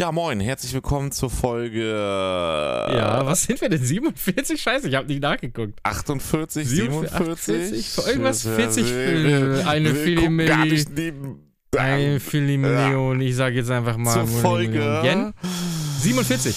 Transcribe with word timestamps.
Ja, 0.00 0.10
moin, 0.12 0.40
herzlich 0.40 0.72
willkommen 0.72 1.12
zur 1.12 1.28
Folge 1.28 1.86
Ja, 1.90 3.26
was 3.26 3.42
sind 3.42 3.60
wir 3.60 3.68
denn? 3.68 3.84
47? 3.84 4.58
Scheiße, 4.58 4.88
ich 4.88 4.94
habe 4.94 5.06
nicht 5.06 5.20
nachgeguckt. 5.20 5.78
48, 5.82 6.66
47. 6.66 7.84
47, 7.84 8.06
irgendwas 8.06 8.42
40, 8.42 8.86
Wir- 8.86 9.68
eine 9.68 9.92
gucken 9.92 10.38
gar 10.46 10.64
nicht 10.64 10.88
neben. 10.96 11.52
Ein 11.76 12.18
Filimillion, 12.18 13.20
ich 13.20 13.36
sage 13.36 13.56
jetzt 13.56 13.70
einfach 13.70 13.98
mal. 13.98 14.14
Zur. 14.14 14.26
Folge 14.26 15.02
Yen? 15.04 15.34
47. 16.00 16.56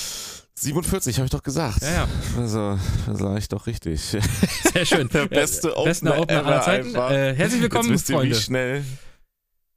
47, 0.56 1.18
habe 1.18 1.26
ich 1.26 1.32
doch 1.32 1.44
gesagt. 1.44 1.82
Ja, 1.82 1.92
ja. 1.92 2.08
Also, 2.40 2.80
das 3.08 3.20
sage 3.20 3.40
ich 3.40 3.50
doch 3.50 3.68
richtig. 3.68 4.00
Sehr 4.02 4.86
schön. 4.86 5.10
Der 5.14 5.26
beste 5.26 5.68
Äh, 5.68 5.84
Beste 5.84 6.12
Opener 6.16 6.22
Opener 6.22 6.46
aller 6.46 6.62
Zeiten. 6.62 6.96
Äh, 6.96 7.36
herzlich 7.36 7.62
willkommen, 7.62 7.90
Jetzt 7.90 7.94
wisst 8.04 8.10
ihr, 8.12 8.16
Freunde. 8.16 8.36
wie 8.38 8.40
schnell. 8.40 8.84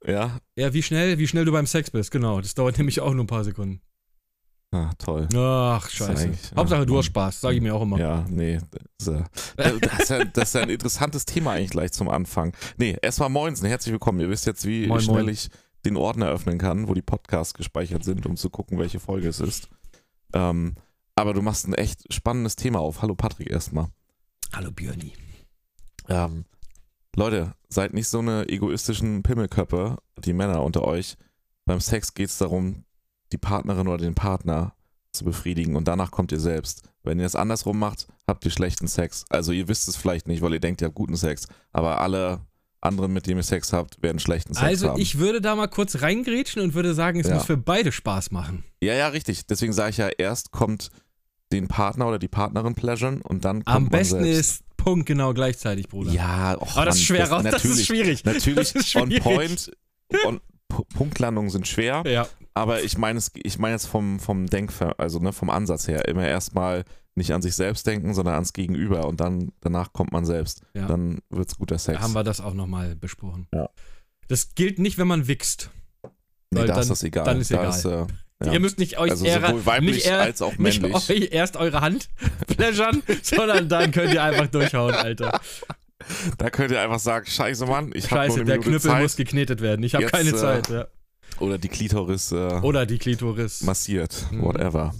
Ja, 0.05 0.39
Ja, 0.55 0.73
wie 0.73 0.83
schnell, 0.83 1.17
wie 1.17 1.27
schnell 1.27 1.45
du 1.45 1.51
beim 1.51 1.67
Sex 1.67 1.91
bist, 1.91 2.11
genau. 2.11 2.41
Das 2.41 2.53
dauert 2.53 2.77
nämlich 2.77 2.99
auch 3.01 3.13
nur 3.13 3.23
ein 3.23 3.27
paar 3.27 3.43
Sekunden. 3.43 3.81
ah, 4.71 4.91
toll. 4.97 5.27
Ach, 5.35 5.89
scheiße. 5.89 6.31
Hauptsache, 6.55 6.85
du 6.85 6.97
hast 6.97 7.05
Spaß, 7.07 7.41
sage 7.41 7.55
ich 7.55 7.61
mir 7.61 7.73
auch 7.73 7.81
immer. 7.81 7.97
Ja, 7.99 8.25
nee. 8.29 8.59
Das 8.97 9.07
ist, 9.07 9.57
äh, 9.57 9.79
das, 9.79 9.99
ist 9.99 10.09
ja, 10.09 10.25
das 10.25 10.47
ist 10.49 10.53
ja 10.55 10.61
ein 10.61 10.69
interessantes 10.69 11.25
Thema 11.25 11.53
eigentlich 11.53 11.71
gleich 11.71 11.91
zum 11.91 12.09
Anfang. 12.09 12.53
Nee, 12.77 12.97
erstmal 13.01 13.29
Moinsen, 13.29 13.65
herzlich 13.67 13.91
willkommen. 13.91 14.19
Ihr 14.19 14.29
wisst 14.29 14.45
jetzt, 14.45 14.65
wie 14.65 14.87
Moin, 14.87 15.01
schnell 15.01 15.23
moin. 15.23 15.33
ich 15.33 15.49
den 15.85 15.95
Ordner 15.97 16.27
öffnen 16.29 16.57
kann, 16.57 16.87
wo 16.87 16.93
die 16.93 17.01
Podcasts 17.01 17.53
gespeichert 17.53 18.03
sind, 18.03 18.25
um 18.25 18.35
zu 18.35 18.49
gucken, 18.49 18.77
welche 18.77 18.99
Folge 18.99 19.29
es 19.29 19.39
ist. 19.39 19.69
Ähm, 20.33 20.75
aber 21.15 21.33
du 21.33 21.41
machst 21.41 21.67
ein 21.67 21.73
echt 21.73 22.13
spannendes 22.13 22.55
Thema 22.55 22.79
auf. 22.79 23.01
Hallo 23.01 23.15
Patrick 23.15 23.49
erstmal. 23.49 23.87
Hallo 24.53 24.71
Björni. 24.71 25.13
Ähm, 26.09 26.45
Leute, 27.17 27.53
seid 27.67 27.93
nicht 27.93 28.07
so 28.07 28.19
eine 28.19 28.47
egoistischen 28.47 29.23
Pimmelköppe, 29.23 29.97
die 30.23 30.33
Männer 30.33 30.61
unter 30.63 30.83
euch. 30.83 31.17
Beim 31.65 31.81
Sex 31.81 32.13
geht 32.13 32.29
es 32.29 32.37
darum, 32.37 32.85
die 33.31 33.37
Partnerin 33.39 33.87
oder 33.87 33.97
den 33.97 34.15
Partner 34.15 34.73
zu 35.11 35.25
befriedigen 35.25 35.75
und 35.75 35.87
danach 35.87 36.11
kommt 36.11 36.31
ihr 36.31 36.39
selbst. 36.39 36.83
Wenn 37.03 37.19
ihr 37.19 37.25
es 37.25 37.35
andersrum 37.35 37.79
macht, 37.79 38.07
habt 38.27 38.45
ihr 38.45 38.51
schlechten 38.51 38.87
Sex. 38.87 39.25
Also 39.29 39.51
ihr 39.51 39.67
wisst 39.67 39.87
es 39.87 39.95
vielleicht 39.95 40.27
nicht, 40.27 40.41
weil 40.43 40.53
ihr 40.53 40.59
denkt, 40.59 40.81
ihr 40.81 40.85
habt 40.85 40.95
guten 40.95 41.15
Sex, 41.15 41.47
aber 41.71 42.01
alle 42.01 42.41
anderen, 42.81 43.11
mit 43.13 43.25
denen 43.25 43.39
ihr 43.39 43.43
Sex 43.43 43.73
habt, 43.73 44.01
werden 44.03 44.19
schlechten 44.19 44.53
Sex 44.53 44.63
Also, 44.65 44.89
haben. 44.91 45.01
ich 45.01 45.17
würde 45.17 45.41
da 45.41 45.55
mal 45.55 45.67
kurz 45.67 46.01
reingrätschen 46.03 46.61
und 46.61 46.75
würde 46.75 46.93
sagen, 46.93 47.19
es 47.19 47.27
Ja. 47.27 47.33
muss 47.35 47.45
für 47.45 47.57
beide 47.57 47.91
Spaß 47.91 48.29
machen. 48.29 48.63
ja, 48.81 48.93
ja, 48.93 49.07
richtig. 49.07 49.47
Deswegen 49.47 49.73
sage 49.73 49.89
ich 49.89 49.97
ja, 49.97 50.07
erst 50.09 50.51
kommt 50.51 50.91
den 51.51 51.67
Partner 51.67 52.07
oder 52.07 52.19
die 52.19 52.27
Partnerin 52.27 52.75
pleasuren 52.75 53.21
und 53.21 53.43
dann 53.43 53.65
kommt 53.65 53.75
Am 53.75 53.89
besten 53.89 54.23
selbst. 54.23 54.39
ist 54.39 54.63
Punkt 54.77 55.05
genau 55.05 55.33
gleichzeitig, 55.33 55.87
Bruder. 55.89 56.11
Ja, 56.11 56.55
och, 56.59 56.75
Aber 56.77 56.85
das 56.85 56.95
ist 56.97 57.03
schwer 57.03 57.29
raus, 57.29 57.43
das 57.43 57.65
ist 57.65 57.85
schwierig. 57.85 58.23
Natürlich, 58.23 58.73
Das 58.73 58.83
ist 58.85 58.95
on 58.95 59.07
schwierig. 59.07 59.23
point, 59.23 59.71
on, 60.25 60.39
Punktlandungen 60.95 61.49
sind 61.49 61.67
schwer. 61.67 62.03
Ja. 62.05 62.27
Aber 62.53 62.81
ich 62.83 62.97
meine 62.97 63.19
es, 63.19 63.31
ich 63.35 63.59
meine 63.59 63.73
jetzt 63.73 63.87
vom, 63.87 64.19
vom 64.19 64.47
Denk, 64.47 64.71
also 64.97 65.19
ne, 65.19 65.33
vom 65.33 65.49
Ansatz 65.49 65.87
her, 65.87 66.07
immer 66.07 66.25
erstmal 66.27 66.83
nicht 67.15 67.33
an 67.33 67.41
sich 67.41 67.55
selbst 67.55 67.85
denken, 67.87 68.13
sondern 68.13 68.35
ans 68.35 68.53
Gegenüber 68.53 69.07
und 69.07 69.19
dann 69.19 69.51
danach 69.61 69.91
kommt 69.93 70.11
man 70.11 70.25
selbst. 70.25 70.61
Ja. 70.73 70.85
Dann 70.87 71.19
wird's 71.29 71.57
guter 71.57 71.77
Sex. 71.79 71.97
Da 71.97 72.03
haben 72.03 72.13
wir 72.13 72.23
das 72.23 72.39
auch 72.41 72.53
nochmal 72.53 72.95
besprochen. 72.95 73.47
Ja. 73.53 73.69
Das 74.27 74.55
gilt 74.55 74.77
nicht, 74.79 74.97
wenn 74.97 75.07
man 75.07 75.27
wichst. 75.27 75.71
nee, 76.51 76.65
da 76.65 76.79
ist 76.79 76.89
das 76.89 77.03
egal. 77.03 77.25
dann 77.25 77.41
ist 77.41 77.51
da 77.51 77.55
egal. 77.55 77.69
Ist, 77.69 77.85
äh, 77.85 78.05
ja. 78.43 78.53
Ihr 78.53 78.59
müsst 78.59 78.77
nicht 78.79 78.97
euch 78.99 79.11
also 79.11 79.25
eher, 79.25 79.41
sowohl 79.47 79.65
weiblich 79.65 79.95
nicht, 79.95 80.05
eher, 80.07 80.21
als 80.21 80.41
auch 80.41 80.57
nicht 80.57 80.81
männlich. 80.81 81.09
euch 81.09 81.29
erst 81.31 81.57
eure 81.57 81.81
Hand 81.81 82.09
pläschern, 82.47 83.01
sondern 83.23 83.67
dann 83.69 83.91
könnt 83.91 84.13
ihr 84.13 84.21
einfach 84.23 84.47
durchhauen, 84.47 84.93
Alter. 84.95 85.39
Da 86.37 86.49
könnt 86.49 86.71
ihr 86.71 86.79
einfach 86.81 86.99
sagen, 86.99 87.25
scheiße 87.25 87.65
Mann, 87.65 87.91
ich 87.93 88.09
habe 88.11 88.21
Scheiße, 88.27 88.35
eine 88.35 88.45
der 88.45 88.59
Knüppel 88.59 88.79
Zeit. 88.91 89.01
muss 89.01 89.15
geknetet 89.15 89.61
werden. 89.61 89.83
Ich 89.83 89.95
habe 89.95 90.05
keine 90.05 90.29
äh, 90.29 90.35
Zeit. 90.35 90.69
Ja. 90.69 90.87
Oder 91.39 91.57
die 91.57 91.67
Klitoris 91.67 92.31
äh, 92.31 92.35
Oder 92.61 92.85
die 92.85 92.97
Klitoris. 92.97 93.61
massiert, 93.61 94.25
Mhm. 94.31 94.41
whatever. 94.43 94.93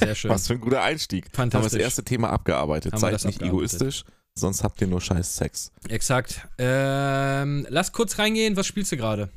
Sehr 0.00 0.14
schön. 0.14 0.30
Was 0.30 0.46
für 0.46 0.54
ein 0.54 0.60
guter 0.60 0.82
Einstieg. 0.82 1.24
Haben 1.26 1.30
wir 1.32 1.44
das 1.46 1.52
Fantastisch. 1.52 1.80
erste 1.82 2.04
Thema 2.04 2.30
abgearbeitet. 2.30 2.92
Haben 2.92 3.00
Seid 3.00 3.12
nicht 3.12 3.24
abgearbeitet. 3.26 3.48
egoistisch, 3.48 4.04
sonst 4.34 4.62
habt 4.64 4.80
ihr 4.80 4.86
nur 4.86 5.00
scheiß 5.00 5.36
Sex. 5.36 5.72
Exakt. 5.88 6.46
Ähm, 6.58 7.66
lass 7.68 7.92
kurz 7.92 8.18
reingehen. 8.18 8.56
Was 8.56 8.66
spielst 8.66 8.92
du 8.92 8.96
gerade? 8.96 9.30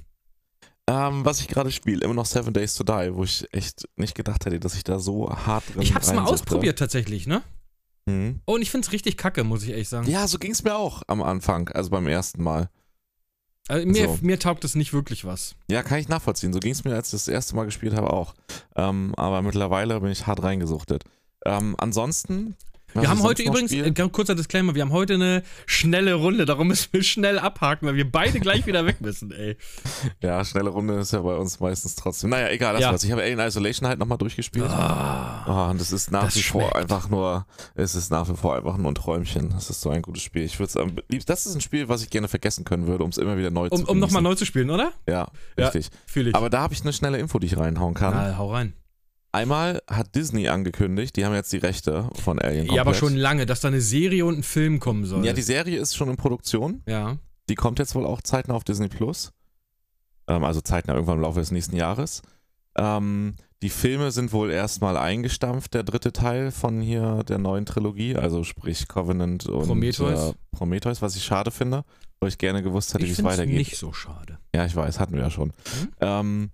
Ähm, 0.90 1.26
was 1.26 1.42
ich 1.42 1.48
gerade 1.50 1.72
spiele, 1.72 2.04
immer 2.06 2.14
noch 2.14 2.26
Seven 2.26 2.54
Days 2.54 2.76
to 2.76 2.84
Die, 2.84 3.14
wo 3.14 3.24
ich 3.24 3.46
echt 3.52 3.88
nicht 3.98 4.16
gedacht 4.16 4.46
hätte, 4.46 4.60
dass 4.60 4.76
ich 4.76 4.84
da 4.84 5.00
so 5.00 5.30
hart 5.30 5.64
drin 5.74 5.82
Ich 5.82 5.94
hab's 5.94 6.14
mal 6.14 6.24
ausprobiert 6.24 6.80
tatsächlich, 6.80 7.28
ne? 7.28 7.44
Mhm. 8.06 8.40
Oh, 8.46 8.54
und 8.56 8.62
ich 8.62 8.72
find's 8.72 8.94
richtig 8.94 9.18
kacke, 9.18 9.44
muss 9.44 9.64
ich 9.64 9.70
ehrlich 9.72 9.90
sagen. 9.90 10.10
Ja, 10.10 10.28
so 10.28 10.40
ging 10.40 10.52
es 10.52 10.64
mir 10.64 10.76
auch 10.76 11.04
am 11.08 11.22
Anfang, 11.22 11.68
also 11.70 11.90
beim 11.90 12.08
ersten 12.08 12.42
Mal. 12.42 12.70
Also 13.68 13.86
mir, 13.86 14.08
So. 14.08 14.20
mir 14.22 14.40
taugt 14.40 14.64
es 14.64 14.76
nicht 14.76 14.94
wirklich 14.94 15.26
was. 15.26 15.56
Ja, 15.70 15.84
kann 15.84 16.00
ich 16.00 16.08
nachvollziehen. 16.08 16.54
So 16.54 16.60
ging 16.60 16.72
es 16.72 16.86
mir, 16.86 16.96
als 16.96 17.08
ich 17.08 17.12
das 17.12 17.28
erste 17.28 17.56
Mal 17.58 17.66
gespielt 17.66 17.94
habe, 17.94 18.14
auch. 18.14 18.34
Ähm, 18.78 19.14
aber 19.18 19.42
mittlerweile 19.42 20.00
bin 20.00 20.10
ich 20.10 20.26
hart 20.26 20.42
reingesuchtet. 20.42 21.04
Ähm, 21.46 21.76
ansonsten. 21.78 22.56
Was 22.94 23.04
Wir 23.04 23.10
haben 23.10 23.22
heute 23.24 23.44
übrigens, 23.44 23.72
äh, 23.72 23.92
kurzer 24.10 24.34
Disclaimer, 24.36 24.74
wir 24.74 24.82
haben 24.82 24.92
heute 24.92 25.16
eine 25.16 25.44
schnelle 25.66 26.14
Runde, 26.14 26.46
darum 26.46 26.68
müssen 26.70 26.88
wir 26.92 27.04
schnell 27.04 27.38
abhaken, 27.38 27.88
weil 27.88 27.96
wir 27.96 28.10
beide 28.10 28.40
gleich 28.40 28.66
wieder 28.66 28.86
weg 28.86 29.02
müssen, 29.02 29.32
ey. 29.32 29.58
Ja, 30.22 30.44
schnelle 30.46 30.70
Runde 30.70 30.96
ist 31.00 31.12
ja 31.14 31.20
bei 31.22 31.36
uns 31.36 31.60
meistens 31.60 31.96
trotzdem. 31.96 32.30
Naja, 32.30 32.50
egal, 32.50 32.74
das 32.74 32.82
Ja. 32.82 32.94
was. 32.94 33.04
Ich 33.04 33.12
habe 33.12 33.22
Alien 33.22 33.40
Isolation 33.40 33.88
halt 33.88 34.00
nochmal 34.00 34.18
durchgespielt. 34.18 34.70
Ah. 34.70 35.44
Ah, 35.46 35.70
und 35.72 35.80
das 35.82 35.92
ist 35.92 36.12
nach 36.12 36.34
wie 36.36 36.42
vor 36.42 36.62
schmeckt. 36.62 36.76
einfach 36.78 37.10
nur, 37.10 37.46
es 37.76 37.96
ist 37.96 38.10
nach 38.10 38.28
wie 38.30 38.36
vor 38.36 38.56
einfach 38.56 38.78
nur 38.78 38.92
ein 38.92 38.96
Träumchen. 38.96 39.50
Das 39.52 39.70
ist 39.70 39.82
so 39.82 39.90
ein 39.90 40.02
gutes 40.02 40.24
Spiel. 40.24 40.44
Ich 40.44 40.58
würde 40.60 40.70
es 40.70 40.78
am 40.78 40.96
liebsten, 41.10 41.32
das 41.32 41.46
ist 41.46 41.56
ein 41.56 41.62
Spiel, 41.62 41.90
was 41.90 42.04
ich 42.04 42.10
gerne 42.10 42.28
vergessen 42.28 42.64
können 42.66 42.88
würde, 42.88 43.04
um 43.04 43.10
es 43.10 43.18
immer 43.18 43.38
wieder 43.38 43.52
neu 43.52 43.68
Um, 43.70 43.86
zu 43.86 43.92
um 43.92 44.00
nochmal 44.00 44.22
neu 44.22 44.36
zu 44.36 44.46
spielen, 44.46 44.70
oder? 44.70 44.92
Ja, 45.08 45.28
Ja. 45.58 45.66
richtig. 45.68 45.90
Fühle 46.06 46.30
ich. 46.30 46.36
Aber 46.36 46.50
da 46.50 46.62
habe 46.62 46.74
ich 46.74 46.82
eine 46.82 46.94
schnelle 46.94 47.18
Info, 47.18 47.38
die 47.40 47.48
ich 47.48 47.58
reinhauen 47.58 47.94
kann. 47.94 48.14
Na, 48.14 48.38
hau 48.38 48.52
rein. 48.52 48.74
Einmal 49.32 49.82
hat 49.90 50.16
Disney 50.16 50.48
angekündigt, 50.48 51.16
die 51.16 51.26
haben 51.26 51.34
jetzt 51.34 51.52
die 51.54 51.58
Rechte 51.58 52.10
von 52.24 52.40
Alien 52.40 52.66
Ja, 52.68 52.82
aber 52.82 52.92
komplett. 52.92 52.98
schon 53.00 53.16
lange, 53.18 53.46
dass 53.46 53.60
da 53.62 53.68
eine 53.68 53.82
Serie 53.82 54.26
und 54.26 54.40
ein 54.40 54.44
Film 54.44 54.80
kommen 54.80 55.06
soll. 55.06 55.26
Ja, 55.26 55.34
die 55.34 55.42
Serie 55.42 55.80
ist 55.80 55.96
schon 55.96 56.10
in 56.10 56.18
Produktion. 56.18 56.82
ja. 56.88 57.18
Die 57.50 57.56
kommt 57.56 57.80
jetzt 57.80 57.96
wohl 57.96 58.06
auch 58.06 58.22
zeitnah 58.22 58.56
auf 58.56 58.66
Disney 58.66 58.90
Plus. 58.90 59.32
Ähm, 60.28 60.44
also 60.44 60.60
zeitnah 60.60 60.96
irgendwann 60.96 61.16
im 61.16 61.22
Laufe 61.22 61.40
des 61.40 61.50
nächsten 61.52 61.78
Jahres. 61.78 62.22
Ähm, 62.78 63.36
die 63.62 63.70
Filme 63.70 64.12
sind 64.12 64.34
wohl 64.34 64.52
erstmal 64.52 64.98
eingestampft, 64.98 65.74
der 65.74 65.84
dritte 65.84 66.12
Teil 66.12 66.52
von 66.52 66.82
hier 66.82 67.24
der 67.24 67.38
neuen 67.38 67.66
Trilogie, 67.66 68.18
also 68.18 68.44
sprich 68.44 68.90
Covenant 68.90 69.46
und 69.46 69.66
Prometheus. 69.66 70.32
Äh, 70.32 70.34
Prometheus, 70.52 71.02
was 71.02 71.16
ich 71.16 71.24
schade 71.24 71.52
finde, 71.52 71.86
weil 72.20 72.28
ich 72.30 72.38
gerne 72.38 72.62
gewusst 72.62 72.94
hätte, 72.94 73.06
wie 73.06 73.12
ich 73.12 73.18
es 73.18 73.24
weitergeht. 73.24 73.56
nicht 73.56 73.78
so 73.78 73.94
schade. 73.94 74.38
Ja, 74.54 74.66
ich 74.66 74.76
weiß, 74.76 75.00
hatten 75.00 75.14
wir 75.16 75.22
ja 75.22 75.32
schon. 75.32 75.48
Mhm. 75.48 75.88
Ähm, 76.02 76.52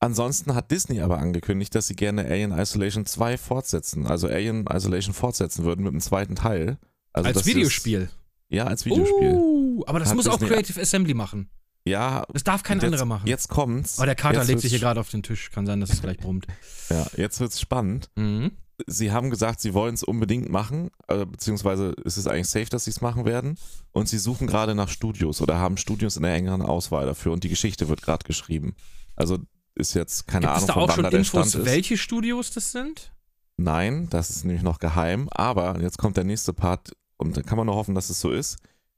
ansonsten 0.00 0.54
hat 0.54 0.70
Disney 0.70 1.00
aber 1.00 1.18
angekündigt, 1.18 1.74
dass 1.74 1.86
sie 1.86 1.94
gerne 1.96 2.24
Alien 2.24 2.52
Isolation 2.52 3.06
2 3.06 3.38
fortsetzen, 3.38 4.06
also 4.06 4.26
Alien 4.28 4.66
Isolation 4.66 5.14
fortsetzen 5.14 5.64
würden 5.64 5.82
mit 5.84 5.92
einem 5.92 6.00
zweiten 6.00 6.34
Teil. 6.34 6.78
Also 7.12 7.28
Als 7.28 7.46
Videospiel. 7.46 8.02
Ist, 8.02 8.16
ja, 8.48 8.64
als 8.66 8.84
Videospiel. 8.84 9.32
Uh, 9.34 9.84
aber 9.86 9.98
das 10.00 10.08
Hat 10.10 10.16
muss 10.16 10.26
auch 10.26 10.34
Disney- 10.38 10.48
Creative 10.48 10.80
Assembly 10.80 11.14
machen. 11.14 11.48
Ja, 11.84 12.26
Das 12.32 12.44
darf 12.44 12.62
kein 12.62 12.80
anderer 12.80 13.04
machen. 13.06 13.26
Jetzt 13.26 13.48
kommt's. 13.48 13.98
oh, 14.00 14.04
der 14.04 14.14
Kater 14.14 14.44
legt 14.44 14.60
sich 14.60 14.70
hier 14.70 14.80
gerade 14.80 15.00
auf 15.00 15.08
den 15.10 15.22
Tisch. 15.22 15.50
Kann 15.50 15.66
sein, 15.66 15.80
dass 15.80 15.90
es 15.90 16.02
gleich 16.02 16.18
brummt. 16.18 16.46
Ja, 16.90 17.06
jetzt 17.16 17.38
wird's 17.40 17.60
spannend. 17.60 18.10
Mhm. 18.16 18.50
Sie 18.86 19.12
haben 19.12 19.30
gesagt, 19.30 19.60
sie 19.60 19.74
wollen 19.74 19.94
es 19.94 20.02
unbedingt 20.02 20.48
machen, 20.48 20.90
äh, 21.06 21.24
beziehungsweise 21.26 21.94
ist 22.04 22.16
es 22.16 22.26
eigentlich 22.26 22.48
safe, 22.48 22.66
dass 22.66 22.84
sie 22.86 22.90
es 22.90 23.00
machen 23.00 23.24
werden. 23.26 23.56
Und 23.92 24.08
sie 24.08 24.18
suchen 24.18 24.46
gerade 24.46 24.74
nach 24.74 24.88
Studios 24.88 25.40
oder 25.40 25.58
haben 25.58 25.76
Studios 25.76 26.16
in 26.16 26.22
der 26.24 26.34
engeren 26.34 26.62
Auswahl 26.62 27.06
dafür 27.06 27.32
und 27.32 27.44
die 27.44 27.48
Geschichte 27.48 27.88
wird 27.88 28.02
gerade 28.02 28.24
geschrieben. 28.26 28.74
Also 29.16 29.38
ist 29.74 29.94
jetzt 29.94 30.26
keine 30.26 30.46
Gibt 30.46 30.54
Ahnung, 30.54 30.66
da 30.66 30.72
von 30.74 30.82
auch 30.82 30.88
wann 30.88 30.94
schon 30.96 31.04
da 31.04 31.10
Infos, 31.10 31.48
Stand 31.50 31.64
ist. 31.66 31.70
welche 31.72 31.96
Studios 31.98 32.50
das 32.52 32.72
sind? 32.72 33.12
Nein, 33.56 34.08
das 34.10 34.30
ist 34.30 34.44
nämlich 34.44 34.62
noch 34.62 34.78
geheim. 34.78 35.28
Aber 35.30 35.80
jetzt 35.80 35.98
kommt 35.98 36.16
der 36.16 36.24
nächste 36.24 36.52
Part 36.52 36.96
und 37.16 37.36
da 37.36 37.42
kann 37.42 37.56
man 37.58 37.66
nur 37.66 37.76
hoffen, 37.76 37.94
dass 37.94 38.10
es 38.10 38.20
so 38.20 38.30
ist. 38.30 38.56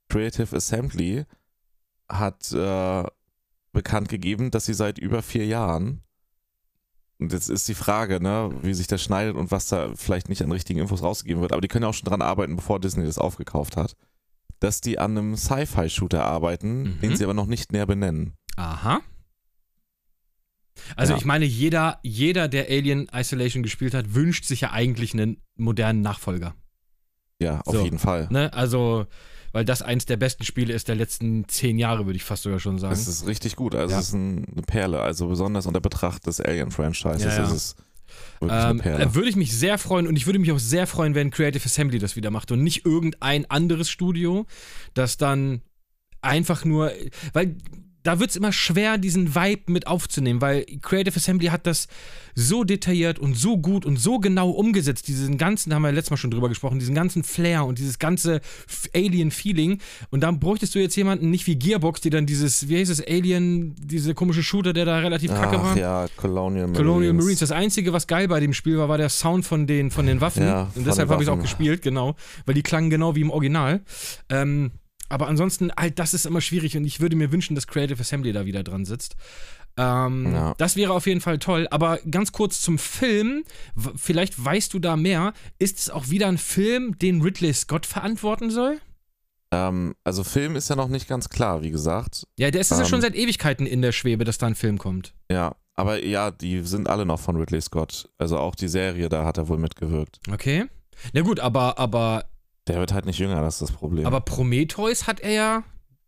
Creative 0.08 0.54
Assembly 0.56 1.24
hat 2.08 2.52
äh, 2.52 3.04
bekannt 3.72 4.08
gegeben, 4.08 4.50
dass 4.50 4.66
sie 4.66 4.74
seit 4.74 4.98
über 4.98 5.22
vier 5.22 5.46
Jahren 5.46 6.02
und 7.18 7.32
jetzt 7.32 7.48
ist 7.50 7.68
die 7.68 7.74
Frage, 7.74 8.20
ne, 8.20 8.50
wie 8.62 8.74
sich 8.74 8.88
das 8.88 9.00
schneidet 9.00 9.36
und 9.36 9.50
was 9.52 9.68
da 9.68 9.92
vielleicht 9.94 10.28
nicht 10.28 10.42
an 10.42 10.50
richtigen 10.50 10.80
Infos 10.80 11.02
rausgegeben 11.04 11.40
wird, 11.40 11.52
aber 11.52 11.60
die 11.60 11.68
können 11.68 11.84
ja 11.84 11.88
auch 11.88 11.94
schon 11.94 12.08
dran 12.08 12.20
arbeiten, 12.20 12.56
bevor 12.56 12.80
Disney 12.80 13.04
das 13.04 13.16
aufgekauft 13.16 13.76
hat, 13.76 13.94
dass 14.58 14.80
die 14.80 14.98
an 14.98 15.16
einem 15.16 15.36
Sci-Fi-Shooter 15.36 16.24
arbeiten, 16.24 16.82
Mhm. 16.82 17.00
den 17.00 17.16
sie 17.16 17.22
aber 17.24 17.32
noch 17.34 17.46
nicht 17.46 17.70
näher 17.72 17.86
benennen. 17.86 18.34
Aha. 18.56 19.00
Also 20.96 21.12
Ja. 21.12 21.18
ich 21.18 21.24
meine, 21.24 21.44
jeder, 21.44 21.98
jeder, 22.02 22.48
der 22.48 22.68
Alien 22.68 23.08
Isolation 23.14 23.62
gespielt 23.62 23.94
hat, 23.94 24.14
wünscht 24.14 24.44
sich 24.44 24.62
ja 24.62 24.70
eigentlich 24.72 25.12
einen 25.12 25.38
modernen 25.56 26.00
Nachfolger. 26.02 26.54
Ja, 27.40 27.60
auf 27.62 27.74
So. 27.74 27.84
jeden 27.84 27.98
Fall. 27.98 28.28
Ne? 28.30 28.52
Also, 28.52 29.06
weil 29.52 29.64
das 29.64 29.82
eins 29.82 30.06
der 30.06 30.16
besten 30.16 30.44
Spiele 30.44 30.72
ist 30.72 30.88
der 30.88 30.94
letzten 30.94 31.46
zehn 31.48 31.78
Jahre, 31.78 32.06
würde 32.06 32.16
ich 32.16 32.24
fast 32.24 32.44
sogar 32.44 32.58
schon 32.60 32.78
sagen. 32.78 32.92
Das 32.94 33.06
ist 33.08 33.26
richtig 33.26 33.56
gut. 33.56 33.74
Also 33.74 33.92
Ja. 33.94 34.00
es 34.00 34.08
ist 34.08 34.14
ein, 34.14 34.46
eine 34.50 34.62
Perle. 34.62 35.00
Also 35.00 35.28
besonders 35.28 35.66
unter 35.66 35.80
Betracht 35.80 36.26
des 36.26 36.40
Alien-Franchises 36.40 37.22
Ja, 37.24 37.36
ja. 37.36 37.44
ist 37.44 37.52
es 37.52 37.76
wirklich 38.40 38.58
eine 38.60 38.70
Ähm, 38.70 38.78
Perle. 38.78 39.04
äh, 39.04 39.14
würde 39.14 39.28
ich 39.28 39.36
mich 39.36 39.56
sehr 39.56 39.76
freuen 39.78 40.06
und 40.06 40.16
ich 40.16 40.26
würde 40.26 40.38
mich 40.38 40.52
auch 40.52 40.58
sehr 40.58 40.86
freuen, 40.86 41.14
wenn 41.14 41.30
Creative 41.30 41.64
Assembly 41.64 41.98
das 41.98 42.16
wieder 42.16 42.30
macht 42.30 42.50
und 42.52 42.62
nicht 42.62 42.86
irgendein 42.86 43.50
anderes 43.50 43.90
Studio, 43.90 44.46
das 44.94 45.16
dann 45.16 45.62
einfach 46.22 46.64
nur, 46.64 46.92
weil 47.32 47.56
da 48.02 48.18
wird 48.18 48.30
es 48.30 48.36
immer 48.36 48.52
schwer, 48.52 48.98
diesen 48.98 49.34
Vibe 49.34 49.70
mit 49.72 49.86
aufzunehmen, 49.86 50.40
weil 50.40 50.64
Creative 50.82 51.16
Assembly 51.16 51.46
hat 51.46 51.66
das 51.66 51.88
so 52.34 52.64
detailliert 52.64 53.18
und 53.18 53.36
so 53.36 53.58
gut 53.58 53.84
und 53.84 53.98
so 53.98 54.18
genau 54.18 54.50
umgesetzt, 54.50 55.06
diesen 55.08 55.38
ganzen, 55.38 55.70
da 55.70 55.76
haben 55.76 55.82
wir 55.82 55.92
letztes 55.92 56.10
Mal 56.10 56.16
schon 56.16 56.30
drüber 56.30 56.48
gesprochen, 56.48 56.78
diesen 56.78 56.94
ganzen 56.94 57.24
Flair 57.24 57.64
und 57.64 57.78
dieses 57.78 57.98
ganze 57.98 58.40
Alien-Feeling. 58.94 59.78
Und 60.10 60.22
dann 60.22 60.40
bräuchtest 60.40 60.74
du 60.74 60.78
jetzt 60.78 60.96
jemanden, 60.96 61.30
nicht 61.30 61.46
wie 61.46 61.56
Gearbox, 61.56 62.00
die 62.00 62.10
dann 62.10 62.26
dieses, 62.26 62.68
wie 62.68 62.78
heißt 62.78 62.90
es, 62.90 63.06
Alien, 63.06 63.74
diese 63.78 64.14
komische 64.14 64.42
Shooter, 64.42 64.72
der 64.72 64.86
da 64.86 64.98
relativ 64.98 65.30
kacke 65.30 65.58
Ach 65.58 65.64
war. 65.64 65.76
ja, 65.76 66.06
Colonial 66.16 66.68
Marines. 66.68 66.78
Colonial 66.78 67.12
Marines. 67.12 67.40
Das 67.40 67.52
Einzige, 67.52 67.92
was 67.92 68.06
geil 68.06 68.28
bei 68.28 68.40
dem 68.40 68.54
Spiel 68.54 68.78
war, 68.78 68.88
war 68.88 68.98
der 68.98 69.10
Sound 69.10 69.44
von 69.44 69.66
den, 69.66 69.90
von 69.90 70.06
den 70.06 70.20
Waffen. 70.20 70.44
Ja, 70.44 70.70
und 70.74 70.86
deshalb 70.86 71.10
habe 71.10 71.22
ich 71.22 71.28
es 71.28 71.34
auch 71.34 71.40
gespielt, 71.40 71.82
genau. 71.82 72.16
Weil 72.46 72.54
die 72.54 72.62
klangen 72.62 72.90
genau 72.90 73.14
wie 73.14 73.20
im 73.20 73.30
Original. 73.30 73.82
Ähm, 74.30 74.72
aber 75.12 75.28
ansonsten, 75.28 75.70
halt, 75.78 75.98
das 75.98 76.14
ist 76.14 76.26
immer 76.26 76.40
schwierig 76.40 76.76
und 76.76 76.84
ich 76.84 77.00
würde 77.00 77.14
mir 77.16 77.30
wünschen, 77.30 77.54
dass 77.54 77.66
Creative 77.66 78.00
Assembly 78.00 78.32
da 78.32 78.44
wieder 78.46 78.62
dran 78.62 78.84
sitzt. 78.84 79.14
Ähm, 79.76 80.32
Ja. 80.34 80.54
Das 80.58 80.76
wäre 80.76 80.92
auf 80.92 81.06
jeden 81.06 81.20
Fall 81.20 81.38
toll. 81.38 81.66
Aber 81.70 81.98
ganz 82.10 82.32
kurz 82.32 82.60
zum 82.60 82.78
Film. 82.78 83.44
Vielleicht 83.96 84.42
weißt 84.44 84.74
du 84.74 84.78
da 84.78 84.96
mehr. 84.96 85.32
Ist 85.58 85.78
es 85.78 85.90
auch 85.90 86.10
wieder 86.10 86.26
ein 86.28 86.38
Film, 86.38 86.98
den 86.98 87.22
Ridley 87.22 87.52
Scott 87.54 87.86
verantworten 87.86 88.50
soll? 88.50 88.80
Ähm, 89.50 89.94
also 90.04 90.24
Film 90.24 90.56
ist 90.56 90.68
ja 90.70 90.76
noch 90.76 90.88
nicht 90.88 91.08
ganz 91.08 91.28
klar, 91.28 91.62
wie 91.62 91.70
gesagt. 91.70 92.24
Ja, 92.38 92.50
der 92.50 92.60
ist 92.60 92.70
ja 92.70 92.80
Ähm. 92.80 92.86
schon 92.86 93.00
seit 93.00 93.14
Ewigkeiten 93.14 93.66
in 93.66 93.82
der 93.82 93.92
Schwebe, 93.92 94.24
dass 94.24 94.38
da 94.38 94.46
ein 94.46 94.54
Film 94.54 94.78
kommt. 94.78 95.14
Ja, 95.30 95.54
aber 95.74 96.04
ja, 96.04 96.30
die 96.30 96.60
sind 96.62 96.88
alle 96.88 97.06
noch 97.06 97.20
von 97.20 97.36
Ridley 97.36 97.60
Scott. 97.60 98.08
Also 98.18 98.38
auch 98.38 98.54
die 98.54 98.68
Serie, 98.68 99.08
da 99.08 99.24
hat 99.24 99.38
er 99.38 99.48
wohl 99.48 99.58
mitgewirkt. 99.58 100.20
Okay. 100.30 100.66
Na 101.14 101.22
gut, 101.22 101.40
aber, 101.40 101.78
aber, 101.78 102.26
Der 102.68 102.76
wird 102.78 102.92
halt 102.92 103.06
nicht 103.06 103.18
jünger, 103.18 103.40
das 103.42 103.54
ist 103.54 103.62
das 103.62 103.72
Problem. 103.72 104.06
aber 104.06 104.20
Prometheus 104.20 105.06
hat 105.06 105.20
er 105.20 105.30
ja 105.32 105.64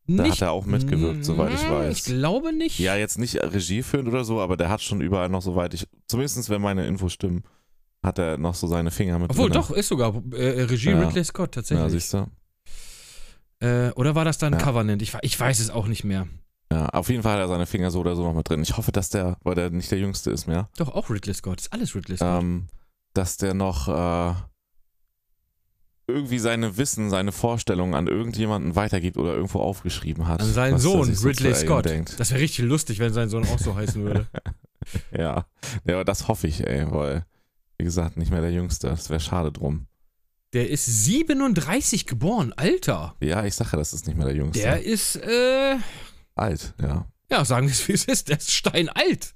da 0.06 0.22
nicht 0.22 0.32
hat 0.32 0.42
er 0.42 0.52
auch 0.52 0.66
mitgewirkt, 0.66 1.24
soweit 1.24 1.54
ich 1.54 1.68
weiß. 1.68 1.96
Ich 1.96 2.04
glaube 2.04 2.52
nicht. 2.52 2.78
Ja, 2.78 2.94
jetzt 2.94 3.18
nicht 3.18 3.36
Regie 3.42 3.82
führend 3.82 4.08
oder 4.08 4.24
so, 4.24 4.40
aber 4.40 4.56
der 4.56 4.68
hat 4.68 4.82
schon 4.82 5.00
überall 5.00 5.28
noch, 5.30 5.40
soweit 5.42 5.72
ich, 5.74 5.88
zumindest 6.06 6.48
wenn 6.50 6.60
meine 6.60 6.86
Infos 6.86 7.12
stimmen, 7.14 7.42
hat 8.02 8.18
er 8.18 8.36
noch 8.36 8.54
so 8.54 8.66
seine 8.66 8.90
Finger 8.90 9.18
mit 9.18 9.30
Obwohl, 9.30 9.48
drin. 9.48 9.60
doch, 9.62 9.70
ist 9.70 9.88
sogar 9.88 10.14
äh, 10.32 10.62
Regie 10.64 10.90
Ja. 10.90 11.00
Ridley 11.08 11.24
Scott 11.24 11.56
Ja, 11.56 11.62
tatsächlich. 11.62 11.92
siehst 11.92 12.12
du. 12.12 12.26
äh, 13.60 13.90
oder 13.92 14.14
war 14.14 14.24
das 14.26 14.38
dann 14.38 14.52
Ja. 14.52 14.58
Covenant? 14.58 15.00
Ich, 15.02 15.14
ich 15.22 15.40
weiß 15.40 15.58
es 15.60 15.70
auch 15.70 15.86
nicht 15.86 16.04
mehr. 16.04 16.26
Ja, 16.70 16.86
auf 16.90 17.08
jeden 17.08 17.22
Fall 17.22 17.32
hat 17.34 17.40
er 17.40 17.48
seine 17.48 17.66
Finger 17.66 17.90
so 17.90 18.00
oder 18.00 18.14
so 18.16 18.22
noch 18.24 18.34
mit 18.34 18.48
drin. 18.48 18.62
Ich 18.62 18.76
hoffe, 18.76 18.92
dass 18.92 19.08
der, 19.10 19.38
weil 19.42 19.54
der 19.54 19.70
nicht 19.70 19.90
der 19.90 19.98
Jüngste 19.98 20.30
ist 20.30 20.46
mehr, 20.46 20.68
Doch, 20.76 20.88
auch 20.94 21.08
Ridley 21.10 21.32
Scott. 21.34 21.60
Ist 21.60 21.72
alles 21.72 21.94
Ridley 21.94 22.16
Scott. 22.16 22.42
ähm, 22.42 22.66
dass 23.14 23.36
der 23.38 23.54
noch 23.54 23.88
äh, 23.88 24.34
irgendwie 26.06 26.38
seine 26.38 26.76
Wissen, 26.76 27.10
seine 27.10 27.32
Vorstellungen 27.32 27.94
an 27.94 28.06
irgendjemanden 28.06 28.76
weitergibt 28.76 29.16
oder 29.16 29.34
irgendwo 29.34 29.60
aufgeschrieben 29.60 30.28
hat. 30.28 30.40
An 30.42 30.52
seinen 30.52 30.78
Sohn, 30.78 31.14
so 31.14 31.26
Ridley 31.26 31.54
Scott. 31.54 31.86
Denkt. 31.86 32.18
Das 32.20 32.30
wäre 32.30 32.40
richtig 32.40 32.64
lustig, 32.66 32.98
wenn 32.98 33.12
sein 33.12 33.28
Sohn 33.28 33.44
auch 33.46 33.58
so 33.58 33.74
heißen 33.74 34.02
würde. 34.02 34.26
Ja. 35.16 35.46
ja, 35.86 35.94
aber 35.94 36.04
das 36.04 36.28
hoffe 36.28 36.46
ich, 36.46 36.66
ey, 36.66 36.84
weil, 36.92 37.24
wie 37.78 37.84
gesagt, 37.84 38.18
nicht 38.18 38.30
mehr 38.30 38.42
der 38.42 38.52
Jüngste. 38.52 38.88
Das 38.88 39.08
wäre 39.08 39.18
schade 39.18 39.50
drum. 39.50 39.86
Der 40.52 40.68
ist 40.68 40.84
37 40.84 42.04
geboren, 42.06 42.52
Alter. 42.54 43.16
Ja, 43.20 43.46
ich 43.46 43.54
sage 43.54 43.70
ja, 43.72 43.78
das 43.78 43.94
ist 43.94 44.06
nicht 44.06 44.16
mehr 44.16 44.26
der 44.26 44.36
Jüngste. 44.36 44.62
Der 44.62 44.82
ist, 44.84 45.16
äh, 45.16 45.76
alt, 46.34 46.74
ja. 46.82 47.06
ja, 47.30 47.44
sagen 47.46 47.66
wir 47.66 47.72
es 47.72 47.88
wie 47.88 47.92
es 47.92 48.04
ist, 48.04 48.28
der 48.28 48.36
ist 48.36 48.52
steinalt. 48.52 49.32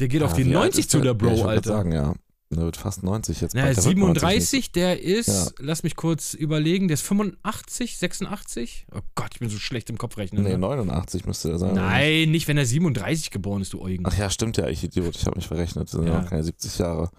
Der 0.00 0.08
geht 0.08 0.22
auf 0.24 0.32
Ja, 0.32 0.38
die 0.38 0.46
wie 0.46 0.56
alt 0.56 0.64
90 0.74 0.80
ist 0.80 0.90
zu 0.90 1.00
der 1.00 1.12
ich 1.12 1.18
Bro, 1.18 1.44
Alter. 1.44 1.70
sagen, 1.70 1.92
ja. 1.92 2.14
Der 2.54 2.64
wird 2.64 2.76
fast 2.76 3.02
90 3.02 3.40
jetzt. 3.40 3.54
Naja, 3.54 3.66
bald. 3.66 3.78
Der 3.78 3.84
wird 3.84 3.96
37, 3.96 4.72
der 4.72 5.00
ist, 5.02 5.26
Ja. 5.28 5.46
lass 5.58 5.82
mich 5.84 5.96
kurz 5.96 6.34
überlegen, 6.34 6.86
der 6.86 6.94
ist 6.94 7.02
85, 7.02 7.96
86? 7.96 8.86
Oh 8.94 9.00
Gott, 9.14 9.30
ich 9.32 9.40
bin 9.40 9.48
so 9.48 9.58
schlecht 9.58 9.88
im 9.88 9.96
Kopf 9.96 10.18
rechnen. 10.18 10.42
90. 10.42 10.52
Nee, 10.52 10.60
ne? 10.60 10.66
89 10.66 11.24
müsste 11.24 11.50
er 11.50 11.58
sein. 11.58 11.74
Nein, 11.74 12.30
nicht, 12.30 12.48
wenn 12.48 12.58
er 12.58 12.66
37 12.66 13.30
geboren 13.30 13.62
ist, 13.62 13.72
du 13.72 13.80
Eugen. 13.80 14.04
Ach 14.06 14.16
ja, 14.16 14.28
stimmt 14.28 14.58
ja, 14.58 14.68
ich 14.68 14.84
Idiot. 14.84 15.16
Ich 15.16 15.24
habe 15.24 15.36
mich 15.36 15.46
verrechnet. 15.46 15.84
Das 15.84 15.92
sind 15.92 16.06
ja 16.06 16.20
noch 16.20 16.28
keine 16.28 16.44
70 16.44 16.78
Jahre. 16.78 17.10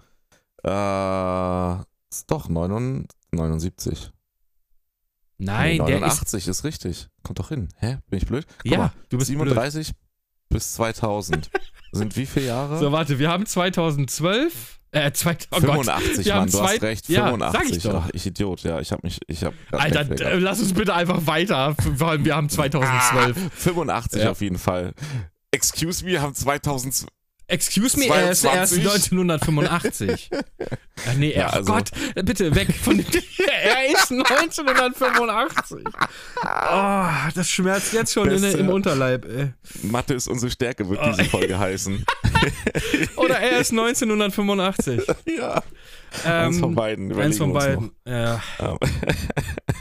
Äh, 0.62 1.84
ist 2.10 2.30
doch 2.30 2.48
79. 2.48 3.10
79. 3.32 4.10
Nein, 5.38 5.78
nee, 5.78 5.86
der 5.86 5.96
ist. 5.96 6.00
89 6.02 6.48
ist, 6.48 6.64
richtig. 6.64 7.08
Kommt 7.24 7.40
doch 7.40 7.48
hin. 7.48 7.68
Hä? 7.78 7.98
Bin 8.08 8.18
ich 8.18 8.26
blöd? 8.26 8.46
Guck 8.62 8.70
Ja, 8.70 8.78
mal, 8.78 8.92
du 9.08 9.18
bist 9.18 9.28
blöd. 9.30 9.48
37 9.48 9.92
bis 10.48 10.74
2000 10.74 11.50
sind 11.94 12.16
wie 12.16 12.26
viele 12.26 12.46
Jahre? 12.46 12.78
So, 12.78 12.92
warte, 12.92 13.18
wir 13.18 13.28
haben 13.30 13.46
2012. 13.46 14.78
Äh, 14.90 15.10
2000, 15.10 15.48
oh 15.50 15.60
Gott. 15.74 15.86
85, 15.86 16.24
wir 16.24 16.34
haben 16.34 16.40
Mann, 16.42 16.50
du 16.50 16.56
zwei- 16.58 16.66
hast 16.74 16.82
recht. 16.82 17.08
Ja, 17.08 17.24
85. 17.24 17.60
sag 17.68 17.76
ich 17.76 17.82
doch. 17.82 18.04
Ach, 18.06 18.10
ich 18.12 18.26
Idiot, 18.26 18.62
ja, 18.62 18.78
ich 18.80 18.92
habe 18.92 19.00
mich, 19.02 19.18
ich 19.26 19.42
habe 19.42 19.56
Alter, 19.72 20.08
äh, 20.20 20.38
lass 20.38 20.60
uns 20.60 20.72
bitte 20.72 20.94
einfach 20.94 21.26
weiter. 21.26 21.74
Vor 21.96 22.10
allem, 22.10 22.24
wir 22.24 22.36
haben 22.36 22.48
2012. 22.48 23.36
85 23.54 24.22
Ja. 24.22 24.30
auf 24.30 24.40
jeden 24.40 24.58
Fall. 24.58 24.94
Excuse 25.50 26.04
me, 26.04 26.12
wir 26.12 26.22
haben 26.22 26.34
2000. 26.34 27.06
Excuse 27.46 27.98
me, 27.98 28.06
er 28.06 28.30
ist 28.30 28.44
erst 28.44 28.74
22. 28.74 29.12
1985. 29.12 30.30
Ach 31.06 31.14
nee, 31.16 31.34
Ja, 31.36 31.48
also- 31.48 31.72
Gott, 31.72 31.90
bitte 32.24 32.54
weg 32.54 32.68
von 32.74 32.96
dem. 32.96 33.06
er 33.62 33.86
ist 33.92 34.10
1985. 34.10 35.78
Oh, 36.42 37.06
das 37.34 37.50
schmerzt 37.50 37.92
jetzt 37.92 38.12
schon 38.14 38.30
in, 38.30 38.42
im 38.44 38.68
Unterleib. 38.70 39.26
Ey. 39.26 39.52
Mathe 39.82 40.14
ist 40.14 40.28
unsere 40.28 40.50
Stärke, 40.50 40.88
wird 40.88 41.00
Oh. 41.02 41.10
diese 41.10 41.24
Folge 41.28 41.58
heißen. 41.58 42.04
Oder 43.16 43.38
er 43.40 43.58
ist 43.60 43.72
1985. 43.72 45.02
ja. 45.36 45.62
eins 46.24 46.58
von 46.60 46.70
Ähm, 46.70 46.74
beiden. 46.74 47.12
eins 47.18 47.38
von 47.38 47.50
überlegen 47.50 47.50
wir 47.50 47.78
uns 47.78 47.90
beiden. 48.04 48.20
Ja. 48.24 48.42
noch. 48.60 48.78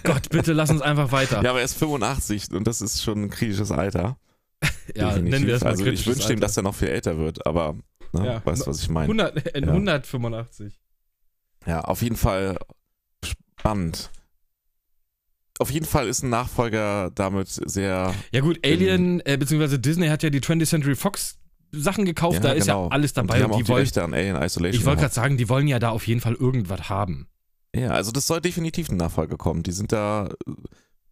Gott, 0.03 0.29
bitte 0.29 0.51
lass 0.53 0.69
uns 0.69 0.81
einfach 0.81 1.11
weiter. 1.11 1.41
Ja, 1.43 1.51
aber 1.51 1.59
er 1.59 1.65
ist 1.65 1.77
85 1.77 2.51
und 2.51 2.65
das 2.67 2.81
ist 2.81 3.01
schon 3.03 3.23
ein 3.23 3.29
kritisches 3.29 3.71
Alter. 3.71 4.17
Ja, 4.95 5.09
Definitiv. 5.09 5.31
nennen 5.31 5.47
wir 5.47 5.55
es 5.55 5.61
mal 5.63 5.69
Also 5.71 5.85
ich 5.85 6.05
wünsche 6.07 6.21
ihm, 6.27 6.29
Alter. 6.35 6.39
dass 6.41 6.57
er 6.57 6.63
noch 6.63 6.75
viel 6.75 6.89
älter 6.89 7.17
wird, 7.17 7.45
aber 7.45 7.75
ne, 8.11 8.25
Ja. 8.25 8.41
weißt 8.45 8.63
du, 8.65 8.69
was 8.69 8.81
ich 8.81 8.89
meine? 8.89 9.05
100, 9.07 9.55
äh, 9.55 9.61
Ja. 9.61 9.67
185. 9.71 10.79
Ja, 11.65 11.81
auf 11.81 12.01
jeden 12.01 12.15
Fall 12.17 12.57
spannend. 13.23 14.09
Auf 15.59 15.69
jeden 15.71 15.85
Fall 15.85 16.07
ist 16.07 16.23
ein 16.23 16.29
Nachfolger 16.29 17.11
damit 17.13 17.47
sehr. 17.47 18.13
Ja 18.31 18.41
gut, 18.41 18.59
Alien, 18.65 19.21
äh, 19.25 19.37
beziehungsweise 19.37 19.79
Disney 19.79 20.07
hat 20.07 20.23
ja 20.23 20.29
die 20.29 20.41
20th 20.41 20.65
Century 20.69 20.95
Fox 20.95 21.37
Sachen 21.71 22.05
gekauft, 22.05 22.35
ja, 22.35 22.39
da 22.41 22.51
ist 22.51 22.65
genau. 22.65 22.85
ja 22.85 22.91
alles 22.91 23.11
Und 23.11 23.17
dabei. 23.29 23.39
Die 23.39 23.45
Und 23.45 23.57
die 23.57 23.67
wollen, 23.67 23.87
an 23.97 24.13
Alien 24.13 24.35
Isolation. 24.35 24.79
ich 24.79 24.85
wollte 24.85 25.01
gerade 25.01 25.13
sagen, 25.13 25.37
die 25.37 25.49
wollen 25.49 25.67
ja 25.67 25.79
da 25.79 25.89
auf 25.89 26.05
jeden 26.07 26.21
Fall 26.21 26.33
irgendwas 26.35 26.89
haben. 26.89 27.27
Ja, 27.75 27.89
also 27.91 28.11
das 28.11 28.27
soll 28.27 28.41
definitiv 28.41 28.89
ein 28.89 28.97
Nachfolger 28.97 29.37
kommen. 29.37 29.63
Die 29.63 29.71
sind 29.71 29.91
da, 29.91 30.29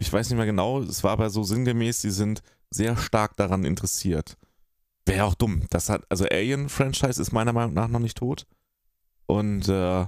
ich 0.01 0.11
weiß 0.11 0.29
nicht 0.29 0.37
mehr 0.37 0.47
genau, 0.47 0.81
es 0.81 1.03
war 1.03 1.11
aber 1.11 1.29
so 1.29 1.43
sinngemäß, 1.43 2.01
die 2.01 2.09
sind 2.09 2.41
sehr 2.71 2.97
stark 2.97 3.37
daran 3.37 3.65
interessiert. 3.65 4.35
Wäre 5.05 5.25
auch 5.25 5.35
dumm. 5.35 5.61
Das 5.69 5.89
hat, 5.89 6.05
also 6.09 6.25
Alien-Franchise 6.25 7.21
ist 7.21 7.31
meiner 7.31 7.53
Meinung 7.53 7.75
nach 7.75 7.87
noch 7.87 7.99
nicht 7.99 8.17
tot. 8.17 8.47
Und 9.27 9.69
äh, 9.69 10.07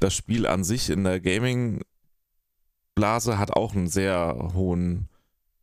das 0.00 0.14
Spiel 0.14 0.46
an 0.46 0.64
sich 0.64 0.88
in 0.88 1.04
der 1.04 1.20
Gaming-Blase 1.20 3.38
hat 3.38 3.52
auch 3.52 3.74
einen 3.74 3.88
sehr 3.88 4.52
hohen 4.54 5.10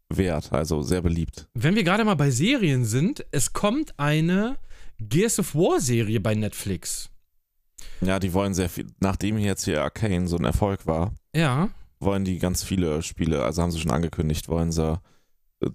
Wert, 0.10 0.54
also 0.54 0.84
sehr 0.84 1.02
beliebt. 1.02 1.48
Wenn 1.56 1.74
wir 1.76 1.84
gerade 1.84 2.06
mal 2.06 2.14
bei 2.16 2.30
Serien 2.30 2.86
sind, 2.86 3.26
es 3.32 3.54
kommt 3.54 3.98
eine 4.00 4.58
Gears 5.00 5.40
of 5.40 5.56
War 5.56 5.82
Serie 5.82 6.20
bei 6.20 6.36
Netflix. 6.36 7.10
Ja, 8.02 8.20
die 8.20 8.34
wollen 8.34 8.54
sehr 8.54 8.70
viel, 8.70 8.86
nachdem 9.00 9.40
jetzt 9.40 9.66
hier 9.66 9.82
Arcane 9.82 10.28
so 10.28 10.38
ein 10.38 10.46
Erfolg 10.46 10.86
war, 10.86 11.16
Ja. 11.36 11.70
Wollen 12.02 12.26
die 12.26 12.40
ganz 12.40 12.64
viele 12.64 13.02
Spiele, 13.02 13.44
also 13.44 13.62
haben 13.62 13.72
sie 13.72 13.80
schon 13.80 13.92
angekündigt, 13.92 14.50
wollen 14.50 14.72
sie 14.72 15.00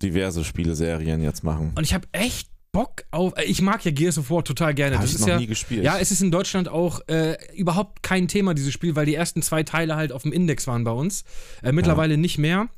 diverse 0.03 0.45
Spieleserien 0.45 1.23
jetzt 1.23 1.45
machen. 1.45 1.73
Und 1.77 1.85
ich 1.85 1.95
habe 1.95 2.09
echt 2.13 2.49
Bock 2.73 3.05
auf. 3.11 3.33
äh, 3.39 3.45
Ich 3.45 3.63
mag 3.63 3.85
ja 3.85 3.91
Gears 3.91 4.19
of 4.19 4.31
War 4.31 4.45
total 4.45 4.75
gerne. 4.75 4.97
Habe 4.97 5.05
Das 5.05 5.11
ich 5.15 5.17
ist 5.17 5.23
noch 5.23 5.29
ja. 5.29 5.39
nie 5.39 5.47
gespielt. 5.47 5.85
Ja, 5.85 5.99
es 5.99 6.11
ist 6.11 6.21
in 6.21 6.31
Deutschland 6.31 6.69
auch 6.69 7.01
äh, 7.09 7.37
überhaupt 7.55 8.03
kein 8.03 8.29
Thema, 8.29 8.53
dieses 8.55 8.73
Spiel, 8.73 8.97
weil 8.97 9.07
die 9.07 9.15
ersten 9.15 9.41
zwei 9.43 9.63
Teile 9.63 9.97
halt 9.97 10.13
auf 10.13 10.23
dem 10.23 10.33
Index 10.33 10.67
waren 10.67 10.85
bei 10.85 10.91
uns. 10.91 11.25
Äh, 11.63 11.73
mittlerweile 11.73 12.17
nicht 12.19 12.37
mehr. 12.39 12.69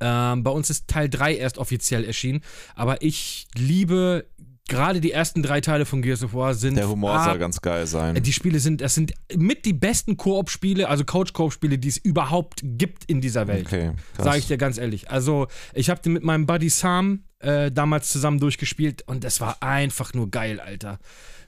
Ähm, 0.00 0.42
bei 0.42 0.50
uns 0.50 0.70
ist 0.70 0.88
Teil 0.88 1.08
3 1.08 1.36
erst 1.36 1.58
offiziell 1.58 2.04
erschienen. 2.04 2.40
Aber 2.74 3.02
ich 3.02 3.46
liebe 3.54 4.26
gerade 4.70 5.00
die 5.02 5.12
ersten 5.12 5.42
drei 5.42 5.60
Teile 5.60 5.84
von 5.84 6.00
Gears 6.00 6.22
of 6.22 6.32
War 6.32 6.54
sind. 6.54 6.76
Der 6.76 6.88
Humor 6.88 7.10
ah, 7.10 7.24
soll 7.24 7.38
ganz 7.38 7.60
geil 7.60 7.86
sein. 7.86 8.14
Die 8.22 8.32
Spiele 8.32 8.58
sind, 8.60 8.80
das 8.80 8.94
sind 8.94 9.12
mit 9.36 9.66
die 9.66 9.74
besten 9.74 10.16
Koop-Spiele, 10.16 10.88
also 10.88 11.04
Couch-Koop-Spiele, 11.04 11.76
die 11.76 11.88
es 11.88 11.98
überhaupt 11.98 12.60
gibt 12.62 13.04
in 13.04 13.20
dieser 13.20 13.46
Welt. 13.48 13.66
Okay. 13.66 13.92
Sage 14.16 14.38
ich 14.38 14.46
dir 14.46 14.56
ganz 14.56 14.78
ehrlich. 14.78 15.10
Also, 15.10 15.48
ich 15.74 15.90
habe 15.90 16.00
den 16.00 16.14
mit 16.14 16.22
meinem 16.22 16.46
Buddy 16.46 16.70
Sam 16.70 17.24
äh, 17.40 17.70
damals 17.70 18.08
zusammen 18.10 18.38
durchgespielt 18.38 19.02
und 19.06 19.24
das 19.24 19.40
war 19.40 19.62
einfach 19.62 20.14
nur 20.14 20.30
geil, 20.30 20.60
Alter. 20.60 20.98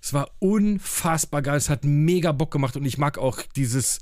Es 0.03 0.13
war 0.13 0.29
unfassbar 0.41 1.43
geil. 1.43 1.57
Es 1.57 1.71
hat 1.71 1.85
mega 1.85 2.33
Bock 2.33 2.51
gemacht 2.51 2.77
und 2.77 2.85
ich 2.85 2.99
mag 2.99 3.19
auch 3.19 3.41
dieses 3.57 4.01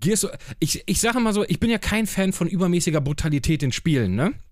Gears. 0.00 0.26
Ich, 0.58 0.82
ich 0.86 1.00
sage 1.00 1.20
mal 1.20 1.34
so, 1.34 1.44
ich 1.44 1.60
bin 1.60 1.70
ja 1.70 1.78
kein 1.78 2.06
Fan 2.06 2.32
von 2.32 2.48
übermäßiger 2.48 3.00
Brutalität 3.00 3.62
in 3.62 3.72
Spielen, 3.72 4.14
ne? 4.14 4.32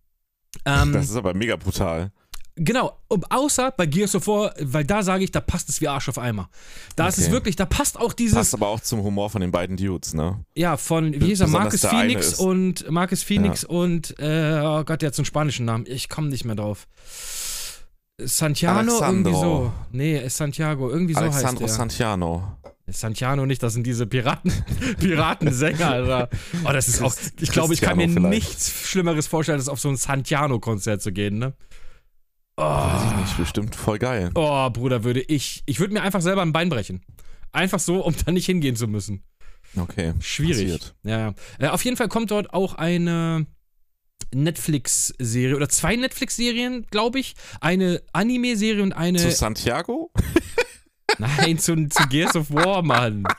Ähm, 0.66 0.92
Das 0.92 1.08
ist 1.08 1.16
aber 1.16 1.32
mega 1.32 1.56
brutal. 1.56 2.12
Genau, 2.56 2.98
um, 3.08 3.24
außer 3.30 3.70
bei 3.70 3.86
Gears 3.86 4.14
of 4.14 4.26
War, 4.26 4.54
weil 4.60 4.84
da 4.84 5.02
sage 5.02 5.24
ich, 5.24 5.30
da 5.32 5.40
passt 5.40 5.70
es 5.70 5.80
wie 5.80 5.88
Arsch 5.88 6.08
auf 6.10 6.18
Eimer. 6.18 6.50
Da 6.96 7.08
ist 7.08 7.16
es 7.16 7.24
Okay. 7.24 7.32
wirklich, 7.32 7.56
da 7.56 7.64
passt 7.64 7.98
auch 7.98 8.12
dieses, 8.12 8.36
Passt 8.36 8.52
aber 8.52 8.68
auch 8.68 8.80
zum 8.80 9.02
Humor 9.02 9.30
von 9.30 9.40
den 9.40 9.50
beiden 9.50 9.76
Dudes, 9.78 10.12
ne? 10.12 10.44
ja, 10.54 10.76
von, 10.76 11.14
wie 11.18 11.26
hieß 11.26 11.40
er, 11.40 11.46
Marcus 11.48 11.80
Phoenix 11.86 12.34
und 12.34 12.90
Marcus 12.90 13.22
Phoenix 13.22 13.64
und, 13.64 14.14
äh, 14.18 14.60
oh 14.62 14.84
Gott, 14.84 15.00
der 15.00 15.06
hat 15.08 15.14
so 15.14 15.20
einen 15.22 15.26
spanischen 15.26 15.64
Namen. 15.64 15.84
Ich 15.88 16.10
komme 16.10 16.28
nicht 16.28 16.44
mehr 16.44 16.54
drauf. 16.56 16.86
Santiano, 18.18 18.78
Alexandro. 18.80 19.08
irgendwie 19.08 19.32
so. 19.40 19.72
Nee, 19.92 20.18
ist 20.18 20.36
Santiago, 20.36 20.90
irgendwie 20.90 21.14
so 21.14 21.20
Alexandro 21.20 21.62
heißt 21.64 21.74
der. 21.74 21.76
Santiano. 21.76 22.56
Santiano 22.86 23.46
nicht, 23.46 23.62
das 23.62 23.72
sind 23.72 23.86
diese 23.86 24.06
Piraten, 24.06 24.52
Piratensänger, 25.00 25.88
Alter. 25.88 26.28
Oh, 26.64 26.72
das 26.72 26.88
ist 26.88 27.00
auch, 27.02 27.14
ich 27.40 27.50
glaube, 27.50 27.72
ich 27.74 27.80
kann 27.80 27.96
mir 27.96 28.08
vielleicht. 28.08 28.28
nichts 28.28 28.88
Schlimmeres 28.88 29.26
vorstellen, 29.26 29.58
als 29.58 29.68
auf 29.68 29.80
so 29.80 29.88
ein 29.88 29.96
Santiano-Konzert 29.96 31.00
zu 31.00 31.12
gehen, 31.12 31.38
ne? 31.38 31.54
Weiß 32.62 33.02
ich 33.04 33.12
Oh, 33.12 33.20
nicht, 33.20 33.36
bestimmt 33.36 33.74
voll 33.74 33.98
geil. 33.98 34.30
oh, 34.34 34.70
Bruder, 34.70 35.04
würde 35.04 35.20
ich, 35.20 35.62
ich 35.66 35.80
würde 35.80 35.94
mir 35.94 36.02
einfach 36.02 36.20
selber 36.20 36.42
ein 36.42 36.52
Bein 36.52 36.68
brechen. 36.68 37.02
Einfach 37.52 37.78
so, 37.80 38.04
um 38.04 38.14
da 38.24 38.32
nicht 38.32 38.46
hingehen 38.46 38.76
zu 38.76 38.86
müssen. 38.88 39.22
Okay. 39.76 40.14
Schwierig. 40.20 40.56
Passiert. 40.70 40.94
Ja, 41.02 41.18
ja. 41.18 41.34
Äh, 41.58 41.68
auf 41.68 41.84
jeden 41.84 41.96
Fall 41.96 42.08
kommt 42.08 42.30
dort 42.30 42.52
auch 42.54 42.74
eine 42.74 43.46
Netflix-Serie 44.34 45.56
oder 45.56 45.68
zwei 45.68 45.96
Netflix-Serien, 45.96 46.86
glaube 46.90 47.18
ich. 47.20 47.34
Eine 47.60 48.02
Anime-Serie 48.12 48.82
und 48.82 48.92
eine. 48.92 49.18
Zu 49.18 49.30
Santiago? 49.30 50.10
Nein, 51.18 51.58
zu, 51.58 51.74
zu 51.88 52.08
Gears 52.08 52.36
of 52.36 52.50
War, 52.50 52.82
Mann. 52.82 53.24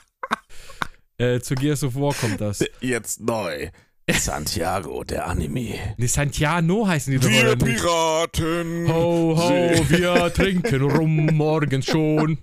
Äh, 1.20 1.42
zu 1.42 1.54
Gears 1.54 1.84
of 1.84 1.94
War 1.94 2.12
kommt 2.16 2.42
das. 2.42 2.66
Jetzt 2.82 3.22
neu. 3.22 3.70
Santiago, 4.12 5.04
der 5.06 5.28
Anime. 5.28 5.76
Nee, 5.98 6.08
Santiano 6.08 6.86
heißen 6.88 7.12
die 7.14 7.20
doch 7.20 7.30
Wir? 7.30 7.56
Piraten. 7.56 8.88
Ho, 8.90 9.38
ho, 9.38 9.50
wir 9.90 10.34
trinken 10.34 10.82
rum 10.92 11.28
morgens 11.28 11.86
schon. 11.86 12.38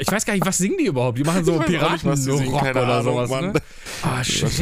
Ich 0.00 0.10
weiß 0.10 0.24
gar 0.24 0.34
nicht, 0.34 0.46
was 0.46 0.58
singen 0.58 0.76
die 0.78 0.86
überhaupt? 0.86 1.18
Die 1.18 1.24
machen 1.24 1.44
so 1.44 1.52
singen, 1.54 1.66
Piraten-Rock 1.66 2.60
keine 2.60 2.82
oder 2.82 2.98
Ahnung, 3.00 3.14
sowas, 3.14 3.30
Mann. 3.30 3.52
ne? 3.52 3.60
Ah, 4.02 4.16
Wahrscheinlich 4.18 4.54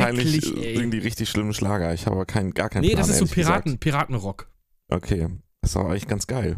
schrecklich, 0.46 0.56
ey. 0.64 0.76
singen 0.76 0.90
die 0.90 0.98
richtig 0.98 1.28
schlimmen 1.28 1.52
Schlager. 1.52 1.92
Ich 1.92 2.06
habe 2.06 2.16
aber 2.16 2.24
kein, 2.26 2.52
gar 2.52 2.70
keinen 2.70 2.82
Nee, 2.82 2.88
Plan, 2.94 3.00
das 3.00 3.10
ist 3.10 3.18
so 3.18 3.26
Piraten, 3.26 3.64
gesagt. 3.64 3.80
Piratenrock. 3.80 4.48
Okay. 4.88 5.28
Das 5.60 5.70
ist 5.72 5.76
auch 5.76 5.84
eigentlich 5.90 6.08
ganz 6.08 6.26
geil. 6.26 6.56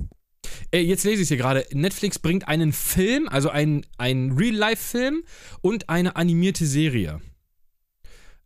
Äh, 0.70 0.80
jetzt 0.80 1.04
lese 1.04 1.16
ich 1.16 1.22
es 1.22 1.28
hier 1.28 1.36
gerade. 1.36 1.66
Netflix 1.72 2.18
bringt 2.20 2.46
einen 2.46 2.72
Film, 2.72 3.28
also 3.28 3.50
einen, 3.50 3.84
einen 3.98 4.32
Real-Life-Film 4.32 5.24
und 5.62 5.88
eine 5.88 6.14
animierte 6.16 6.64
Serie. 6.64 7.20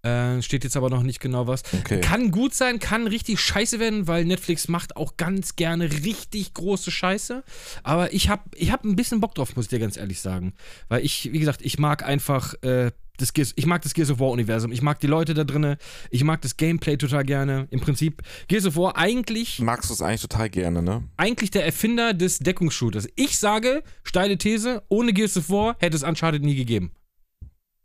Äh, 0.09 0.43
steht 0.43 0.65
jetzt 0.65 0.77
aber 0.77 0.91
noch 0.91 1.03
nicht 1.03 1.21
genau 1.21 1.47
was. 1.47 1.62
Okay. 1.73 2.00
Kann 2.00 2.31
gut 2.31 2.55
sein, 2.55 2.79
kann 2.79 3.07
richtig 3.07 3.41
scheiße 3.41 3.79
werden, 3.79 4.07
weil 4.07 4.25
Netflix 4.25 4.69
macht 4.69 4.97
auch 4.97 5.17
ganz 5.17 5.57
gerne 5.57 5.91
richtig 5.91 6.55
große 6.55 6.91
Scheiße. 6.91 7.45
Aber 7.83 8.12
ich 8.12 8.29
habe 8.29 8.43
ich 8.55 8.71
hab 8.73 8.85
ein 8.85 8.97
bisschen 8.97 9.21
Bock 9.21 9.35
drauf, 9.35 9.55
muss 9.57 9.67
ich 9.67 9.71
dir 9.71 9.79
ganz 9.79 9.97
ehrlich 9.97 10.21
sagen. 10.21 10.55
Weil 10.88 11.05
ich, 11.05 11.33
wie 11.33 11.38
gesagt, 11.38 11.61
ich 11.62 11.79
mag 11.79 12.05
einfach 12.05 12.55
äh, 12.62 12.91
das 13.19 13.33
Gears, 13.33 13.53
ich 13.57 13.67
mag 13.67 13.83
das 13.83 13.95
Gears 13.95 14.11
of 14.11 14.21
War-Universum. 14.21 14.73
Ich 14.73 14.81
mag 14.81 15.00
die 15.00 15.07
Leute 15.07 15.35
da 15.35 15.45
drinne. 15.45 15.77
Ich 16.11 16.25
mag 16.25 16.41
das 16.41 16.57
Gameplay 16.57 16.97
total 16.97 17.25
gerne. 17.25 17.67
Im 17.71 17.81
Prinzip, 17.81 18.23
Gears 18.47 18.67
of 18.67 18.77
War 18.77 18.97
eigentlich 18.97 19.59
Magst 19.59 19.91
du 19.91 19.95
es 19.95 20.00
eigentlich 20.00 20.23
total 20.23 20.49
gerne, 20.49 20.83
ne? 20.83 21.03
eigentlich 21.17 21.50
der 21.50 21.65
Erfinder 21.65 22.15
des 22.15 22.38
Deckungsshooters. 22.38 23.09
Ich 23.17 23.38
sage, 23.38 23.83
steile 24.05 24.38
These, 24.38 24.83
ohne 24.88 25.12
Gears 25.12 25.37
of 25.37 25.50
War 25.50 25.77
hätte 25.81 25.97
es 25.97 26.03
Uncharted 26.03 26.43
nie 26.43 26.55
gegeben. 26.55 26.93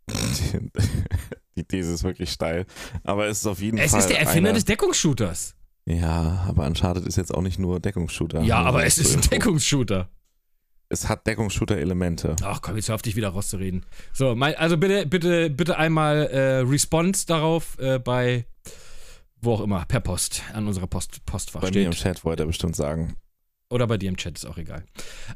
Die 1.56 1.64
These 1.64 1.94
ist 1.94 2.04
wirklich 2.04 2.32
steil. 2.32 2.66
Aber 3.04 3.28
es 3.28 3.40
ist 3.40 3.48
auf 3.48 3.60
jeden 3.62 3.78
Es 3.78 3.92
Fall. 3.92 4.00
ist 4.00 4.10
der 4.10 4.20
Erfinder 4.20 4.50
eine, 4.50 4.58
des 4.58 4.66
Deckungsshooters. 4.66 5.56
Ja, 5.86 6.46
aber 6.48 6.66
Uncharted 6.66 7.06
ist 7.06 7.18
jetzt 7.18 7.34
auch 7.34 7.42
nicht 7.42 7.60
nur 7.60 7.80
Deckungsshooter. 7.80 8.42
Ja, 8.42 8.62
aber 8.62 8.86
es 8.86 8.98
ist 8.98 9.16
ein. 9.16 9.22
Deckungsshooter. 9.22 10.10
Es 10.90 11.10
hat 11.10 11.26
Deckungsshooter-Elemente. 11.28 12.36
Ach 12.44 12.62
komm, 12.62 12.76
jetzt 12.76 12.88
hör 12.88 12.96
auf 12.96 13.02
dich 13.02 13.16
wieder 13.16 13.30
rauszureden. 13.30 13.86
So, 14.14 14.36
mein, 14.36 14.56
also 14.56 14.78
bitte, 14.78 15.06
bitte, 15.08 15.50
bitte 15.50 15.78
einmal 15.78 16.28
äh, 16.28 16.58
Response 16.60 17.26
darauf 17.26 17.78
äh, 17.80 18.00
bei 18.00 18.46
wo 19.44 19.56
auch 19.56 19.62
immer, 19.62 19.84
per 19.86 20.00
Post, 20.00 20.42
an 20.54 20.68
unserer 20.68 20.88
Post, 20.88 21.26
Postfach 21.26 21.62
Bei 21.62 21.72
mir 21.72 21.86
im 21.86 21.92
steht. 21.92 22.16
Chat 22.16 22.26
wollte 22.26 22.44
er 22.44 22.48
bestimmt 22.48 22.76
sagen. 22.78 23.18
Oder 23.70 23.88
bei 23.88 23.98
dir 23.98 24.08
im 24.10 24.16
Chat, 24.16 24.38
ist 24.38 24.46
auch 24.46 24.58
egal. 24.58 24.86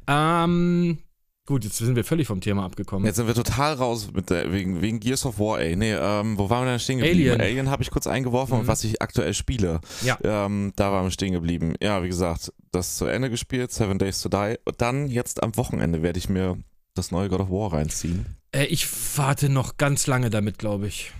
Ähm, 0.08 1.00
gut, 1.48 1.64
jetzt 1.64 1.78
sind 1.78 1.96
wir 1.96 2.04
völlig 2.04 2.28
vom 2.28 2.40
Thema 2.42 2.64
abgekommen. 2.66 3.06
Jetzt 3.08 3.16
sind 3.16 3.26
wir 3.26 3.34
total 3.34 3.74
raus 3.74 4.10
mit 4.14 4.30
der, 4.30 4.52
wegen, 4.54 4.82
wegen 4.82 5.00
Gears 5.00 5.26
of 5.26 5.40
War, 5.40 5.60
ey. 5.60 5.76
Nee, 5.76 5.94
ähm, 5.94 6.38
wo 6.38 6.50
waren 6.52 6.66
wir 6.66 6.72
denn 6.72 6.80
stehen 6.80 7.00
geblieben? 7.00 7.32
Alien. 7.32 7.42
Alien 7.42 7.70
habe 7.72 7.82
ich 7.82 7.90
kurz 7.90 8.06
eingeworfen 8.06 8.54
Mhm. 8.54 8.60
und 8.62 8.68
was 8.68 8.84
ich 8.84 9.02
aktuell 9.02 9.34
spiele. 9.34 9.82
Ja. 10.04 10.20
Ähm, 10.24 10.74
da 10.76 10.92
waren 10.92 11.06
wir 11.06 11.12
stehen 11.12 11.34
geblieben. 11.34 11.74
Ja, 11.82 12.04
wie 12.04 12.08
gesagt, 12.10 12.54
das 12.72 12.98
zu 12.98 13.06
Ende 13.06 13.32
gespielt, 13.32 13.72
Seven 13.72 13.98
Days 13.98 14.22
to 14.22 14.30
Die. 14.30 14.58
Und 14.66 14.80
dann 14.82 15.08
jetzt 15.08 15.42
am 15.42 15.56
Wochenende 15.58 16.04
werde 16.04 16.20
ich 16.20 16.30
mir 16.30 16.58
das 16.94 17.10
neue 17.12 17.30
God 17.30 17.40
of 17.40 17.50
War 17.50 17.74
reinziehen. 17.74 18.26
Äh, 18.52 18.66
ich 18.66 18.88
warte 19.18 19.50
noch 19.50 19.78
ganz 19.78 20.06
lange 20.08 20.30
damit, 20.30 20.60
glaube 20.60 20.88
ich. 20.88 21.12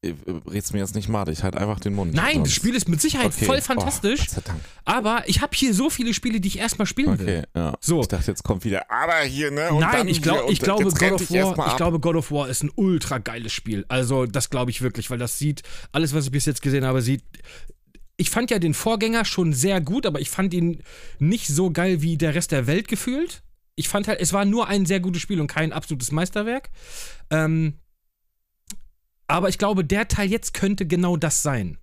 Äh, 0.00 0.14
Red's 0.48 0.72
mir 0.72 0.78
jetzt 0.78 0.94
nicht 0.94 1.08
madig, 1.08 1.38
ich 1.38 1.42
halt 1.42 1.56
einfach 1.56 1.80
den 1.80 1.94
Mund. 1.94 2.14
Nein, 2.14 2.36
sonst. 2.36 2.48
das 2.48 2.54
Spiel 2.54 2.74
ist 2.74 2.88
mit 2.88 3.00
Sicherheit 3.00 3.26
Okay. 3.34 3.46
voll 3.46 3.58
Oh, 3.58 3.62
fantastisch. 3.62 4.26
Dank. 4.44 4.60
Aber 4.84 5.24
ich 5.26 5.40
habe 5.40 5.56
hier 5.56 5.74
so 5.74 5.90
viele 5.90 6.14
Spiele, 6.14 6.40
die 6.40 6.46
ich 6.48 6.58
erstmal 6.58 6.86
spielen 6.86 7.18
will. 7.18 7.26
Okay, 7.26 7.42
ja. 7.56 7.76
So. 7.80 8.00
Ich 8.00 8.08
dachte, 8.08 8.30
jetzt 8.30 8.44
kommt 8.44 8.64
wieder, 8.64 8.88
aber 8.90 9.18
hier, 9.22 9.50
ne? 9.50 9.70
Und 9.70 9.80
Nein, 9.80 10.06
ich, 10.06 10.22
glaub, 10.22 10.48
ich, 10.50 10.60
glaube, 10.60 10.84
God 10.84 11.12
of 11.12 11.30
War, 11.30 11.68
ich 11.68 11.76
glaube, 11.76 11.98
God 11.98 12.14
of 12.14 12.30
War 12.30 12.48
ist 12.48 12.62
ein 12.62 12.70
ultra 12.76 13.18
geiles 13.18 13.52
Spiel. 13.52 13.84
Also, 13.88 14.26
das 14.26 14.50
glaube 14.50 14.70
ich 14.70 14.82
wirklich, 14.82 15.10
weil 15.10 15.18
das 15.18 15.38
sieht, 15.38 15.62
alles, 15.90 16.14
was 16.14 16.26
ich 16.26 16.30
bis 16.30 16.46
jetzt 16.46 16.62
gesehen 16.62 16.84
habe, 16.84 17.02
sieht. 17.02 17.24
Ich 18.16 18.30
fand 18.30 18.50
ja 18.50 18.58
den 18.58 18.74
Vorgänger 18.74 19.24
schon 19.24 19.52
sehr 19.52 19.80
gut, 19.80 20.06
aber 20.06 20.20
ich 20.20 20.30
fand 20.30 20.54
ihn 20.54 20.82
nicht 21.18 21.48
so 21.48 21.70
geil 21.70 22.02
wie 22.02 22.16
der 22.16 22.34
Rest 22.34 22.52
der 22.52 22.66
Welt 22.68 22.86
gefühlt. 22.86 23.42
Ich 23.74 23.88
fand 23.88 24.06
halt, 24.08 24.20
es 24.20 24.32
war 24.32 24.44
nur 24.44 24.68
ein 24.68 24.86
sehr 24.86 24.98
gutes 25.00 25.22
Spiel 25.22 25.40
und 25.40 25.46
kein 25.46 25.72
absolutes 25.72 26.10
Meisterwerk. 26.10 26.70
Ähm, 27.30 27.74
aber 29.28 29.48
ich 29.48 29.58
glaube, 29.58 29.84
der 29.84 30.08
Teil 30.08 30.28
jetzt 30.30 30.54
könnte 30.54 30.86
genau 30.86 31.16
das 31.16 31.42
sein. 31.42 31.78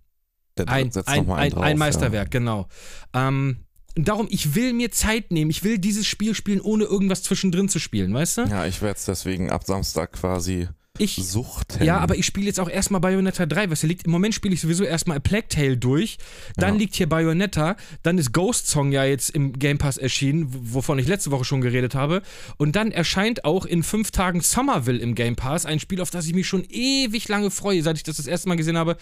Der 0.57 0.67
Ein, 0.69 0.91
setzt 0.91 1.09
ein, 1.09 1.29
ein, 1.31 1.51
drauf, 1.51 1.63
ein 1.63 1.77
Meisterwerk, 1.77 2.31
genau. 2.31 2.67
Ähm, 3.13 3.65
darum, 3.95 4.27
ich 4.29 4.55
will 4.55 4.73
mir 4.73 4.91
Zeit 4.91 5.31
nehmen. 5.31 5.51
Ich 5.51 5.63
will 5.63 5.77
dieses 5.77 6.07
Spiel 6.07 6.33
spielen, 6.33 6.61
ohne 6.61 6.85
irgendwas 6.85 7.23
zwischendrin 7.23 7.69
zu 7.69 7.79
spielen, 7.79 8.13
weißt 8.13 8.37
du? 8.37 8.41
Ja, 8.41 8.47
ja 8.47 8.65
ich 8.65 8.81
werde 8.81 8.97
es 8.97 9.05
deswegen 9.05 9.49
ab 9.49 9.63
Samstag 9.65 10.13
quasi 10.13 10.67
Ich, 10.97 11.15
suchten. 11.15 11.83
ja, 11.83 11.97
aber 11.97 12.15
ich 12.15 12.25
spiele 12.25 12.45
jetzt 12.47 12.59
auch 12.59 12.69
erstmal 12.69 13.01
Bayonetta 13.01 13.45
3, 13.45 13.69
was 13.69 13.81
hier 13.81 13.89
liegt. 13.89 14.05
Im 14.05 14.11
Moment 14.11 14.33
spiele 14.33 14.53
ich 14.53 14.61
sowieso 14.61 14.83
erstmal 14.83 15.17
A 15.17 15.19
Plague 15.19 15.47
Tale 15.49 15.77
durch. 15.77 16.17
Dann 16.55 16.75
Ja. 16.75 16.79
liegt 16.79 16.95
hier 16.95 17.07
Bayonetta. 17.09 17.75
Dann 18.03 18.17
ist 18.17 18.31
Ghost 18.33 18.67
Song 18.67 18.91
ja 18.91 19.03
jetzt 19.03 19.29
im 19.31 19.53
Game 19.53 19.77
Pass 19.77 19.97
erschienen, 19.97 20.47
wovon 20.49 20.99
ich 20.99 21.07
letzte 21.07 21.31
Woche 21.31 21.45
schon 21.45 21.61
geredet 21.61 21.95
habe. 21.95 22.21
Und 22.57 22.75
dann 22.75 22.91
erscheint 22.91 23.45
auch 23.45 23.65
in 23.65 23.83
fünf 23.83 24.11
Tagen 24.11 24.41
Somerville 24.41 24.99
im 24.99 25.15
Game 25.15 25.35
Pass. 25.35 25.65
Ein 25.65 25.79
Spiel, 25.79 26.01
auf 26.01 26.09
das 26.11 26.25
ich 26.27 26.33
mich 26.33 26.47
schon 26.47 26.63
ewig 26.69 27.27
lange 27.27 27.51
freue, 27.51 27.81
seit 27.83 27.97
ich 27.97 28.03
das 28.03 28.17
das 28.17 28.27
erste 28.27 28.47
Mal 28.49 28.55
gesehen 28.55 28.77
habe. 28.77 28.97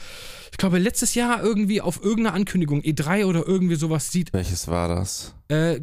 Ich 0.51 0.57
glaube, 0.57 0.79
letztes 0.79 1.15
Jahr 1.15 1.43
irgendwie 1.43 1.81
auf 1.81 2.01
irgendeiner 2.03 2.35
Ankündigung, 2.35 2.81
E3 2.81 3.25
oder 3.25 3.47
irgendwie 3.47 3.75
sowas, 3.75 4.11
sieht 4.11 4.33
Welches 4.33 4.67
war 4.67 4.87
das? 4.87 5.33
äh, 5.49 5.79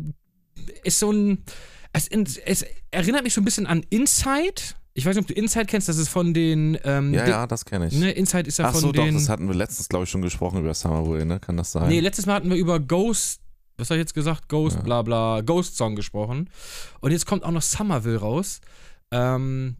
ist 0.85 0.99
so 0.99 1.11
ein. 1.13 1.45
Es, 1.93 2.07
es 2.09 2.65
erinnert 2.93 3.25
mich 3.25 3.35
so 3.35 3.41
ein 3.41 3.45
bisschen 3.45 3.67
an 3.67 3.85
Inside. 3.91 4.63
Ich 4.93 5.07
weiß 5.07 5.15
nicht, 5.15 5.23
ob 5.23 5.29
du 5.29 5.35
Inside 5.35 5.67
kennst, 5.67 5.89
das 5.89 5.99
ist 5.99 6.09
von 6.09 6.35
den. 6.35 6.77
Ähm, 6.85 7.15
Ja, 7.15 7.23
den- 7.25 7.31
ja, 7.31 7.47
das 7.47 7.65
kenne 7.65 7.87
ich. 7.87 7.95
Ne, 7.95 8.11
Inside 8.11 8.49
ist 8.49 8.59
ja 8.59 8.67
Ach 8.67 8.73
von 8.73 8.81
so, 8.81 8.93
doch, 8.93 9.05
den. 9.05 9.15
das 9.15 9.29
hatten 9.29 9.47
wir 9.47 9.55
letztens, 9.55 9.89
glaube 9.89 10.05
ich, 10.05 10.11
schon 10.11 10.23
gesprochen 10.23 10.61
über 10.61 10.75
Summerway, 10.75 11.25
ne? 11.25 11.39
Kann 11.39 11.57
das 11.57 11.73
sein? 11.73 11.89
nee, 11.89 12.01
letztes 12.01 12.27
Mal 12.27 12.35
hatten 12.35 12.51
wir 12.51 12.57
über 12.57 12.81
Ghost. 12.81 13.41
Was 13.77 13.89
habe 13.89 13.99
ich 13.99 14.03
jetzt 14.03 14.15
gesagt? 14.15 14.49
Ghost, 14.49 14.77
Ja. 14.77 14.83
bla 14.83 15.03
bla, 15.03 15.41
Ghost 15.43 15.77
Song 15.77 15.97
gesprochen. 15.97 16.51
Und 17.01 17.13
jetzt 17.13 17.25
kommt 17.25 17.45
auch 17.45 17.51
noch 17.53 17.63
Somerville 17.63 18.19
raus. 18.19 18.61
Ähm, 19.13 19.77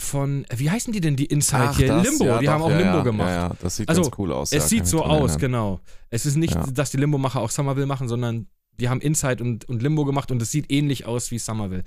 von. 0.00 0.46
Wie 0.54 0.70
heißen 0.70 0.92
die 0.92 1.00
denn, 1.00 1.16
die 1.16 1.26
Inside 1.26 1.62
Ach, 1.70 1.76
hier? 1.76 1.88
das, 1.88 2.06
Limbo, 2.06 2.24
ja, 2.24 2.38
die 2.38 2.46
doch, 2.46 2.52
haben 2.52 2.62
auch 2.62 2.70
ja, 2.70 2.78
Limbo 2.78 2.98
ja, 2.98 3.02
gemacht. 3.02 3.28
Ja, 3.28 3.48
ja, 3.48 3.52
das 3.60 3.76
sieht 3.76 3.88
Also, 3.88 4.02
ganz 4.02 4.14
cool 4.18 4.32
aus. 4.32 4.52
Es 4.52 4.68
sieht 4.68 4.86
so 4.86 5.02
aus, 5.02 5.32
erinnern. 5.32 5.38
genau. 5.38 5.80
Es 6.10 6.24
ist 6.26 6.36
nicht, 6.36 6.56
dass 6.72 6.90
die 6.90 6.96
Limbo-Macher 6.96 7.40
auch 7.40 7.50
Somerville 7.50 7.86
machen, 7.86 8.08
sondern 8.08 8.46
die 8.78 8.88
haben 8.88 9.00
Inside 9.00 9.42
und, 9.44 9.68
und 9.68 9.82
Limbo 9.82 10.04
gemacht 10.06 10.30
und 10.30 10.40
es 10.40 10.50
sieht 10.50 10.70
ähnlich 10.72 11.04
aus 11.04 11.30
wie 11.30 11.38
Somerville. 11.38 11.82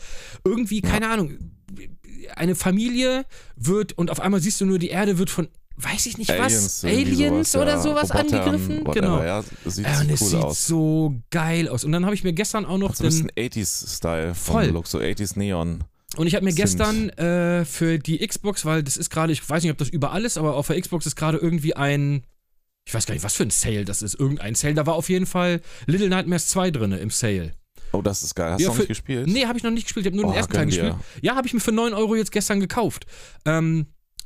Irgendwie, 0.45 0.81
keine 0.81 1.09
Ahnung, 1.09 1.37
eine 2.31 2.55
Familie 2.55 3.25
wird 3.55 3.93
und 3.93 4.11
auf 4.11 4.19
einmal 4.19 4.39
siehst 4.41 4.59
du 4.61 4.65
nur, 4.65 4.79
die 4.79 4.89
Erde 4.89 5.17
wird 5.17 5.29
von, 5.29 5.47
weiß 5.77 6.05
ich 6.05 6.17
nicht 6.17 6.29
was, 6.37 6.83
irgendwie 6.83 7.25
Aliens 7.25 7.55
oder 7.55 7.71
ja, 7.71 7.81
sowas 7.81 8.13
Robotern, 8.13 8.39
angegriffen. 8.39 8.85
whatever, 8.85 8.93
Genau. 8.93 9.23
Ja, 9.23 9.43
das 9.63 9.75
sieht 9.75 9.85
Äh, 9.85 9.89
und 10.01 10.09
es 10.11 10.21
cool 10.21 10.27
sieht 10.29 10.39
aus. 10.39 10.67
so 10.67 11.15
geil 11.31 11.67
aus. 11.67 11.83
Und 11.83 11.91
dann 11.91 12.05
habe 12.05 12.15
ich 12.15 12.23
mir 12.23 12.33
gestern 12.33 12.65
auch 12.65 12.77
noch 12.77 12.89
Hat 12.89 12.97
so 12.97 13.03
ein 13.05 13.09
den, 13.09 13.27
bisschen 13.33 13.63
80s-Style 13.65 14.35
Voll. 14.35 14.65
Look, 14.67 14.87
so 14.87 14.99
80s 14.99 15.37
Neon. 15.37 15.83
Und 16.15 16.27
ich 16.27 16.35
habe 16.35 16.45
mir 16.45 16.53
gestern 16.53 17.09
äh, 17.09 17.65
für 17.65 17.97
die 17.97 18.19
Xbox, 18.25 18.65
weil 18.65 18.83
das 18.83 18.97
ist 18.97 19.09
gerade, 19.09 19.33
ich 19.33 19.49
weiß 19.49 19.63
nicht, 19.63 19.71
ob 19.71 19.79
das 19.79 19.89
überall 19.89 20.23
ist, 20.25 20.37
aber 20.37 20.55
auf 20.55 20.67
der 20.67 20.79
Xbox 20.79 21.07
ist 21.07 21.15
gerade 21.15 21.39
irgendwie 21.39 21.75
ein, 21.75 22.23
ich 22.85 22.93
weiß 22.93 23.07
gar 23.07 23.15
nicht, 23.15 23.23
was 23.23 23.33
für 23.33 23.41
ein 23.43 23.49
Sale 23.49 23.83
das 23.83 24.03
ist, 24.03 24.19
irgendein 24.19 24.53
Sale. 24.53 24.75
Da 24.75 24.85
war 24.85 24.93
auf 24.93 25.09
jeden 25.09 25.25
Fall 25.25 25.61
Little 25.87 26.09
Nightmares 26.09 26.47
2 26.47 26.69
drin 26.69 26.91
im 26.91 27.09
Sale. 27.09 27.53
Oh, 27.93 28.01
das 28.01 28.23
ist 28.23 28.35
geil. 28.35 28.51
Hast 28.53 28.61
Ja, 28.61 28.67
du 28.67 28.73
noch 28.73 28.79
nicht 28.79 28.87
gespielt? 28.89 29.27
Nee, 29.27 29.45
habe 29.45 29.57
ich 29.57 29.63
noch 29.63 29.71
nicht 29.71 29.85
gespielt, 29.85 30.05
ich 30.05 30.11
habe 30.11 30.17
nur 30.17 30.25
den 30.25 30.33
Oh, 30.33 30.37
ersten 30.37 30.53
Teil 30.53 30.65
gespielt. 30.65 30.95
Ja, 31.21 31.35
habe 31.35 31.47
ich 31.47 31.53
mir 31.53 31.59
für 31.59 31.71
9 31.71 31.93
Euro 31.93 32.15
jetzt 32.15 32.31
gestern 32.31 32.59
gekauft. 32.59 33.05
Ähm, 33.45 33.85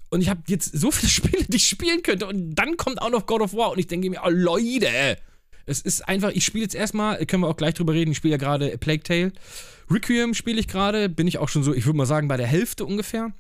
und 0.10 0.22
ich 0.22 0.30
habe 0.30 0.42
jetzt 0.48 0.72
so 0.78 0.90
viele 0.90 1.10
Spiele, 1.12 1.44
die 1.48 1.58
ich 1.58 1.68
spielen 1.68 2.02
könnte. 2.02 2.26
Und 2.28 2.56
dann 2.56 2.78
kommt 2.78 3.02
auch 3.02 3.10
noch 3.12 3.26
God 3.26 3.42
of 3.42 3.54
War. 3.54 3.72
Und 3.72 3.80
ich 3.80 3.88
denke 3.88 4.10
mir, 4.10 4.22
oh 4.26 4.30
Leute, 4.30 5.18
Es 5.66 5.82
ist 5.82 6.08
einfach, 6.08 6.32
ich 6.32 6.46
spiele 6.46 6.64
jetzt 6.64 6.76
erstmal, 6.76 7.26
können 7.26 7.44
wir 7.44 7.50
auch 7.50 7.58
gleich 7.58 7.74
drüber 7.74 7.94
reden, 7.94 8.12
ich 8.12 8.18
spiele 8.18 8.32
ja 8.32 8.38
gerade 8.38 8.78
Plague 8.78 9.04
Tale. 9.04 9.34
Requiem 9.92 10.34
spiele 10.34 10.60
ich 10.62 10.68
gerade, 10.70 11.10
bin 11.10 11.28
ich 11.28 11.38
auch 11.38 11.50
schon 11.50 11.64
so, 11.64 11.74
ich 11.74 11.86
würde 11.86 11.98
mal 11.98 12.06
sagen, 12.06 12.28
bei 12.30 12.38
der 12.38 12.48
Hälfte 12.48 12.86
ungefähr. 12.86 13.34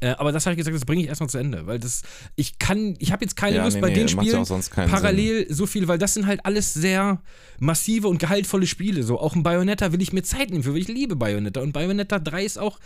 Äh, 0.00 0.08
aber 0.18 0.32
das 0.32 0.44
habe 0.44 0.54
ich 0.54 0.58
gesagt, 0.58 0.74
das 0.74 0.84
bringe 0.84 1.02
ich 1.02 1.08
erstmal 1.08 1.30
zu 1.30 1.38
Ende, 1.38 1.66
weil 1.66 1.78
das, 1.78 2.02
ich 2.36 2.58
kann, 2.58 2.94
ich 2.98 3.12
habe 3.12 3.24
jetzt 3.24 3.36
keine 3.36 3.56
Ja, 3.56 3.64
Lust 3.64 3.76
nee, 3.76 3.80
bei 3.80 3.88
nee, 3.88 3.94
den 3.94 4.08
ja 4.08 4.08
Spielen 4.08 4.44
keinen 4.70 4.90
parallel 4.90 5.46
so 5.52 5.66
viel, 5.66 5.86
weil 5.88 5.98
das 5.98 6.14
sind 6.14 6.26
halt 6.26 6.44
alles 6.44 6.74
sehr 6.74 7.22
massive 7.60 8.08
und 8.08 8.18
gehaltvolle 8.18 8.66
Spiele. 8.66 9.02
So 9.04 9.18
auch 9.20 9.34
ein 9.34 9.42
Bayonetta 9.42 9.92
will 9.92 10.02
ich 10.02 10.12
mir 10.12 10.22
Zeit 10.22 10.50
nehmen 10.50 10.64
für, 10.64 10.72
weil 10.72 10.80
ich 10.80 10.88
liebe 10.88 11.16
Bayonetta 11.16 11.60
und 11.60 11.72
Bayonetta 11.72 12.18
3 12.18 12.44
ist 12.44 12.58
auch 12.58 12.78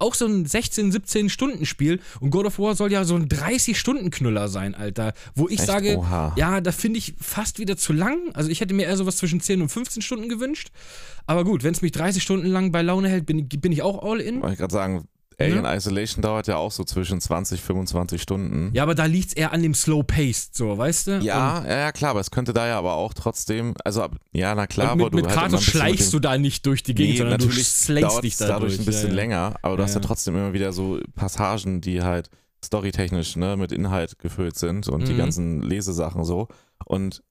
auch 0.00 0.14
so 0.14 0.26
ein 0.26 0.46
16, 0.46 0.92
17 0.92 1.28
Stunden 1.28 1.66
Spiel 1.66 2.00
und 2.20 2.30
God 2.30 2.46
of 2.46 2.58
War 2.58 2.74
soll 2.74 2.90
ja 2.90 3.04
so 3.04 3.16
ein 3.16 3.28
30 3.28 3.78
Stunden 3.78 4.10
Knüller 4.10 4.48
sein, 4.48 4.74
Alter, 4.74 5.12
wo 5.34 5.46
ich 5.48 5.58
Echt? 5.58 5.66
sage, 5.66 5.98
Oha. 5.98 6.34
ja, 6.36 6.60
da 6.60 6.72
finde 6.72 6.98
ich 6.98 7.14
fast 7.20 7.58
wieder 7.58 7.76
zu 7.76 7.92
lang. 7.92 8.18
Also 8.32 8.50
ich 8.50 8.60
hätte 8.60 8.74
mir 8.74 8.86
eher 8.86 8.96
sowas 8.96 9.18
zwischen 9.18 9.40
10 9.40 9.62
und 9.62 9.68
15 9.68 10.02
Stunden 10.02 10.28
gewünscht. 10.28 10.70
Aber 11.26 11.44
gut, 11.44 11.62
wenn 11.62 11.74
es 11.74 11.82
mich 11.82 11.92
30 11.92 12.22
Stunden 12.22 12.46
lang 12.46 12.72
bei 12.72 12.82
Laune 12.82 13.08
hält, 13.08 13.26
bin, 13.26 13.46
bin 13.48 13.72
ich 13.72 13.82
auch 13.82 14.02
all 14.02 14.20
in. 14.20 14.40
Wollte 14.40 14.54
ich 14.54 14.58
gerade 14.58 14.72
sagen, 14.72 15.04
Alien 15.40 15.64
Isolation 15.64 16.22
dauert 16.22 16.46
ja 16.46 16.56
auch 16.56 16.70
so 16.70 16.84
zwischen 16.84 17.20
20, 17.20 17.60
25 17.60 18.20
Stunden. 18.20 18.70
Ja, 18.74 18.82
aber 18.82 18.94
da 18.94 19.06
liegt 19.06 19.28
es 19.28 19.32
eher 19.34 19.52
an 19.52 19.62
dem 19.62 19.74
Slow 19.74 20.02
Paced, 20.02 20.54
so, 20.56 20.76
weißt 20.78 21.06
du? 21.06 21.10
Ja, 21.22 21.64
ja, 21.66 21.78
ja, 21.78 21.92
klar, 21.92 22.10
aber 22.12 22.20
es 22.20 22.30
könnte 22.30 22.52
da 22.52 22.66
ja 22.66 22.78
aber 22.78 22.94
auch 22.94 23.14
trotzdem, 23.14 23.74
also 23.84 24.02
ab- 24.02 24.16
ja, 24.32 24.54
na 24.54 24.66
klar, 24.66 24.90
aber 24.90 25.04
mit, 25.04 25.12
du 25.12 25.16
mit 25.16 25.26
halt 25.26 25.34
Kratos 25.38 25.60
mit 25.60 25.62
schleichst 25.62 26.12
dem- 26.12 26.20
du 26.20 26.20
da 26.20 26.38
nicht 26.38 26.66
durch 26.66 26.82
die 26.82 26.94
Gegend, 26.94 27.12
Nee, 27.14 27.18
sondern 27.18 27.38
du 27.38 27.46
natürlich 27.46 27.68
slayst 27.68 28.10
dauert 28.10 28.24
dich 28.24 28.36
dadurch. 28.36 28.54
dadurch 28.60 28.78
ein 28.80 28.84
bisschen 28.84 29.02
ja, 29.04 29.08
ja. 29.08 29.14
länger, 29.14 29.54
aber 29.62 29.76
du 29.76 29.82
hast 29.82 29.94
ja 29.94 30.00
trotzdem 30.00 30.34
immer 30.36 30.52
wieder 30.52 30.72
so 30.72 31.00
Passagen, 31.14 31.80
die 31.80 32.02
halt 32.02 32.28
storytechnisch 32.64 33.36
ne, 33.36 33.56
mit 33.56 33.72
Inhalt 33.72 34.18
gefüllt 34.18 34.56
sind 34.58 34.86
und 34.88 35.08
die 35.08 35.14
Mhm. 35.14 35.18
ganzen 35.18 35.62
Lesesachen 35.62 36.24
so. 36.24 36.48
Und 36.84 37.22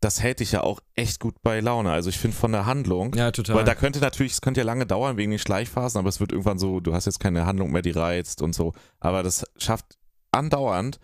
das 0.00 0.22
hält 0.22 0.40
dich 0.40 0.52
ja 0.52 0.62
auch 0.62 0.80
echt 0.94 1.18
gut 1.20 1.34
bei 1.42 1.60
Laune. 1.60 1.90
Also 1.90 2.08
ich 2.10 2.18
finde 2.18 2.36
von 2.36 2.52
der 2.52 2.66
Handlung, 2.66 3.14
Ja, 3.14 3.32
total. 3.32 3.56
weil 3.56 3.64
da 3.64 3.74
könnte 3.74 3.98
natürlich, 4.00 4.32
es 4.32 4.40
könnte 4.40 4.60
ja 4.60 4.64
lange 4.64 4.86
dauern 4.86 5.16
wegen 5.16 5.30
den 5.30 5.38
Schleichphasen, 5.40 5.98
aber 5.98 6.08
es 6.08 6.20
wird 6.20 6.30
irgendwann 6.32 6.58
so, 6.58 6.80
du 6.80 6.94
hast 6.94 7.06
jetzt 7.06 7.18
keine 7.20 7.46
Handlung 7.46 7.72
mehr, 7.72 7.82
die 7.82 7.90
reizt 7.90 8.40
und 8.42 8.54
so. 8.54 8.72
Aber 9.00 9.22
das 9.22 9.44
schafft 9.56 9.98
andauernd 10.32 10.98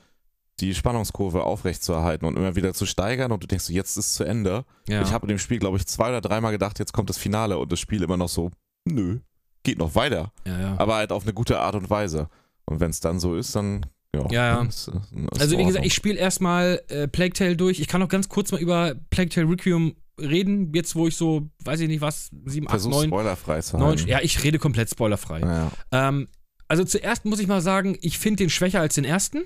die 0.61 0.73
Spannungskurve 0.75 1.43
aufrechtzuerhalten 1.43 2.27
und 2.27 2.37
immer 2.37 2.55
wieder 2.55 2.75
zu 2.75 2.87
steigern 2.87 3.33
und 3.33 3.43
du 3.43 3.49
denkst, 3.49 3.65
so, 3.65 3.73
jetzt 3.73 3.97
ist 3.97 4.07
es 4.07 4.15
zu 4.15 4.23
Ende. 4.25 4.65
ja. 4.89 5.03
Ich 5.03 5.13
habe 5.13 5.25
in 5.27 5.31
dem 5.31 5.39
Spiel, 5.41 5.59
glaube 5.59 5.77
ich, 5.79 5.87
zwei 5.87 6.11
oder 6.11 6.21
dreimal 6.21 6.53
gedacht, 6.53 6.79
jetzt 6.79 6.93
kommt 6.93 7.11
das 7.11 7.19
Finale 7.19 7.59
und 7.59 7.73
das 7.73 7.81
Spiel 7.81 8.03
immer 8.05 8.17
noch 8.17 8.29
so, 8.29 8.53
nö, 8.85 9.19
geht 9.65 9.79
noch 9.79 9.97
weiter. 9.97 10.33
ja, 10.47 10.61
ja. 10.61 10.75
Aber 10.79 10.95
halt 10.95 11.11
auf 11.11 11.25
eine 11.25 11.33
gute 11.33 11.59
Art 11.59 11.75
und 11.75 11.91
Weise. 11.91 12.29
Und 12.67 12.79
wenn 12.79 12.91
es 12.91 13.01
dann 13.01 13.19
so 13.19 13.35
ist, 13.35 13.57
dann 13.57 13.85
ja. 14.15 14.31
Ja, 14.31 14.63
Ist, 14.63 14.89
ist 14.89 15.41
Also 15.41 15.59
wie 15.59 15.65
gesagt, 15.65 15.85
ich 15.85 15.95
spiele 15.95 16.19
erstmal 16.19 16.81
äh, 16.89 17.09
Plague 17.09 17.33
Tale 17.33 17.57
durch. 17.57 17.81
Ich 17.81 17.89
kann 17.89 18.03
auch 18.03 18.09
ganz 18.09 18.29
kurz 18.29 18.53
mal 18.53 18.61
über 18.61 18.95
Plague 19.11 19.31
Tale 19.31 19.49
Requiem 19.49 19.95
reden, 20.21 20.73
jetzt 20.75 20.95
wo 20.95 21.07
ich 21.07 21.17
so, 21.17 21.49
weiß 21.65 21.81
ich 21.81 21.89
nicht 21.89 22.01
was, 22.01 22.31
7, 22.45 22.67
8, 22.67 22.71
versuche 22.71 22.95
9, 22.95 23.09
spoilerfrei 23.09 23.61
zu 23.61 23.79
9, 23.79 23.89
halten. 23.89 24.09
ja, 24.09 24.21
ich 24.23 24.43
rede 24.45 24.59
komplett 24.59 24.91
spoilerfrei. 24.91 25.41
Ja, 25.41 25.73
Ähm, 25.91 26.29
also 26.69 26.85
zuerst 26.85 27.25
muss 27.25 27.41
ich 27.41 27.47
mal 27.47 27.61
sagen, 27.61 27.97
ich 28.01 28.19
finde 28.19 28.45
den 28.45 28.51
schwächer 28.51 28.81
als 28.81 28.95
den 28.95 29.05
ersten, 29.05 29.43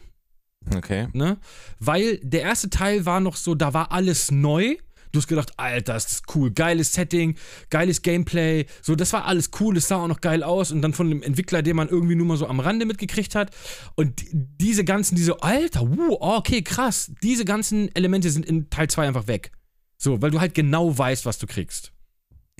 okay. 0.74 1.08
ne? 1.12 1.38
Weil 1.78 2.18
der 2.22 2.42
erste 2.42 2.70
Teil 2.70 3.06
war 3.06 3.20
noch 3.20 3.36
so, 3.36 3.54
da 3.54 3.74
war 3.74 3.92
alles 3.92 4.30
neu. 4.30 4.76
Du 5.12 5.18
hast 5.18 5.26
gedacht, 5.28 5.52
Alter, 5.56 5.96
ist 5.96 6.10
das 6.10 6.22
cool, 6.34 6.50
geiles 6.50 6.92
Setting, 6.92 7.36
geiles 7.70 8.02
Gameplay, 8.02 8.66
so, 8.82 8.94
das 8.94 9.12
war 9.12 9.24
alles 9.24 9.50
cool, 9.60 9.76
es 9.76 9.88
sah 9.88 9.96
auch 9.96 10.08
noch 10.08 10.20
geil 10.20 10.42
aus 10.42 10.70
und 10.72 10.82
dann 10.82 10.92
von 10.92 11.08
dem 11.08 11.22
Entwickler, 11.22 11.62
den 11.62 11.76
man 11.76 11.88
irgendwie 11.88 12.14
nur 12.14 12.26
mal 12.26 12.36
so 12.36 12.46
am 12.46 12.60
Rande 12.60 12.84
mitgekriegt 12.86 13.34
hat 13.34 13.50
und 13.94 14.20
die- 14.20 14.28
diese 14.32 14.84
ganzen, 14.84 15.16
diese, 15.16 15.42
Alter, 15.42 15.80
wow, 15.82 16.16
okay, 16.20 16.62
krass, 16.62 17.10
diese 17.22 17.44
ganzen 17.44 17.94
Elemente 17.94 18.30
sind 18.30 18.44
in 18.46 18.68
Teil 18.70 18.88
2 18.88 19.06
einfach 19.08 19.26
weg. 19.26 19.52
So, 19.96 20.22
weil 20.22 20.30
du 20.30 20.40
halt 20.40 20.54
genau 20.54 20.96
weißt, 20.96 21.26
was 21.26 21.38
du 21.38 21.46
kriegst. 21.46 21.92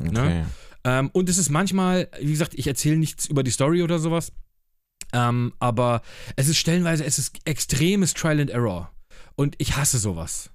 okay. 0.00 0.44
Ähm, 0.84 1.10
und 1.12 1.28
es 1.28 1.38
ist 1.38 1.50
manchmal, 1.50 2.08
wie 2.20 2.30
gesagt, 2.30 2.54
ich 2.54 2.66
erzähle 2.66 2.96
nichts 2.96 3.26
über 3.26 3.42
die 3.42 3.50
Story 3.50 3.82
oder 3.82 3.98
sowas. 3.98 4.32
Ähm, 5.12 5.52
aber 5.58 6.02
es 6.36 6.48
ist 6.48 6.58
stellenweise, 6.58 7.04
es 7.04 7.18
ist 7.18 7.36
extremes 7.44 8.14
Trial 8.14 8.40
and 8.40 8.50
Error. 8.50 8.92
Und 9.36 9.54
ich 9.58 9.76
hasse 9.76 9.98
sowas. 9.98 10.50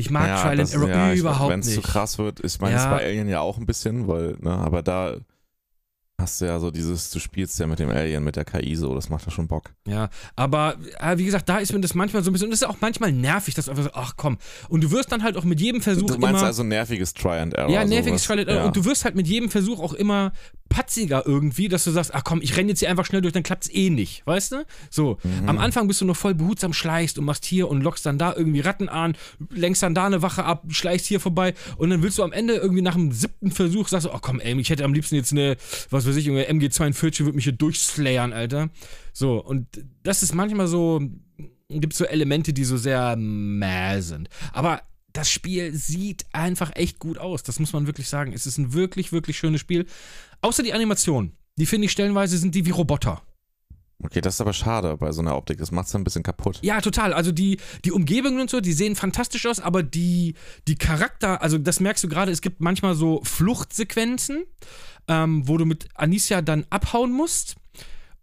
Ich 0.00 0.10
mag 0.10 0.26
ja, 0.28 0.40
Trial 0.40 0.60
and 0.60 0.72
Error 0.72 0.88
ja, 0.88 1.12
überhaupt 1.12 1.50
Wenn 1.50 1.60
es 1.60 1.66
zu 1.66 1.76
nicht. 1.80 1.82
krass 1.86 2.18
wird, 2.18 2.40
ich 2.44 2.58
meine, 2.60 2.76
es 2.76 2.84
Ja. 2.84 2.90
bei 2.90 3.04
Alien 3.04 3.28
ja 3.28 3.40
auch 3.40 3.58
ein 3.58 3.66
bisschen, 3.66 4.06
weil, 4.08 4.36
ne, 4.40 4.52
aber 4.52 4.82
da 4.82 5.16
hast 6.20 6.40
du 6.40 6.46
ja 6.46 6.58
so 6.58 6.70
dieses, 6.72 7.10
du 7.10 7.20
spielst 7.20 7.58
ja 7.60 7.66
mit 7.68 7.78
dem 7.78 7.90
Alien, 7.90 8.24
mit 8.24 8.34
der 8.36 8.44
KI 8.44 8.74
so, 8.74 8.92
das 8.94 9.08
macht 9.08 9.24
ja 9.24 9.30
schon 9.30 9.46
Bock. 9.46 9.70
Ja, 9.86 10.08
aber 10.34 10.76
äh, 11.00 11.16
wie 11.18 11.24
gesagt, 11.24 11.48
da 11.48 11.58
ist 11.58 11.72
mir 11.72 11.80
das 11.80 11.94
manchmal 11.94 12.24
so 12.24 12.30
ein 12.30 12.32
bisschen, 12.32 12.46
und 12.46 12.50
das 12.52 12.62
ist 12.62 12.68
auch 12.68 12.76
manchmal 12.80 13.12
nervig, 13.12 13.54
dass 13.54 13.66
du 13.66 13.70
einfach 13.72 13.84
so, 13.84 13.90
ach 13.94 14.14
komm. 14.16 14.38
Und 14.68 14.82
du 14.82 14.90
wirst 14.90 15.12
dann 15.12 15.22
halt 15.22 15.36
auch 15.36 15.44
mit 15.44 15.60
jedem 15.60 15.80
Versuch 15.80 16.06
Du 16.08 16.18
meinst 16.18 16.38
immer. 16.40 16.46
also 16.48 16.64
nerviges 16.64 17.14
Try 17.14 17.38
and 17.38 17.54
Error. 17.54 17.70
Ja, 17.70 17.84
nerviges 17.84 18.22
sowas. 18.22 18.26
Trial 18.26 18.38
and 18.40 18.48
Error. 18.48 18.60
Ja. 18.62 18.66
Und 18.66 18.76
du 18.76 18.84
wirst 18.84 19.04
halt 19.04 19.14
mit 19.14 19.28
jedem 19.28 19.48
Versuch 19.48 19.78
auch 19.80 19.92
immer 19.92 20.32
patziger 20.68 21.24
irgendwie, 21.26 21.68
dass 21.68 21.84
du 21.84 21.90
sagst, 21.90 22.14
ach 22.14 22.24
komm, 22.24 22.40
ich 22.42 22.56
renne 22.56 22.68
jetzt 22.70 22.80
hier 22.80 22.90
einfach 22.90 23.06
schnell 23.06 23.20
durch, 23.22 23.32
dann 23.32 23.42
klappt's 23.42 23.70
eh 23.72 23.90
nicht, 23.90 24.26
weißt 24.26 24.52
du? 24.52 24.64
So, 24.90 25.18
Mhm. 25.22 25.48
am 25.48 25.58
Anfang 25.58 25.88
bist 25.88 26.00
du 26.00 26.04
noch 26.04 26.16
voll 26.16 26.34
behutsam, 26.34 26.72
schleichst 26.72 27.18
und 27.18 27.24
machst 27.24 27.44
hier 27.44 27.68
und 27.68 27.80
lockst 27.82 28.04
dann 28.06 28.18
da 28.18 28.34
irgendwie 28.36 28.60
Ratten 28.60 28.88
an, 28.88 29.16
lenkst 29.50 29.82
dann 29.82 29.94
da 29.94 30.06
eine 30.06 30.22
Wache 30.22 30.44
ab, 30.44 30.64
schleichst 30.68 31.06
hier 31.06 31.20
vorbei 31.20 31.54
und 31.78 31.90
dann 31.90 32.02
willst 32.02 32.18
du 32.18 32.22
am 32.22 32.32
Ende 32.32 32.54
irgendwie 32.54 32.82
nach 32.82 32.94
dem 32.94 33.12
siebten 33.12 33.50
Versuch, 33.50 33.88
sagst 33.88 34.06
du, 34.06 34.10
ach 34.12 34.20
komm, 34.20 34.40
ey, 34.40 34.58
ich 34.60 34.70
hätte 34.70 34.84
am 34.84 34.92
liebsten 34.94 35.14
jetzt 35.16 35.32
eine, 35.32 35.56
was 35.90 36.06
weiß 36.06 36.16
ich, 36.16 36.28
eine 36.28 36.44
MG42, 36.50 37.20
würde 37.24 37.36
mich 37.36 37.44
hier 37.44 37.52
durchslayern, 37.54 38.32
Alter. 38.32 38.68
So, 39.12 39.42
und 39.42 39.66
das 40.02 40.22
ist 40.22 40.34
manchmal 40.34 40.68
so, 40.68 41.00
gibt 41.70 41.94
so 41.94 42.04
Elemente, 42.04 42.52
die 42.52 42.64
so 42.64 42.76
sehr 42.76 43.16
mäh 43.16 44.00
sind. 44.00 44.28
Aber 44.52 44.82
das 45.12 45.30
Spiel 45.30 45.74
sieht 45.74 46.26
einfach 46.32 46.70
echt 46.76 46.98
gut 46.98 47.18
aus. 47.18 47.42
Das 47.42 47.58
muss 47.58 47.72
man 47.72 47.86
wirklich 47.86 48.08
sagen. 48.08 48.32
Es 48.32 48.46
ist 48.46 48.58
ein 48.58 48.72
wirklich, 48.74 49.10
wirklich 49.10 49.36
schönes 49.38 49.60
Spiel. 49.60 49.86
Außer 50.40 50.62
die 50.62 50.72
Animation. 50.72 51.32
Die 51.56 51.66
finde 51.66 51.86
ich 51.86 51.92
stellenweise 51.92 52.38
sind 52.38 52.54
die 52.54 52.64
wie 52.66 52.70
Roboter. 52.70 53.22
Okay, 54.00 54.20
das 54.20 54.34
ist 54.34 54.40
aber 54.40 54.52
schade 54.52 54.96
bei 54.96 55.10
so 55.10 55.20
einer 55.20 55.36
Optik. 55.36 55.58
Das 55.58 55.72
macht 55.72 55.88
es 55.88 55.94
ein 55.96 56.04
bisschen 56.04 56.22
kaputt. 56.22 56.60
Ja, 56.62 56.80
total. 56.80 57.12
Also 57.12 57.32
die, 57.32 57.58
die 57.84 57.90
Umgebungen 57.90 58.40
und 58.40 58.48
so, 58.48 58.60
die 58.60 58.72
sehen 58.72 58.94
fantastisch 58.94 59.44
aus, 59.46 59.58
aber 59.58 59.82
die, 59.82 60.34
die 60.68 60.76
Charakter, 60.76 61.42
also 61.42 61.58
das 61.58 61.80
merkst 61.80 62.04
du 62.04 62.08
gerade, 62.08 62.30
es 62.30 62.40
gibt 62.40 62.60
manchmal 62.60 62.94
so 62.94 63.20
Fluchtsequenzen, 63.24 64.44
ähm, 65.08 65.48
wo 65.48 65.56
du 65.56 65.64
mit 65.64 65.88
Anicia 65.94 66.42
dann 66.42 66.64
abhauen 66.70 67.10
musst. 67.10 67.56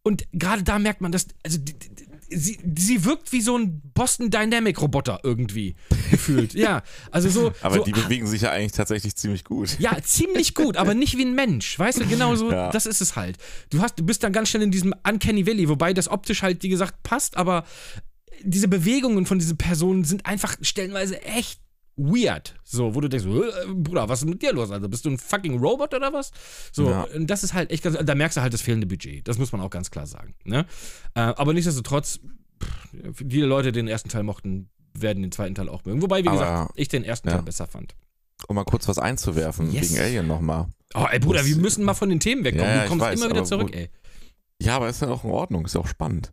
Und 0.02 0.26
gerade 0.32 0.64
da 0.64 0.80
merkt 0.80 1.02
man, 1.02 1.12
dass, 1.12 1.28
also 1.44 1.58
die, 1.58 1.78
die, 1.78 2.06
sie, 2.30 2.60
sie 2.78 3.06
wirkt 3.06 3.32
wie 3.32 3.42
so 3.42 3.58
ein 3.58 3.82
Boston 3.94 4.30
Dynamic 4.30 4.82
Roboter 4.82 5.20
irgendwie 5.24 5.76
gefühlt. 6.12 6.54
ja, 6.54 6.84
also 7.12 7.30
so. 7.30 7.52
Aber 7.62 7.76
so, 7.78 7.84
die 7.84 7.92
bewegen 7.92 8.28
sich 8.28 8.42
ja 8.42 8.52
eigentlich 8.52 8.72
tatsächlich 8.74 9.16
ziemlich 9.16 9.44
gut. 9.44 9.78
Ja, 9.80 9.98
ziemlich 10.02 10.54
gut, 10.54 10.78
aber 10.78 10.94
nicht 10.94 11.18
wie 11.18 11.26
ein 11.26 11.36
Mensch. 11.36 11.78
Weißt 11.78 12.00
du, 12.00 12.06
genau 12.06 12.36
so, 12.36 12.52
Ja. 12.52 12.70
das 12.72 12.86
ist 12.86 13.02
es 13.02 13.16
halt. 13.16 13.38
Du, 13.70 13.82
hast, 13.82 14.00
du 14.00 14.04
bist 14.04 14.24
dann 14.24 14.34
ganz 14.34 14.50
schnell 14.50 14.64
in 14.64 14.72
diesem 14.72 14.94
Uncanny 15.08 15.46
Valley, 15.46 15.70
wobei 15.70 15.94
das 15.94 16.08
optisch 16.08 16.42
halt, 16.42 16.62
wie 16.64 16.70
gesagt, 16.70 17.04
passt, 17.04 17.38
aber 17.38 17.66
diese 18.44 18.68
Bewegungen 18.68 19.26
von 19.26 19.40
diesen 19.40 19.58
Personen 19.58 20.04
sind 20.04 20.26
einfach 20.26 20.56
stellenweise 20.62 21.22
echt 21.24 21.60
weird. 21.98 22.56
So, 22.64 22.94
wo 22.96 23.02
du 23.02 23.08
denkst, 23.08 23.26
äh, 23.26 23.74
Bruder, 23.74 24.10
was 24.10 24.22
ist 24.24 24.28
mit 24.30 24.42
dir 24.42 24.52
los? 24.54 24.72
Also 24.72 24.90
bist 24.90 25.06
du 25.06 25.10
ein 25.12 25.18
fucking 25.18 25.60
Robot 25.60 25.94
oder 25.94 26.12
was? 26.14 26.32
So, 26.72 26.90
Ja. 26.90 27.04
und 27.16 27.28
das 27.30 27.44
ist 27.44 27.54
halt 27.54 27.72
echt 27.72 27.84
ganz, 27.84 27.98
da 28.04 28.16
merkst 28.16 28.38
du 28.38 28.42
halt 28.42 28.54
das 28.54 28.62
fehlende 28.62 28.88
Budget. 28.88 29.28
Das 29.28 29.38
muss 29.38 29.52
man 29.52 29.62
auch 29.62 29.70
ganz 29.70 29.92
klar 29.92 30.06
sagen. 30.08 30.36
Ne? 30.44 30.66
Äh, 31.14 31.20
aber 31.22 31.54
nichtsdestotrotz, 31.54 32.20
pff, 32.62 33.24
viele 33.30 33.46
Leute, 33.46 33.72
die 33.72 33.80
den 33.80 33.88
ersten 33.88 34.10
Teil 34.10 34.24
mochten, 34.24 34.70
werden 34.98 35.24
den 35.24 35.32
zweiten 35.32 35.56
Teil 35.56 35.70
auch 35.70 35.84
mögen. 35.86 36.02
Wobei, 36.02 36.24
wie 36.24 36.28
Aber- 36.28 36.38
gesagt, 36.40 36.72
ich 36.76 36.88
den 36.90 37.04
ersten 37.04 37.28
ja. 37.30 37.36
Teil 37.36 37.44
besser 37.44 37.68
fand. 37.68 37.96
Um 38.48 38.56
mal 38.56 38.66
kurz 38.66 38.88
was 38.88 39.00
einzuwerfen, 39.00 39.72
Yes. 39.72 39.92
wegen 39.92 40.02
Alien 40.02 40.28
nochmal. 40.28 40.68
Oh, 40.94 41.06
ey, 41.10 41.20
Bruder, 41.20 41.40
Das- 41.40 41.48
wir 41.48 41.56
müssen 41.58 41.84
mal 41.86 41.94
von 41.94 42.10
den 42.10 42.20
Themen 42.20 42.44
wegkommen. 42.44 42.70
Ja, 42.70 42.84
du 42.84 42.90
kommst 42.90 43.06
weiß, 43.06 43.20
immer 43.20 43.30
wieder 43.30 43.44
zurück, 43.46 43.70
wo- 43.74 43.78
ey. 43.78 43.90
Ja, 44.62 44.76
aber 44.78 44.90
ist 44.90 45.02
ja 45.02 45.08
auch 45.10 45.24
in 45.24 45.32
Ordnung, 45.32 45.66
ist 45.66 45.76
ja 45.76 45.82
auch 45.82 45.88
spannend. 45.88 46.32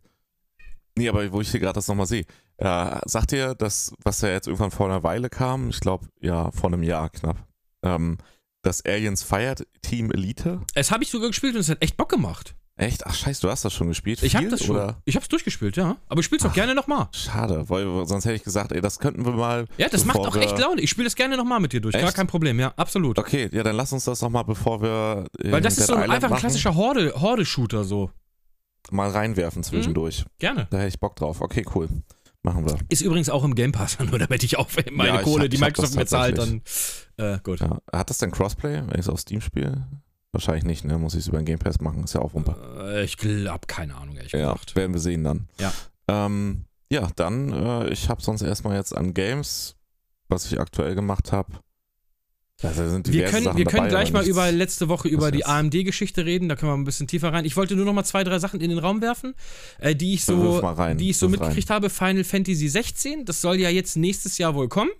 Nee, 0.97 1.09
aber 1.09 1.29
wo 1.31 1.41
ich 1.41 1.49
hier 1.51 1.59
gerade 1.59 1.73
das 1.73 1.87
nochmal 1.87 2.05
sehe, 2.05 2.25
äh, 2.63 2.99
sagt 3.05 3.31
ihr, 3.33 3.55
das, 3.55 3.93
was 4.03 4.21
ja 4.21 4.29
jetzt 4.29 4.47
irgendwann 4.47 4.71
vor 4.71 4.87
einer 4.87 5.03
Weile 5.03 5.29
kam, 5.29 5.69
ich 5.69 5.79
glaube, 5.79 6.07
ja, 6.21 6.51
vor 6.51 6.71
einem 6.71 6.83
Jahr 6.83 7.09
knapp, 7.09 7.37
ähm, 7.83 8.17
das 8.61 8.83
Aliens 8.85 9.23
Fired 9.23 9.67
Team 9.81 10.11
Elite? 10.11 10.61
Es 10.73 10.91
habe 10.91 11.03
ich 11.03 11.09
sogar 11.11 11.27
gespielt 11.27 11.55
und 11.55 11.61
es 11.61 11.69
hat 11.69 11.81
echt 11.81 11.97
Bock 11.97 12.09
gemacht. 12.09 12.55
Echt? 12.75 13.05
Ach 13.05 13.13
scheiße, 13.13 13.41
du 13.41 13.51
hast 13.51 13.63
das 13.63 13.71
schon 13.73 13.87
gespielt? 13.89 14.23
Ich 14.23 14.35
habe 14.35 14.47
das 14.47 14.63
schon. 14.63 14.75
Oder? 14.77 14.99
Ich 15.05 15.15
habe 15.15 15.21
es 15.21 15.29
durchgespielt, 15.29 15.77
ja. 15.77 15.97
Aber 16.07 16.21
ich 16.21 16.25
spiele 16.25 16.39
es 16.39 16.45
auch 16.45 16.49
Ach. 16.49 16.55
gerne 16.55 16.73
nochmal. 16.73 17.07
Schade, 17.11 17.69
weil 17.69 17.85
sonst 18.07 18.25
hätte 18.25 18.33
ich 18.35 18.43
gesagt, 18.43 18.71
ey, 18.71 18.81
das 18.81 18.97
könnten 18.97 19.25
wir 19.25 19.33
mal. 19.33 19.67
Ja, 19.77 19.89
das 19.89 20.05
macht 20.05 20.17
auch 20.17 20.35
echt 20.37 20.57
Laune. 20.57 20.81
Ich 20.81 20.89
spiele 20.89 21.05
das 21.05 21.15
gerne 21.15 21.37
nochmal 21.37 21.59
mit 21.59 21.71
dir 21.73 21.81
durch. 21.81 21.93
Gar 21.93 22.01
Echt? 22.05 22.15
kein 22.15 22.25
Problem, 22.25 22.59
ja, 22.59 22.73
absolut. 22.75 23.19
Okay, 23.19 23.47
ja, 23.51 23.61
dann 23.61 23.75
lass 23.75 23.93
uns 23.93 24.05
das 24.05 24.21
nochmal, 24.23 24.43
bevor 24.45 24.81
wir. 24.81 25.25
äh, 25.39 25.51
Weil 25.51 25.61
das 25.61 25.77
ist 25.77 25.85
so 25.85 25.93
ein, 25.93 26.09
einfach 26.09 26.31
ein 26.31 26.37
klassischer 26.37 26.73
Horde- 26.73 27.13
Horde-Shooter 27.15 27.83
so. 27.83 28.09
Mal 28.89 29.11
reinwerfen 29.11 29.61
zwischendurch. 29.63 30.25
Gerne. 30.39 30.67
Da 30.71 30.77
hätte 30.77 30.87
ich 30.89 30.99
Bock 30.99 31.15
drauf. 31.15 31.41
Okay, 31.41 31.63
cool. 31.75 31.89
Machen 32.43 32.65
wir. 32.65 32.77
Ist 32.89 33.01
übrigens 33.01 33.29
auch 33.29 33.43
im 33.43 33.55
Game 33.55 33.71
Pass, 33.71 33.97
nur 34.11 34.19
damit 34.19 34.43
ich 34.43 34.57
auch 34.57 34.69
meine 34.91 35.07
Ja, 35.09 35.21
Kohle, 35.21 35.43
hab- 35.45 35.49
die 35.49 35.57
Microsoft 35.57 35.95
mir 35.95 36.05
zahlt, 36.05 36.37
dann. 36.37 36.61
Äh, 37.17 37.39
gut. 37.43 37.59
Ja. 37.61 37.79
Hat 37.91 38.09
das 38.09 38.17
denn 38.17 38.31
Crossplay, 38.31 38.75
wenn 38.85 38.91
ich 38.93 38.99
es 39.05 39.09
auf 39.09 39.19
Steam 39.19 39.39
spiele? 39.41 39.87
Wahrscheinlich 40.31 40.63
nicht, 40.65 40.83
ne? 40.83 40.97
Muss 40.97 41.13
ich 41.13 41.21
es 41.21 41.27
über 41.27 41.37
den 41.37 41.45
Game 41.45 41.59
Pass 41.59 41.79
machen, 41.79 42.03
ist 42.03 42.13
ja 42.15 42.21
auch 42.21 42.33
Wumpe. 42.33 42.55
Äh, 42.79 43.03
ich 43.05 43.17
glaube, 43.17 43.67
keine 43.67 43.95
Ahnung, 43.95 44.15
ehrlich 44.17 44.31
Ja, 44.33 44.53
gesagt. 44.53 44.75
werden 44.75 44.93
wir 44.93 44.99
sehen 44.99 45.23
dann. 45.23 45.47
Ja. 45.59 45.71
Ähm, 46.07 46.65
ja, 46.91 47.07
dann, 47.15 47.53
äh, 47.53 47.89
ich 47.89 48.09
habe 48.09 48.21
sonst 48.21 48.41
erstmal 48.41 48.75
jetzt 48.75 48.95
an 48.95 49.13
Games 49.13 49.75
was 50.29 50.45
ich 50.51 50.59
aktuell 50.59 50.95
gemacht 50.95 51.31
habe. 51.31 51.51
Wir 52.61 53.25
können, 53.25 53.43
Sachen 53.43 53.57
wir 53.57 53.65
können 53.65 53.77
dabei, 53.77 53.89
gleich 53.89 54.13
mal 54.13 54.25
über 54.25 54.51
letzte 54.51 54.87
Woche 54.87 55.07
über 55.09 55.31
die 55.31 55.45
AMD-Geschichte 55.45 56.25
reden, 56.25 56.47
da 56.47 56.55
können 56.55 56.71
wir 56.71 56.77
ein 56.77 56.85
bisschen 56.85 57.07
tiefer 57.07 57.33
rein. 57.33 57.43
Ich 57.45 57.57
wollte 57.57 57.75
nur 57.75 57.85
noch 57.85 57.93
mal 57.93 58.03
zwei, 58.05 58.23
drei 58.23 58.39
Sachen 58.39 58.61
in 58.61 58.69
den 58.69 58.79
Raum 58.79 59.01
werfen, 59.01 59.33
äh, 59.79 59.95
die 59.95 60.13
ich 60.13 60.23
so, 60.23 60.59
rein, 60.59 60.97
die 60.97 61.09
ich 61.09 61.17
so 61.17 61.27
mitgekriegt 61.29 61.69
habe. 61.69 61.89
Final 61.89 62.23
Fantasy 62.23 62.67
16, 62.69 63.25
das 63.25 63.41
soll 63.41 63.59
ja 63.59 63.69
jetzt 63.69 63.97
nächstes 63.97 64.37
Jahr 64.37 64.55
wohl 64.55 64.69
kommen. 64.69 64.91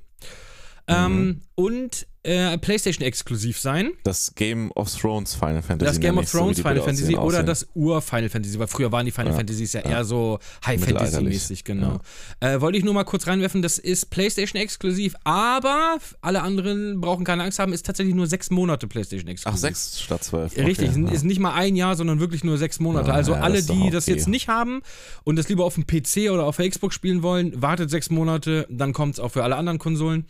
Ähm, 0.87 1.25
Mhm. 1.25 1.41
und 1.55 2.07
äh, 2.23 2.57
PlayStation 2.57 3.05
exklusiv 3.05 3.59
sein. 3.59 3.91
Das 4.03 4.33
Game 4.35 4.71
of 4.71 4.93
Thrones 4.95 5.35
Final 5.35 5.61
Fantasy. 5.61 5.85
Das 5.85 5.99
Game 5.99 6.17
of 6.17 6.27
so 6.27 6.37
Thrones 6.37 6.55
die 6.55 6.61
Final 6.61 6.81
Fantasy 6.81 7.15
aussehen, 7.15 7.19
oder 7.19 7.43
das 7.43 7.67
Ur-Final 7.75 8.29
Fantasy, 8.29 8.57
weil 8.59 8.67
früher 8.67 8.91
waren 8.91 9.05
die 9.05 9.11
Final 9.11 9.31
Ja. 9.31 9.37
Fantasies 9.37 9.73
ja, 9.73 9.81
Ja. 9.81 9.89
eher 9.89 10.05
so 10.05 10.39
High 10.65 10.79
Mittelalterlich. 10.79 11.13
Fantasy-mäßig, 11.13 11.63
genau. 11.65 11.99
Äh, 12.39 12.61
wollte 12.61 12.77
ich 12.77 12.83
nur 12.85 12.93
mal 12.93 13.03
kurz 13.03 13.27
reinwerfen, 13.27 13.61
das 13.61 13.77
ist 13.77 14.09
PlayStation 14.09 14.61
exklusiv, 14.61 15.15
aber 15.25 15.97
alle 16.21 16.41
anderen 16.41 17.01
brauchen 17.01 17.25
keine 17.25 17.43
Angst 17.43 17.59
haben, 17.59 17.73
ist 17.73 17.85
tatsächlich 17.85 18.15
nur 18.15 18.27
sechs 18.27 18.49
Monate 18.49 18.87
PlayStation 18.87 19.27
exklusiv. 19.29 19.57
Ach, 19.57 19.59
sechs 19.59 20.01
statt 20.01 20.23
zwölf. 20.23 20.55
Richtig, 20.57 20.91
Okay, 20.91 21.13
ist 21.13 21.23
nicht 21.25 21.39
mal 21.39 21.53
ein 21.53 21.75
Jahr, 21.75 21.95
sondern 21.95 22.19
wirklich 22.19 22.43
nur 22.43 22.57
sechs 22.57 22.79
Monate. 22.79 23.09
Ja, 23.09 23.15
also 23.15 23.33
ja, 23.33 23.41
alle, 23.41 23.57
das 23.57 23.65
die 23.67 23.89
das 23.89 24.05
okay. 24.05 24.15
jetzt 24.15 24.27
nicht 24.27 24.47
haben 24.47 24.81
und 25.23 25.35
das 25.35 25.49
lieber 25.49 25.65
auf 25.65 25.75
dem 25.75 25.85
PC 25.85 26.31
oder 26.31 26.45
auf 26.45 26.55
der 26.57 26.69
Xbox 26.69 26.95
spielen 26.95 27.21
wollen, 27.21 27.61
wartet 27.61 27.89
sechs 27.89 28.09
Monate, 28.09 28.65
dann 28.69 28.93
kommt 28.93 29.15
es 29.15 29.19
auch 29.19 29.29
für 29.29 29.43
alle 29.43 29.55
anderen 29.55 29.79
Konsolen. 29.79 30.25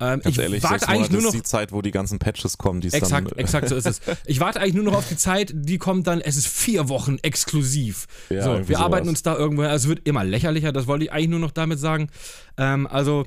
Ähm, 0.00 0.20
ich 0.24 0.38
ehrlich, 0.38 0.62
warte 0.62 0.88
eigentlich 0.88 1.10
nur 1.10 1.22
noch 1.22 1.33
die 1.34 1.42
Zeit, 1.42 1.72
wo 1.72 1.82
die 1.82 1.90
ganzen 1.90 2.18
Patches 2.18 2.56
kommen, 2.58 2.80
die 2.80 2.92
Exakt, 2.92 3.30
dann... 3.30 3.38
exakt 3.38 3.68
so 3.68 3.76
ist 3.76 3.86
es. 3.86 4.00
Ich 4.26 4.40
warte 4.40 4.60
eigentlich 4.60 4.74
nur 4.74 4.84
noch 4.84 4.94
auf 4.94 5.08
die 5.08 5.16
Zeit, 5.16 5.52
die 5.54 5.78
kommt 5.78 6.06
dann, 6.06 6.20
es 6.20 6.36
ist 6.36 6.46
vier 6.46 6.88
Wochen 6.88 7.18
exklusiv. 7.22 8.06
Ja, 8.30 8.42
so, 8.42 8.68
wir 8.68 8.78
arbeiten 8.78 9.06
sowas. 9.06 9.08
uns 9.08 9.22
da 9.22 9.36
irgendwo, 9.36 9.62
also 9.62 9.84
es 9.84 9.88
wird 9.88 10.06
immer 10.08 10.24
lächerlicher, 10.24 10.72
das 10.72 10.86
wollte 10.86 11.04
ich 11.04 11.12
eigentlich 11.12 11.28
nur 11.28 11.40
noch 11.40 11.50
damit 11.50 11.78
sagen. 11.78 12.08
Ähm, 12.56 12.86
also, 12.86 13.26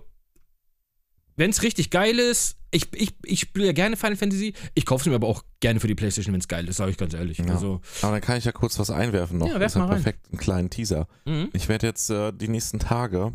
wenn 1.36 1.52
es 1.52 1.62
richtig 1.62 1.92
geil 1.92 2.18
ist, 2.18 2.58
ich, 2.72 2.94
ich, 2.94 3.16
ich 3.24 3.40
spiele 3.42 3.68
ja 3.68 3.72
gerne 3.72 3.96
Final 3.96 4.18
Fantasy, 4.18 4.54
ich 4.74 4.86
kaufe 4.86 5.04
es 5.04 5.08
mir 5.08 5.16
aber 5.16 5.28
auch 5.28 5.44
gerne 5.60 5.80
für 5.80 5.88
die 5.88 5.96
Playstation, 5.96 6.34
wenn 6.34 6.42
es 6.42 6.48
geil 6.48 6.68
ist, 6.68 6.78
sage 6.78 6.92
ich 6.92 6.98
ganz 6.98 7.14
ehrlich. 7.14 7.38
Ja. 7.38 7.46
Also, 7.46 7.82
Aber 8.02 8.14
dann 8.14 8.22
kann 8.22 8.38
ich 8.38 8.46
ja 8.46 8.52
kurz 8.52 8.78
was 8.80 8.90
einwerfen 8.90 9.38
noch. 9.38 9.48
Ja, 9.48 9.60
werf 9.60 9.74
das 9.74 9.76
mal 9.76 9.88
perfekt, 9.88 10.28
einen 10.30 10.40
kleinen 10.40 10.70
Teaser. 10.70 11.08
mhm. 11.26 11.50
Ich 11.54 11.70
werde 11.70 11.88
jetzt 11.88 12.10
äh, 12.10 12.32
die 12.34 12.48
nächsten 12.48 12.80
Tage 12.80 13.34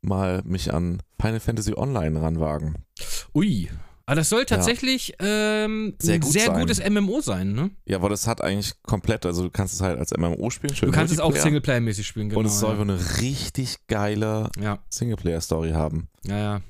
mal 0.00 0.42
mich 0.44 0.72
an 0.72 1.02
Final 1.20 1.40
Fantasy 1.40 1.74
Online 1.74 2.20
ranwagen. 2.20 2.84
ui. 3.34 3.68
Aber 4.08 4.14
das 4.16 4.30
soll 4.30 4.46
tatsächlich 4.46 5.12
ähm, 5.18 5.94
Sehr 5.98 6.14
ein 6.14 6.20
gut 6.22 6.32
sehr 6.32 6.46
sein. 6.46 6.60
gutes 6.60 6.80
MMO 6.82 7.20
sein, 7.20 7.52
ne? 7.52 7.70
Ja, 7.84 7.98
aber 7.98 8.08
das 8.08 8.26
hat 8.26 8.40
eigentlich 8.40 8.72
komplett, 8.82 9.26
also 9.26 9.42
du 9.42 9.50
kannst 9.50 9.74
es 9.74 9.82
halt 9.82 9.98
als 9.98 10.12
MMO 10.16 10.48
spielen, 10.48 10.74
schön 10.74 10.88
Du 10.90 10.94
kannst 10.94 11.12
es 11.12 11.20
auch. 11.20 11.34
Singleplayer-mäßig 11.36 12.04
spielen, 12.06 12.30
genau. 12.30 12.40
Und 12.40 12.46
es 12.46 12.58
soll 12.58 12.72
ja. 12.72 12.78
wohl 12.78 12.90
eine 12.90 12.98
richtig 13.20 13.86
geile 13.86 14.48
ja, 14.58 14.78
Singleplayer-Story 14.88 15.72
haben. 15.72 16.08
ja, 16.26 16.38
ja. 16.38 16.60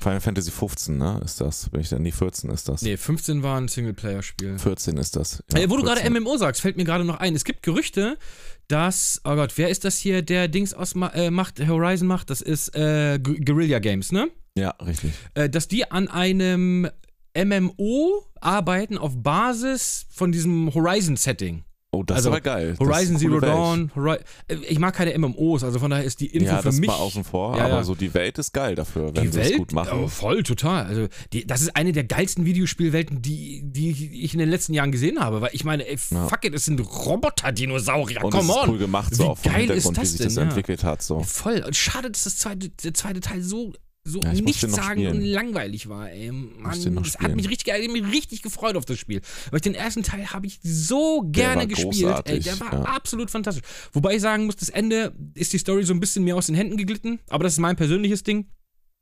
Final 0.00 0.20
Fantasy 0.20 0.50
15, 0.52 0.96
ne, 0.96 1.20
ist 1.24 1.40
das. 1.40 1.70
Wenn 1.72 1.80
ich 1.80 1.88
dann, 1.88 2.02
nee, 2.02 2.12
14 2.12 2.48
ist 2.50 2.68
das. 2.68 2.82
Nee, 2.82 2.96
15 2.96 3.42
war 3.42 3.60
ein 3.60 3.66
Singleplayer-Spiel. 3.68 4.56
14 4.58 4.96
ist 4.96 5.16
das. 5.16 5.42
Äh, 5.52 5.68
wo 5.68 5.76
du 5.76 5.82
gerade 5.82 6.00
14. 6.00 6.22
MMO 6.22 6.36
sagst, 6.38 6.60
fällt 6.62 6.76
mir 6.76 6.84
gerade 6.84 7.04
noch 7.04 7.18
ein. 7.18 7.34
Es 7.34 7.44
gibt 7.44 7.64
Gerüchte, 7.64 8.16
dass, 8.68 9.20
oh 9.24 9.34
Gott, 9.34 9.54
wer 9.56 9.68
ist 9.68 9.84
das 9.84 9.98
hier, 9.98 10.22
der 10.22 10.46
Dings 10.48 10.72
aus 10.72 10.94
äh, 10.94 11.30
macht, 11.30 11.58
Horizon 11.66 12.06
macht? 12.06 12.30
Das 12.30 12.40
ist 12.40 12.74
äh, 12.76 13.18
Gu- 13.22 13.38
Guerilla 13.44 13.80
Games, 13.80 14.12
ne? 14.12 14.30
Ja, 14.56 14.70
richtig. 14.84 15.12
Äh, 15.34 15.48
dass 15.50 15.68
die 15.68 15.90
an 15.90 16.08
einem 16.08 16.88
MMO 17.36 18.24
arbeiten 18.40 18.98
auf 18.98 19.12
Basis 19.22 20.06
von 20.10 20.32
diesem 20.32 20.72
Horizon-Setting. 20.74 21.64
Oh, 21.90 22.02
das 22.02 22.16
Also, 22.18 22.28
ist 22.28 22.32
aber 22.34 22.40
geil. 22.42 22.74
Das 22.78 22.86
ist 22.86 22.86
Horizon 22.86 23.16
Zero. 23.16 23.40
Dawn. 23.40 23.90
Hori 23.94 24.18
äh, 24.48 24.56
ich 24.68 24.78
mag 24.78 24.94
keine 24.94 25.16
MMOs, 25.18 25.64
also 25.64 25.78
von 25.78 25.90
daher 25.90 26.04
ist 26.04 26.20
die 26.20 26.26
Info 26.26 26.46
Ja, 26.46 26.58
für 26.58 26.64
das 26.64 26.76
mich. 26.80 26.86
mal 26.86 26.96
außen 26.96 27.24
vor, 27.24 27.56
Ja, 27.56 27.64
aber 27.64 27.74
ja. 27.76 27.82
so 27.82 27.94
die 27.94 28.12
Welt 28.12 28.36
ist 28.36 28.52
geil 28.52 28.74
dafür, 28.74 29.06
wenn 29.16 29.22
die 29.22 29.28
sie 29.32 29.40
es 29.40 29.56
gut 29.56 29.72
machen. 29.72 30.00
Oh, 30.04 30.06
voll, 30.08 30.42
total. 30.42 30.84
Also, 30.84 31.08
die, 31.32 31.46
das 31.46 31.62
ist 31.62 31.74
eine 31.76 31.92
der 31.92 32.04
geilsten 32.04 32.44
Videospielwelten, 32.44 33.22
die, 33.22 33.62
die 33.64 34.22
ich 34.22 34.34
in 34.34 34.38
den 34.38 34.50
letzten 34.50 34.74
Jahren 34.74 34.92
gesehen 34.92 35.18
habe. 35.18 35.40
Weil 35.40 35.50
ich 35.54 35.64
meine, 35.64 35.88
ey, 35.88 35.96
Ja. 36.10 36.28
fuck 36.28 36.44
it, 36.44 36.52
es 36.54 36.66
sind 36.66 36.78
Roboter-Dinosaurier. 36.80 38.20
Come 38.20 38.36
es 38.38 38.44
ist 38.44 38.50
on. 38.50 38.68
cool 38.68 38.78
gemacht, 38.78 39.14
so 39.14 39.22
Wie 39.24 39.28
auch 39.28 39.38
vom 39.38 39.52
geil 39.52 39.62
ist 39.70 39.84
Hintergrund, 39.84 39.96
wie 39.96 40.00
das 40.00 40.10
sich 40.10 40.20
das 40.20 40.34
denn, 40.34 40.42
ja. 40.42 40.48
entwickelt 40.50 40.84
hat. 40.84 41.00
So. 41.00 41.20
Voll. 41.20 41.62
Und 41.66 41.74
schade, 41.74 42.10
dass 42.10 42.24
das 42.24 42.36
zweite, 42.36 42.68
der 42.68 42.92
zweite 42.92 43.20
Teil 43.20 43.40
so, 43.42 43.72
so 44.08 44.20
Ja, 44.20 44.32
noch 44.32 44.40
nichtssagend 44.40 45.08
und 45.08 45.20
langweilig 45.22 45.88
war. 45.88 46.10
Ey. 46.10 46.32
Mann, 46.32 46.94
das 47.02 47.18
hat 47.18 47.36
mich 47.36 47.48
richtig, 47.48 47.72
hat 47.72 47.80
mich 47.90 48.04
richtig 48.12 48.42
gefreut 48.42 48.76
auf 48.76 48.84
das 48.84 48.98
Spiel. 48.98 49.20
Weil 49.50 49.58
ich 49.58 49.62
den 49.62 49.74
ersten 49.74 50.02
Teil 50.02 50.26
habe 50.28 50.46
ich 50.46 50.60
so 50.62 51.22
gerne 51.26 51.66
gespielt. 51.66 52.22
Ey, 52.24 52.40
der 52.40 52.58
war 52.60 52.72
ja. 52.72 52.82
absolut 52.82 53.30
fantastisch. 53.30 53.64
Wobei 53.92 54.16
ich 54.16 54.22
sagen 54.22 54.46
muss, 54.46 54.56
das 54.56 54.68
Ende 54.68 55.14
ist 55.34 55.52
die 55.52 55.58
Story 55.58 55.84
so 55.84 55.92
ein 55.92 56.00
bisschen 56.00 56.24
mir 56.24 56.36
aus 56.36 56.46
den 56.46 56.54
Händen 56.54 56.76
geglitten. 56.76 57.20
Aber 57.28 57.44
das 57.44 57.54
ist 57.54 57.58
mein 57.58 57.76
persönliches 57.76 58.22
Ding. 58.22 58.46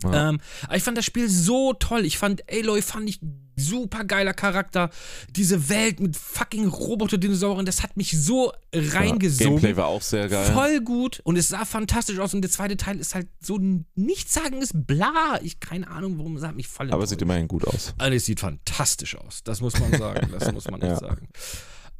Ja. 0.03 0.29
Ähm, 0.31 0.41
aber 0.65 0.77
ich 0.77 0.83
fand 0.83 0.99
das 0.99 1.05
Spiel 1.07 1.29
so 1.29 1.73
toll. 1.73 2.05
Ich 2.05 2.19
fand 2.19 2.43
Aloy 2.53 2.83
fand 2.83 3.09
ich 3.09 3.19
super 3.59 4.05
geiler 4.05 4.35
Charakter. 4.35 4.91
Diese 5.31 5.71
Welt 5.71 5.99
mit 6.01 6.15
fucking 6.17 6.67
Roboter-Dinosauriern, 6.69 7.65
das 7.65 7.83
hat 7.83 7.97
mich 7.97 8.11
so 8.11 8.53
reingesogen. 8.75 9.53
Gameplay 9.57 9.77
war 9.79 9.87
auch 9.87 10.03
sehr 10.03 10.29
geil. 10.29 10.53
Voll 10.53 10.81
gut 10.83 11.21
und 11.25 11.37
es 11.37 11.49
sah 11.49 11.65
fantastisch 11.65 12.19
aus 12.19 12.35
und 12.35 12.43
der 12.43 12.51
zweite 12.51 12.77
Teil 12.77 12.99
ist 13.01 13.15
halt 13.15 13.29
so 13.41 13.57
ein 13.57 13.87
nichtssagendes 13.95 14.73
Bla. 14.75 15.39
Ich 15.43 15.61
keine 15.61 15.89
Ahnung, 15.89 16.19
warum 16.19 16.37
es 16.37 16.43
hat 16.43 16.55
mich 16.57 16.69
voll 16.69 16.91
aber 16.93 17.07
sieht 17.07 17.13
enttäuscht. 17.15 17.23
immerhin 17.23 17.49
gut 17.49 17.67
aus. 17.67 17.95
Also, 17.97 18.15
es 18.15 18.27
sieht 18.27 18.41
fantastisch 18.41 19.17
aus. 19.17 19.43
Das 19.45 19.63
muss 19.63 19.79
man 19.81 19.91
sagen. 19.93 20.29
Das 20.39 20.53
muss 20.53 20.71
man 20.71 20.83
echt 20.83 20.91
Ja. 20.93 20.99
sagen. 21.01 21.29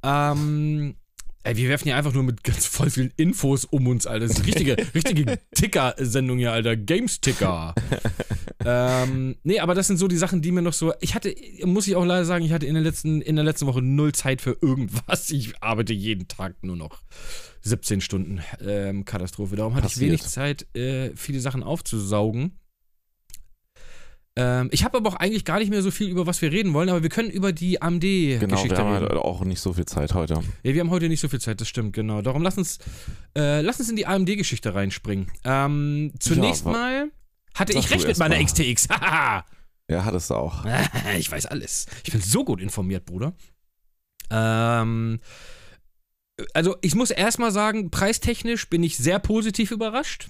Ähm, 0.03 0.97
ey, 1.47 1.57
wir 1.57 1.69
werfen 1.69 1.85
hier 1.85 1.97
einfach 1.97 2.13
nur 2.13 2.25
mit 2.25 2.43
ganz 2.43 2.67
voll 2.67 2.91
vielen 2.91 3.13
Infos 3.17 3.65
um 3.65 3.87
uns, 3.87 4.07
Alter. 4.07 4.27
Das 4.27 4.39
ist 4.39 4.47
richtige, 4.47 4.77
richtige 4.95 5.39
Ticker-Sendung 5.55 6.39
hier, 6.39 6.53
Alter. 6.53 6.77
Games-Ticker. 6.77 7.75
ähm, 8.65 9.37
nee, 9.45 9.61
aber 9.61 9.75
das 9.75 9.87
sind 9.87 9.97
so 9.97 10.09
die 10.09 10.17
Sachen, 10.17 10.43
die 10.43 10.51
mir 10.51 10.63
noch 10.63 10.73
so. 10.73 10.93
Ich 11.01 11.15
hatte, 11.15 11.35
muss 11.65 11.87
ich 11.87 11.95
auch 11.95 12.05
leider 12.05 12.25
sagen, 12.25 12.45
ich 12.45 12.53
hatte 12.53 12.67
in 12.67 12.75
der 12.75 12.83
letzten, 12.83 13.23
in 13.23 13.37
der 13.37 13.45
letzten 13.45 13.67
Woche 13.67 13.81
null 13.81 14.13
Zeit 14.13 14.41
für 14.43 14.57
irgendwas. 14.61 15.31
Ich 15.31 15.63
arbeite 15.63 15.93
jeden 15.93 16.27
Tag 16.27 16.57
nur 16.63 16.77
noch 16.77 17.03
17 17.63 18.01
Stunden. 18.01 18.41
Ähm, 18.61 19.05
Katastrophe. 19.05 19.57
Darum 19.57 19.75
hatte 19.75 19.87
ich 19.87 19.95
Passiert. 19.95 20.09
wenig 20.11 20.23
Zeit, 20.23 20.67
äh, 20.77 21.15
viele 21.15 21.41
Sachen 21.41 21.63
aufzusaugen. 21.63 22.59
Ähm, 24.39 24.69
ich 24.71 24.85
habe 24.85 24.99
aber 24.99 25.09
auch 25.11 25.15
eigentlich 25.17 25.45
gar 25.47 25.59
nicht 25.59 25.71
mehr 25.71 25.81
so 25.83 25.91
viel, 25.91 26.09
über 26.09 26.27
was 26.27 26.43
wir 26.43 26.53
reden 26.53 26.75
wollen, 26.75 26.91
aber 26.91 27.03
wir 27.03 27.09
können 27.09 27.31
über 27.31 27.53
die 27.53 27.73
Genau, 27.73 27.87
AMD-Geschichte 27.87 28.71
wir 28.71 28.79
haben 28.79 28.93
reden. 28.93 29.09
halt 29.09 29.13
auch 29.19 29.43
nicht 29.45 29.61
so 29.61 29.73
viel 29.73 29.87
Zeit 29.87 30.13
heute. 30.13 30.35
Ja, 30.63 30.75
wir 30.75 30.81
haben 30.81 30.91
heute 30.91 31.09
nicht 31.09 31.21
so 31.21 31.29
viel 31.29 31.41
Zeit, 31.41 31.61
das 31.61 31.69
stimmt, 31.69 31.95
genau. 31.95 32.21
Darum 32.21 32.43
lass 32.43 32.59
uns, 32.59 32.79
äh, 33.37 33.63
lass 33.63 33.81
uns 33.81 33.89
in 33.89 33.97
die 33.97 34.07
AMD-Geschichte 34.07 34.75
reinspringen. 34.75 35.27
Ähm, 35.45 36.13
zunächst 36.21 36.65
wa- 36.67 36.73
mal 36.73 37.11
hatte 37.55 37.73
ich 37.79 37.91
recht 37.91 38.07
mit 38.07 38.19
meiner 38.19 38.37
mal. 38.37 38.45
XTX. 38.45 38.89
Ja, 39.89 40.05
hattest 40.05 40.31
du 40.31 40.35
auch. 40.35 40.65
ich 41.17 41.31
weiß 41.31 41.47
alles. 41.47 41.87
Ich 42.05 42.11
bin 42.11 42.21
so 42.21 42.45
gut 42.45 42.61
informiert, 42.61 43.07
Bruder. 43.07 43.35
Ähm, 44.31 45.21
also 46.55 46.77
ich 46.83 46.95
muss 46.95 47.11
erstmal 47.13 47.53
sagen, 47.53 47.91
preistechnisch 47.93 48.69
bin 48.69 48.83
ich 48.83 48.97
sehr 48.97 49.19
positiv 49.21 49.71
überrascht. 49.71 50.29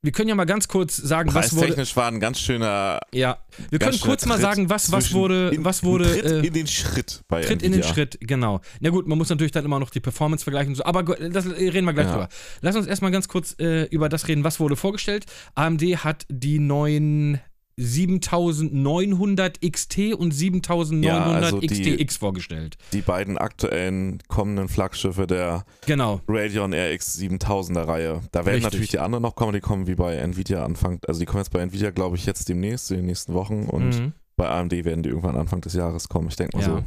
Wir 0.00 0.12
können 0.12 0.28
ja 0.28 0.36
mal 0.36 0.44
ganz 0.44 0.68
kurz 0.68 0.96
sagen, 0.96 1.34
was 1.34 1.52
wurde. 1.52 1.66
Preistechnisch 1.66 1.96
war 1.96 2.06
ein 2.06 2.20
ganz 2.20 2.38
schöner. 2.38 3.00
Ja, 3.12 3.38
wir 3.70 3.80
können 3.80 3.98
kurz 3.98 4.26
mal 4.26 4.34
Tritt 4.34 4.42
sagen, 4.42 4.70
was, 4.70 4.92
was 4.92 5.12
wurde, 5.12 5.48
in, 5.48 5.64
was 5.64 5.82
wurde. 5.82 6.04
Tritt 6.04 6.24
äh, 6.24 6.46
in 6.46 6.52
den 6.52 6.66
Schritt 6.68 7.22
bei 7.26 7.40
Tritt 7.40 7.62
in 7.64 7.72
den 7.72 7.80
Nvidia. 7.80 7.92
Schritt, 7.94 8.18
genau. 8.20 8.60
Na 8.78 8.90
gut, 8.90 9.08
man 9.08 9.18
muss 9.18 9.28
natürlich 9.28 9.50
dann 9.50 9.64
immer 9.64 9.80
noch 9.80 9.90
die 9.90 9.98
Performance 9.98 10.44
vergleichen 10.44 10.70
und 10.70 10.76
so, 10.76 10.84
aber 10.84 11.02
das 11.02 11.46
reden 11.46 11.84
wir 11.84 11.94
gleich 11.94 12.06
Ja. 12.06 12.12
drüber. 12.12 12.28
Lass 12.60 12.76
uns 12.76 12.86
erstmal 12.86 13.10
ganz 13.10 13.26
kurz 13.26 13.56
äh, 13.58 13.86
über 13.86 14.08
das 14.08 14.28
reden, 14.28 14.44
was 14.44 14.60
wurde 14.60 14.76
vorgestellt. 14.76 15.26
AMD 15.56 15.82
hat 16.04 16.26
die 16.28 16.60
neuen 16.60 17.40
7900 17.78 19.60
XT 19.60 20.14
und 20.14 20.32
7900 20.32 21.04
Ja, 21.04 21.24
also 21.24 21.60
XTX 21.60 22.16
vorgestellt. 22.16 22.76
Die 22.92 23.00
beiden 23.02 23.38
aktuellen 23.38 24.18
kommenden 24.28 24.68
Flaggschiffe 24.68 25.26
der 25.26 25.64
Genau. 25.86 26.20
Radeon 26.28 26.72
RX 26.74 27.18
7000er 27.18 27.86
Reihe. 27.86 28.20
Da 28.32 28.40
werden 28.40 28.54
Richtig. 28.56 28.62
natürlich 28.64 28.90
die 28.90 28.98
anderen 28.98 29.22
noch 29.22 29.34
kommen, 29.34 29.52
die 29.52 29.60
kommen 29.60 29.86
wie 29.86 29.94
bei 29.94 30.16
Nvidia 30.16 30.64
Anfang, 30.64 31.00
also 31.06 31.20
die 31.20 31.26
kommen 31.26 31.38
jetzt 31.40 31.50
bei 31.52 31.60
Nvidia, 31.60 31.90
glaube 31.90 32.16
ich, 32.16 32.26
jetzt 32.26 32.48
demnächst, 32.48 32.90
in 32.90 32.98
den 32.98 33.06
nächsten 33.06 33.34
Wochen 33.34 33.64
und 33.64 33.88
Mhm. 33.98 34.12
bei 34.36 34.48
AMD 34.48 34.84
werden 34.84 35.02
die 35.02 35.08
irgendwann 35.10 35.36
Anfang 35.36 35.60
des 35.60 35.74
Jahres 35.74 36.08
kommen. 36.08 36.28
Ich 36.28 36.36
denke 36.36 36.56
mal 36.56 36.62
Ja. 36.62 36.68
so 36.68 36.84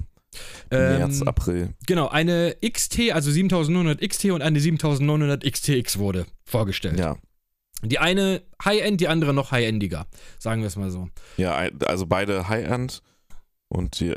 Ähm, 0.71 0.97
März, 0.99 1.21
April. 1.23 1.73
Genau, 1.88 2.08
eine 2.08 2.56
XT, 2.65 3.12
also 3.12 3.30
7900 3.32 3.99
XT 4.01 4.32
und 4.32 4.41
eine 4.41 4.62
7900 4.62 5.43
XTX 5.43 5.99
wurde 5.99 6.25
vorgestellt. 6.45 6.97
Ja. 6.97 7.17
Die 7.84 8.00
eine 8.00 8.41
High-End, 8.63 9.02
die 9.02 9.08
andere 9.08 9.34
noch 9.34 9.52
High-Endiger, 9.52 10.08
sagen 10.39 10.62
wir 10.62 10.67
es 10.67 10.76
mal 10.76 10.91
so. 10.91 11.10
Ja, 11.38 11.54
also 11.86 12.06
beide 12.06 12.48
High-End 12.48 13.02
und 13.70 14.00
die, 14.00 14.13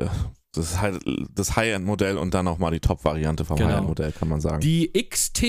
das 0.53 0.73
ist 0.73 0.81
halt 0.81 1.03
das 1.35 1.57
High-End-Modell 1.57 2.17
und 2.19 2.35
dann 2.35 2.45
nochmal 2.45 2.73
die 2.73 2.81
Top-Variante 2.81 3.45
vom 3.45 3.57
Genau. 3.57 3.71
High-End-Modell, 3.71 4.13
kann 4.13 4.29
man 4.29 4.41
sagen. 4.41 4.61
Die 4.61 4.93
XT 4.93 5.45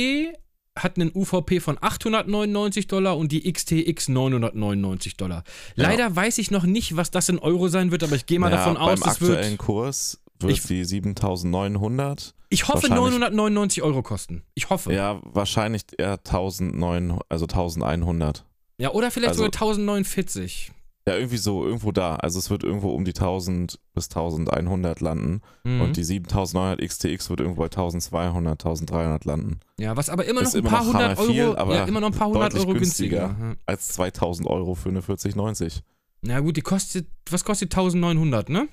hat 0.78 0.98
einen 0.98 1.12
UVP 1.16 1.62
von 1.62 1.78
899 1.80 2.88
Dollar 2.88 3.18
und 3.18 3.32
die 3.32 3.52
XTX 3.52 4.10
999 4.10 5.16
Dollar. 5.16 5.44
Leider 5.76 6.14
weiß 6.16 6.38
ich 6.38 6.52
noch 6.52 6.64
nicht, 6.66 6.98
was 6.98 7.12
das 7.12 7.30
in 7.30 7.40
Euro 7.40 7.70
sein 7.70 7.92
wird, 7.92 8.04
aber 8.04 8.16
ich 8.16 8.26
gehe 8.26 8.40
mal 8.40 8.52
Ja, 8.52 8.58
davon 8.58 8.76
aus, 8.78 9.00
beim 9.00 9.10
es 9.10 9.16
aktuellen 9.16 9.52
wird. 9.52 9.58
Kurs 9.60 10.20
wird 10.40 10.54
Ich- 10.54 10.64
die 10.64 10.84
7900, 10.86 12.34
Ich 12.50 12.68
hoffe 12.68 12.90
wahrscheinlich- 12.90 13.00
999 13.20 13.84
Euro 13.84 14.02
kosten. 14.04 14.44
Ich 14.54 14.70
hoffe. 14.70 14.94
ja, 14.94 15.20
wahrscheinlich 15.24 15.84
eher 15.98 16.24
1900, 16.24 17.22
also 17.30 17.48
1100. 17.48 18.46
Ja, 18.78 18.92
oder 18.92 19.12
vielleicht 19.12 19.30
Also- 19.30 19.44
sogar 19.44 19.52
1049. 19.52 20.72
Ja, 21.08 21.16
irgendwie 21.16 21.38
so, 21.38 21.64
irgendwo 21.64 21.92
da. 21.92 22.16
Also 22.16 22.40
es 22.40 22.50
wird 22.50 22.64
irgendwo 22.64 22.90
um 22.90 23.06
die 23.06 23.14
1000 23.14 23.80
bis 23.94 24.10
1100 24.10 25.02
landen. 25.02 25.42
Mhm. 25.64 25.82
Und 25.82 25.98
die 25.98 26.04
7900 26.04 26.82
XTX 26.82 27.30
wird 27.30 27.42
irgendwo 27.42 27.62
bei 27.62 27.70
1200, 27.70 28.60
1300 28.66 29.24
landen. 29.24 29.60
ja, 29.80 29.96
was 29.96 30.10
aber 30.10 30.26
immer 30.26 30.42
noch 30.42 30.48
Ist 30.48 30.56
ein 30.56 30.62
immer 30.62 30.70
paar 30.72 30.86
hundert 30.86 31.20
Euro, 31.20 31.56
aber 31.58 31.76
ja, 31.76 31.86
immer 31.86 32.00
noch 32.02 32.08
ein 32.12 32.18
paar 32.18 32.30
hundert 32.30 32.56
Euro 32.56 32.74
günstiger. 32.74 33.28
günstiger. 33.28 33.56
Als 33.68 33.90
2000 33.90 34.48
Euro 34.50 34.74
für 34.74 34.90
eine 34.90 35.04
4090. 35.04 35.84
Ja 36.24 36.40
gut, 36.40 36.58
die 36.58 36.62
kostet, 36.62 37.06
was 37.30 37.46
kostet 37.46 37.70
1900, 37.72 38.50
ne? 38.50 38.68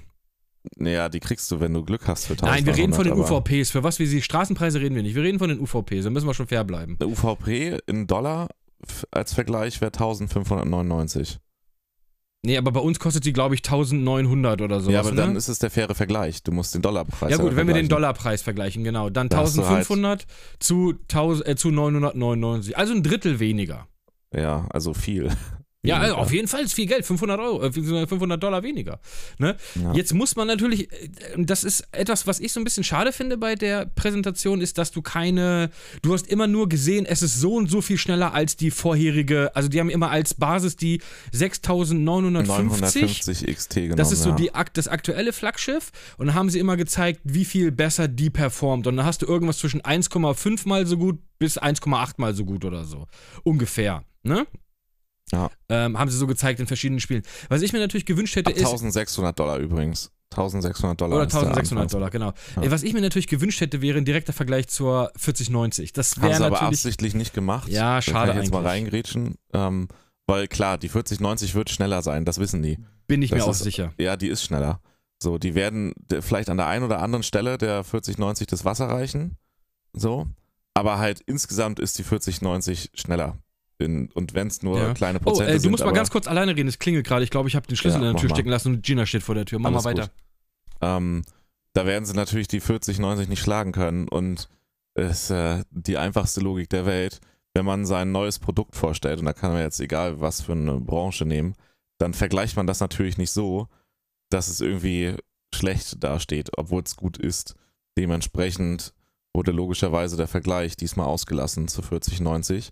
Naja, 0.77 1.09
die 1.09 1.21
kriegst 1.21 1.51
du, 1.51 1.61
wenn 1.61 1.73
du 1.73 1.85
Glück 1.85 2.07
hast 2.07 2.27
für 2.27 2.35
1900. 2.35 2.55
Nein, 2.55 2.67
wir 2.67 2.83
reden 2.83 2.93
von 2.93 3.05
den 3.05 3.15
UVPs. 3.15 3.71
Für 3.71 3.83
was 3.83 3.99
wir 3.99 4.07
die 4.07 4.23
Straßenpreise 4.23 4.81
reden 4.81 4.95
wir 4.95 5.03
nicht. 5.03 5.15
Wir 5.15 5.23
reden 5.23 5.39
von 5.39 5.49
den 5.49 5.61
UVPs. 5.61 6.05
Da 6.05 6.11
müssen 6.11 6.27
wir 6.27 6.35
schon 6.35 6.47
fair 6.47 6.65
bleiben. 6.65 6.97
Eine 7.01 7.11
UVP 7.11 7.79
in 7.87 8.07
Dollar 8.07 8.49
als 9.11 9.35
Vergleich 9.35 9.81
wäre 9.81 9.93
1599. 9.93 11.39
Nee, 12.45 12.57
aber 12.57 12.73
bei 12.73 12.81
uns 12.81 12.99
kostet 12.99 13.23
sie, 13.23 13.33
glaube 13.33 13.55
ich, 13.55 13.61
1900 13.65 14.63
oder 14.63 14.81
sowas. 14.81 14.93
ja, 14.93 15.01
aber 15.01 15.13
dann 15.13 15.33
ne? 15.33 15.39
ist 15.39 15.47
es 15.47 15.61
der 15.61 15.71
faire 15.71 15.95
Vergleich. 15.95 16.43
Du 16.43 16.51
musst 16.51 16.75
den 16.75 16.83
Dollarpreis 16.83 17.31
Ja 17.31 17.37
gut, 17.37 17.55
wenn 17.55 17.69
wir 17.69 17.75
den. 17.75 17.89
Dollarpreis 17.89 18.43
vergleichen, 18.43 18.83
genau. 18.83 19.11
Dann 19.11 19.29
Da 19.29 19.39
hast 19.39 19.57
du 19.57 19.63
halt- 19.63 19.87
1500 19.89 20.27
zu, 20.59 20.95
1000, 21.09 21.47
äh, 21.47 21.55
zu 21.55 21.71
999. 21.71 22.77
Also 22.77 22.95
ein 22.95 23.05
Drittel 23.05 23.39
weniger. 23.39 23.87
Ja, 24.35 24.67
also 24.71 24.93
viel. 24.93 25.31
Ja, 25.85 25.99
also 25.99 26.15
auf 26.15 26.33
jeden 26.33 26.47
Fall 26.47 26.63
ist 26.63 26.75
viel 26.75 26.87
Geld, 26.87 27.05
500 27.05 27.41
Euro, 27.41 27.65
äh, 27.65 27.73
500 28.07 28.41
Dollar 28.41 28.63
weniger. 28.63 29.01
Ne? 29.39 29.57
Ja. 29.75 29.93
Jetzt 29.95 30.15
muss 30.15 30.37
man 30.37 30.47
natürlich, 30.47 30.93
äh, 30.93 31.09
das 31.39 31.65
ist 31.65 31.89
etwas, 31.91 32.29
was 32.29 32.39
ich 32.39 32.53
so 32.53 32.61
ein 32.61 32.65
bisschen 32.65 32.85
schade 32.85 33.13
finde 33.13 33.37
bei 33.37 33.57
der 33.57 33.87
Präsentation, 33.87 34.61
ist, 34.61 34.79
dass 34.79 34.93
du 34.93 35.03
keine, 35.03 35.71
du 36.03 36.13
hast 36.13 36.29
immer 36.29 36.47
nur 36.47 36.69
gesehen, 36.69 37.05
es 37.05 37.23
ist 37.23 37.41
so 37.41 37.55
und 37.55 37.69
so 37.69 37.81
viel 37.81 37.99
schneller 37.99 38.33
als 38.33 38.57
die 38.57 38.71
vorherige, 38.71 39.51
also 39.57 39.69
die 39.69 39.81
haben 39.81 39.91
immer 39.91 40.11
als 40.11 40.35
Basis 40.35 40.77
die 40.77 41.01
6950. 41.33 42.47
950 42.47 43.57
XT 43.57 43.75
genommen. 43.75 43.97
Das 43.97 44.13
ist 44.13 44.23
so 44.23 44.31
die, 44.31 44.51
das 44.75 44.87
aktuelle 44.87 45.33
Flaggschiff. 45.33 45.91
Und 46.17 46.27
dann 46.27 46.37
haben 46.37 46.49
sie 46.49 46.61
immer 46.61 46.77
gezeigt, 46.77 47.21
wie 47.25 47.45
viel 47.45 47.73
besser 47.73 48.07
die 48.07 48.31
performt. 48.31 48.87
Und 48.87 48.97
dann 48.97 49.07
hast 49.07 49.23
du 49.23 49.27
irgendwas 49.27 49.59
zwischen 49.59 49.83
1,5 49.83 50.69
mal 50.69 50.87
so 50.87 50.97
gut 50.97 51.19
bis 51.41 51.61
1,8 51.61 52.15
mal 52.19 52.35
so 52.35 52.45
gut 52.45 52.65
oder 52.65 52.85
so. 52.85 53.09
Ungefähr. 53.43 54.05
Ne? 54.23 54.47
Ja. 55.33 55.51
Ähm, 55.69 55.99
haben 55.99 56.11
sie 56.11 56.17
so 56.19 56.27
gezeigt 56.27 56.61
in 56.61 56.67
verschiedenen 56.67 57.01
Spielen. 57.01 57.23
Was 57.49 57.63
ich 57.63 57.73
mir 57.73 57.79
natürlich 57.79 58.05
gewünscht 58.07 58.37
hätte, 58.37 58.51
Ab 58.51 58.57
ist. 58.57 58.65
1600 58.67 59.39
Dollar 59.39 59.59
übrigens. 59.59 60.11
1600 60.31 60.99
Dollar. 61.01 61.17
Oder 61.17 61.27
ist 61.27 61.33
der 61.35 61.41
1600 61.43 61.83
Anfangs- 61.85 61.93
Dollar, 61.93 62.11
genau. 62.11 62.33
Ja. 62.57 62.63
Ey, 62.63 62.71
Was 62.71 62.83
ich 62.83 62.93
mir 62.95 63.01
natürlich 63.03 63.27
gewünscht 63.27 63.61
hätte, 63.61 63.83
wäre 63.83 63.99
ein 63.99 64.05
direkter 64.05 64.33
Vergleich 64.33 64.69
zur 64.69 65.11
4090. 65.17 65.93
Das 65.93 66.21
wäre 66.23 66.31
sie 66.35 66.37
aber 66.45 66.51
natürlich. 66.55 66.69
absichtlich 66.79 67.15
nicht 67.15 67.35
gemacht. 67.35 67.69
Ja, 67.69 67.97
Da 67.97 68.03
schade 68.03 68.29
kann 68.33 68.39
ich 68.39 68.45
jetzt 68.45 68.53
mal 68.53 68.59
eigentlich. 68.67 68.73
reingrätschen. 68.93 69.35
Ähm, 69.53 69.89
weil 70.27 70.49
klar, 70.49 70.79
die 70.79 70.89
4090 70.89 71.55
wird 71.55 71.69
schneller 71.71 72.01
sein, 72.03 72.25
das 72.25 72.39
wissen 72.39 72.63
die. 72.63 72.79
Bin 73.09 73.21
ich 73.23 73.31
mir 73.31 73.39
das 73.39 73.47
auch 73.47 73.51
ist- 73.53 73.59
sicher. 73.63 73.93
Ja, 73.99 74.17
die 74.17 74.29
ist 74.29 74.43
schneller. 74.43 74.81
So, 75.23 75.37
die 75.39 75.55
werden 75.55 75.93
vielleicht 76.21 76.49
an 76.51 76.57
der 76.57 76.67
einen 76.67 76.85
oder 76.85 77.01
anderen 77.01 77.23
Stelle 77.23 77.59
der 77.59 77.85
4090 77.85 78.47
das 78.47 78.65
Wasser 78.65 78.87
reichen. 78.89 79.37
So. 79.93 80.27
Aber 80.75 80.99
halt 80.99 81.21
insgesamt 81.21 81.79
ist 81.79 81.99
die 81.99 82.03
4090 82.05 82.91
schneller. 82.95 83.37
In, 83.83 84.11
und 84.13 84.35
wenn 84.35 84.47
es 84.49 84.63
nur 84.63 84.79
Ja. 84.79 84.95
kleine 84.95 85.19
Oh, 85.21 85.25
Prozente 85.25 85.51
äh, 85.51 85.55
du 85.55 85.61
sind. 85.61 85.71
musst 85.73 85.85
mal 85.85 85.93
ganz 85.93 86.11
kurz 86.11 86.27
alleine 86.27 86.57
reden. 86.57 86.69
Es 86.69 86.79
klingelt 86.79 87.07
gerade. 87.07 87.25
Ich 87.25 87.31
glaube, 87.31 87.49
ich 87.49 87.57
habe 87.57 87.67
den 87.67 87.77
Schlüssel 87.77 88.01
Ja, 88.03 88.09
in 88.09 88.13
der 88.15 88.21
Tür 88.21 88.31
mal. 88.31 88.37
stecken 88.37 88.49
lassen 88.51 88.75
und 88.75 88.83
Gina 88.85 89.05
steht 89.07 89.23
vor 89.23 89.35
der 89.35 89.45
Tür. 89.45 89.59
Mach 89.59 89.71
Alles 89.71 89.85
mal 89.85 89.91
weiter. 89.97 90.11
Ähm, 90.81 91.23
da 91.75 91.87
werden 91.87 92.05
sie 92.05 92.15
natürlich 92.15 92.49
die 92.49 92.61
4090 92.61 93.29
nicht 93.29 93.41
schlagen 93.41 93.73
können. 93.73 94.09
Und 94.09 94.49
es 94.95 95.25
ist 95.25 95.31
äh, 95.31 95.65
die 95.71 95.97
einfachste 95.99 96.41
Logik 96.41 96.69
der 96.71 96.87
Welt. 96.87 97.21
Wenn 97.55 97.65
man 97.67 97.85
sein 97.85 98.13
neues 98.13 98.39
Produkt 98.39 98.77
vorstellt, 98.77 99.19
und 99.19 99.27
da 99.27 99.33
kann 99.35 99.53
man 99.53 99.61
jetzt 99.63 99.79
egal 99.81 100.21
was 100.21 100.41
für 100.41 100.53
eine 100.53 100.81
Branche 100.81 101.25
nehmen, 101.27 101.55
dann 101.99 102.15
vergleicht 102.15 102.57
man 102.57 102.67
das 102.67 102.81
natürlich 102.81 103.19
nicht 103.19 103.31
so, 103.31 103.69
dass 104.31 104.49
es 104.49 104.61
irgendwie 104.61 105.17
schlecht 105.55 106.03
dasteht, 106.03 106.51
obwohl 106.57 106.83
es 106.83 106.97
gut 106.97 107.19
ist. 107.19 107.55
Dementsprechend 107.99 108.93
wurde 109.35 109.53
logischerweise 109.53 110.17
der 110.17 110.29
Vergleich 110.29 110.77
diesmal 110.77 111.07
ausgelassen 111.07 111.69
zu 111.69 111.83
4090. 111.83 112.71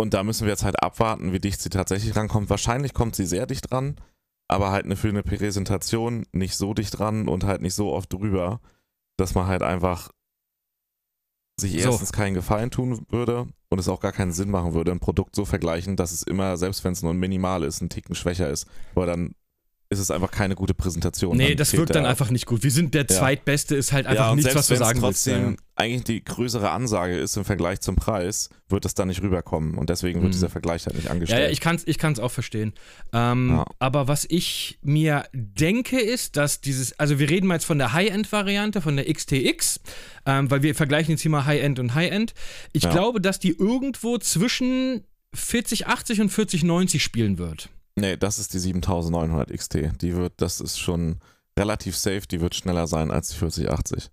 Und 0.00 0.14
da 0.14 0.22
müssen 0.22 0.44
wir 0.44 0.52
jetzt 0.52 0.64
halt 0.64 0.82
abwarten, 0.82 1.32
wie 1.32 1.40
dicht 1.40 1.60
sie 1.60 1.70
tatsächlich 1.70 2.14
rankommt. 2.14 2.48
Wahrscheinlich 2.50 2.94
kommt 2.94 3.16
sie 3.16 3.26
sehr 3.26 3.46
dicht 3.46 3.72
ran, 3.72 3.96
aber 4.46 4.70
halt 4.70 4.86
für 4.96 5.08
eine 5.08 5.24
Präsentation 5.24 6.24
nicht 6.32 6.56
so 6.56 6.72
dicht 6.72 7.00
ran 7.00 7.28
und 7.28 7.44
halt 7.44 7.62
nicht 7.62 7.74
so 7.74 7.92
oft 7.92 8.12
drüber, 8.12 8.60
dass 9.16 9.34
man 9.34 9.48
halt 9.48 9.62
einfach 9.62 10.10
sich 11.60 11.72
So. 11.72 11.90
erstens 11.90 12.12
keinen 12.12 12.34
Gefallen 12.34 12.70
tun 12.70 13.04
würde 13.08 13.48
und 13.68 13.78
es 13.78 13.88
auch 13.88 14.00
gar 14.00 14.12
keinen 14.12 14.32
Sinn 14.32 14.50
machen 14.50 14.74
würde, 14.74 14.92
ein 14.92 15.00
Produkt 15.00 15.34
so 15.34 15.44
vergleichen, 15.44 15.96
dass 15.96 16.12
es 16.12 16.22
immer, 16.22 16.56
selbst 16.56 16.84
wenn 16.84 16.92
es 16.92 17.02
nur 17.02 17.12
ein 17.12 17.18
Minimal 17.18 17.64
ist, 17.64 17.80
ein 17.80 17.88
Ticken 17.88 18.14
schwächer 18.14 18.48
ist, 18.48 18.68
weil 18.94 19.06
dann 19.08 19.34
ist 19.90 20.00
es 20.00 20.10
einfach 20.10 20.30
keine 20.30 20.54
gute 20.54 20.74
Präsentation. 20.74 21.34
Nee, 21.36 21.48
Dann 21.48 21.56
das 21.56 21.72
wirkt 21.72 21.94
dann 21.94 22.04
einfach 22.04 22.28
nicht 22.30 22.44
gut. 22.44 22.62
Wir 22.62 22.70
sind 22.70 22.92
der 22.92 23.02
Ja. 23.02 23.08
Zweitbeste, 23.08 23.74
ist 23.74 23.92
halt 23.92 24.06
einfach 24.06 24.28
ja, 24.28 24.34
nichts, 24.36 24.54
was 24.54 24.70
es 24.70 24.78
sagen 24.78 25.00
willst. 25.00 25.24
trotzdem 25.24 25.50
Ja. 25.52 25.56
eigentlich 25.76 26.04
die 26.04 26.22
größere 26.22 26.68
Ansage 26.70 27.16
ist 27.16 27.38
im 27.38 27.46
Vergleich 27.46 27.80
zum 27.80 27.96
Preis, 27.96 28.50
wird 28.68 28.84
das 28.84 28.92
dann 28.92 29.08
nicht 29.08 29.22
rüberkommen 29.22 29.78
und 29.78 29.88
deswegen 29.88 30.20
wird 30.20 30.28
Mhm. 30.28 30.32
dieser 30.32 30.50
Vergleich 30.50 30.84
halt 30.84 30.94
nicht 30.96 31.06
Ja, 31.06 31.10
angestellt. 31.12 31.42
ja, 31.46 31.48
ich 31.50 31.60
kann 31.60 31.76
es 31.76 31.86
ich 31.86 31.96
kann's 31.96 32.20
auch 32.20 32.30
verstehen. 32.30 32.74
Ähm, 33.14 33.48
Ja. 33.48 33.64
Aber 33.78 34.08
was 34.08 34.26
ich 34.28 34.78
mir 34.82 35.24
denke, 35.32 35.98
ist, 35.98 36.36
dass 36.36 36.60
dieses, 36.60 36.98
also 36.98 37.18
wir 37.18 37.30
reden 37.30 37.46
mal 37.46 37.54
jetzt 37.54 37.64
von 37.64 37.78
der 37.78 37.94
High-End-Variante, 37.94 38.82
von 38.82 38.94
der 38.96 39.06
XTX, 39.10 39.80
ähm, 40.26 40.50
weil 40.50 40.62
wir 40.62 40.74
vergleichen 40.74 41.12
jetzt 41.12 41.22
hier 41.22 41.30
mal 41.30 41.46
High-End 41.46 41.78
und 41.78 41.94
High-End. 41.94 42.34
Ich 42.74 42.82
Ja. 42.82 42.90
glaube, 42.90 43.22
dass 43.22 43.38
die 43.38 43.56
irgendwo 43.56 44.18
zwischen 44.18 45.04
4080 45.34 46.20
und 46.20 46.28
4090 46.30 47.02
spielen 47.02 47.38
wird. 47.38 47.70
Nee, 48.00 48.16
das 48.16 48.38
ist 48.38 48.54
die 48.54 48.58
7900 48.58 49.50
XT. 49.52 49.74
Die 50.00 50.14
wird, 50.16 50.34
das 50.36 50.60
ist 50.60 50.78
schon 50.78 51.18
relativ 51.58 51.96
safe, 51.96 52.22
die 52.30 52.40
wird 52.40 52.54
schneller 52.54 52.86
sein 52.86 53.10
als 53.10 53.30
die 53.30 53.36
4080. 53.36 54.10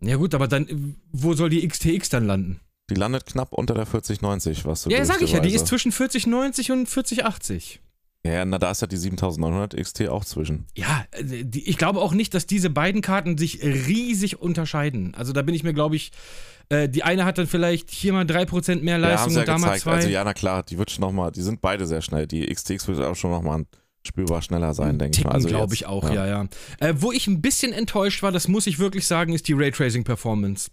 Ja 0.00 0.16
gut, 0.16 0.34
aber 0.34 0.48
dann, 0.48 0.96
wo 1.12 1.34
soll 1.34 1.50
die 1.50 1.66
XTX 1.66 2.08
dann 2.08 2.26
landen? 2.26 2.60
Die 2.90 2.94
landet 2.94 3.26
knapp 3.26 3.52
unter 3.52 3.74
der 3.74 3.86
4090, 3.86 4.64
was 4.64 4.82
so 4.82 4.90
ja, 4.90 5.04
sag 5.04 5.22
ich 5.22 5.32
ja, 5.32 5.40
die 5.40 5.54
ist 5.54 5.66
zwischen 5.66 5.92
4090 5.92 6.72
und 6.72 6.88
4080. 6.88 7.80
Ja, 8.24 8.44
na 8.44 8.58
da 8.58 8.70
ist 8.70 8.80
ja 8.80 8.86
die 8.86 8.96
7900 8.96 9.76
XT 9.76 10.08
auch 10.08 10.24
zwischen. 10.24 10.66
Ja, 10.76 11.04
äh, 11.10 11.44
die, 11.44 11.68
ich 11.68 11.76
glaube 11.76 12.00
auch 12.00 12.12
nicht, 12.12 12.34
dass 12.34 12.46
diese 12.46 12.70
beiden 12.70 13.00
Karten 13.00 13.36
sich 13.36 13.62
riesig 13.62 14.40
unterscheiden. 14.40 15.14
Also 15.14 15.32
da 15.32 15.42
bin 15.42 15.54
ich 15.54 15.64
mir, 15.64 15.72
glaube 15.72 15.96
ich, 15.96 16.12
äh, 16.72 16.88
die 16.88 17.02
eine 17.02 17.24
hat 17.24 17.36
dann 17.36 17.46
vielleicht 17.46 17.90
hier 17.90 18.12
mal 18.12 18.24
3% 18.24 18.82
mehr 18.82 18.98
Ja, 18.98 19.08
Leistung 19.08 19.34
ja 19.34 19.40
und 19.40 19.48
da 19.48 19.58
mal 19.58 19.66
gezeigt. 19.66 19.82
2. 19.82 19.90
Also 19.92 20.08
ja, 20.08 20.24
na 20.24 20.32
klar, 20.32 20.62
die 20.62 20.78
wird 20.78 20.90
schon 20.90 21.02
nochmal, 21.02 21.30
die 21.30 21.42
sind 21.42 21.60
beide 21.60 21.86
sehr 21.86 22.00
schnell. 22.00 22.26
Die 22.26 22.46
XTX 22.46 22.88
wird 22.88 23.00
auch 23.00 23.14
schon 23.14 23.30
nochmal 23.30 23.66
spürbar 24.06 24.42
schneller 24.42 24.72
sein, 24.74 24.98
denke 24.98 25.18
ich 25.18 25.24
mal. 25.24 25.32
Also 25.32 25.48
glaube 25.48 25.74
ich 25.74 25.86
auch, 25.86 26.10
ja, 26.10 26.26
ja. 26.26 26.48
Äh, 26.80 26.94
wo 26.96 27.12
ich 27.12 27.26
ein 27.26 27.42
bisschen 27.42 27.72
enttäuscht 27.72 28.22
war, 28.22 28.32
das 28.32 28.48
muss 28.48 28.66
ich 28.66 28.78
wirklich 28.78 29.06
sagen, 29.06 29.32
ist 29.32 29.48
die 29.48 29.52
Raytracing-Performance. 29.52 30.70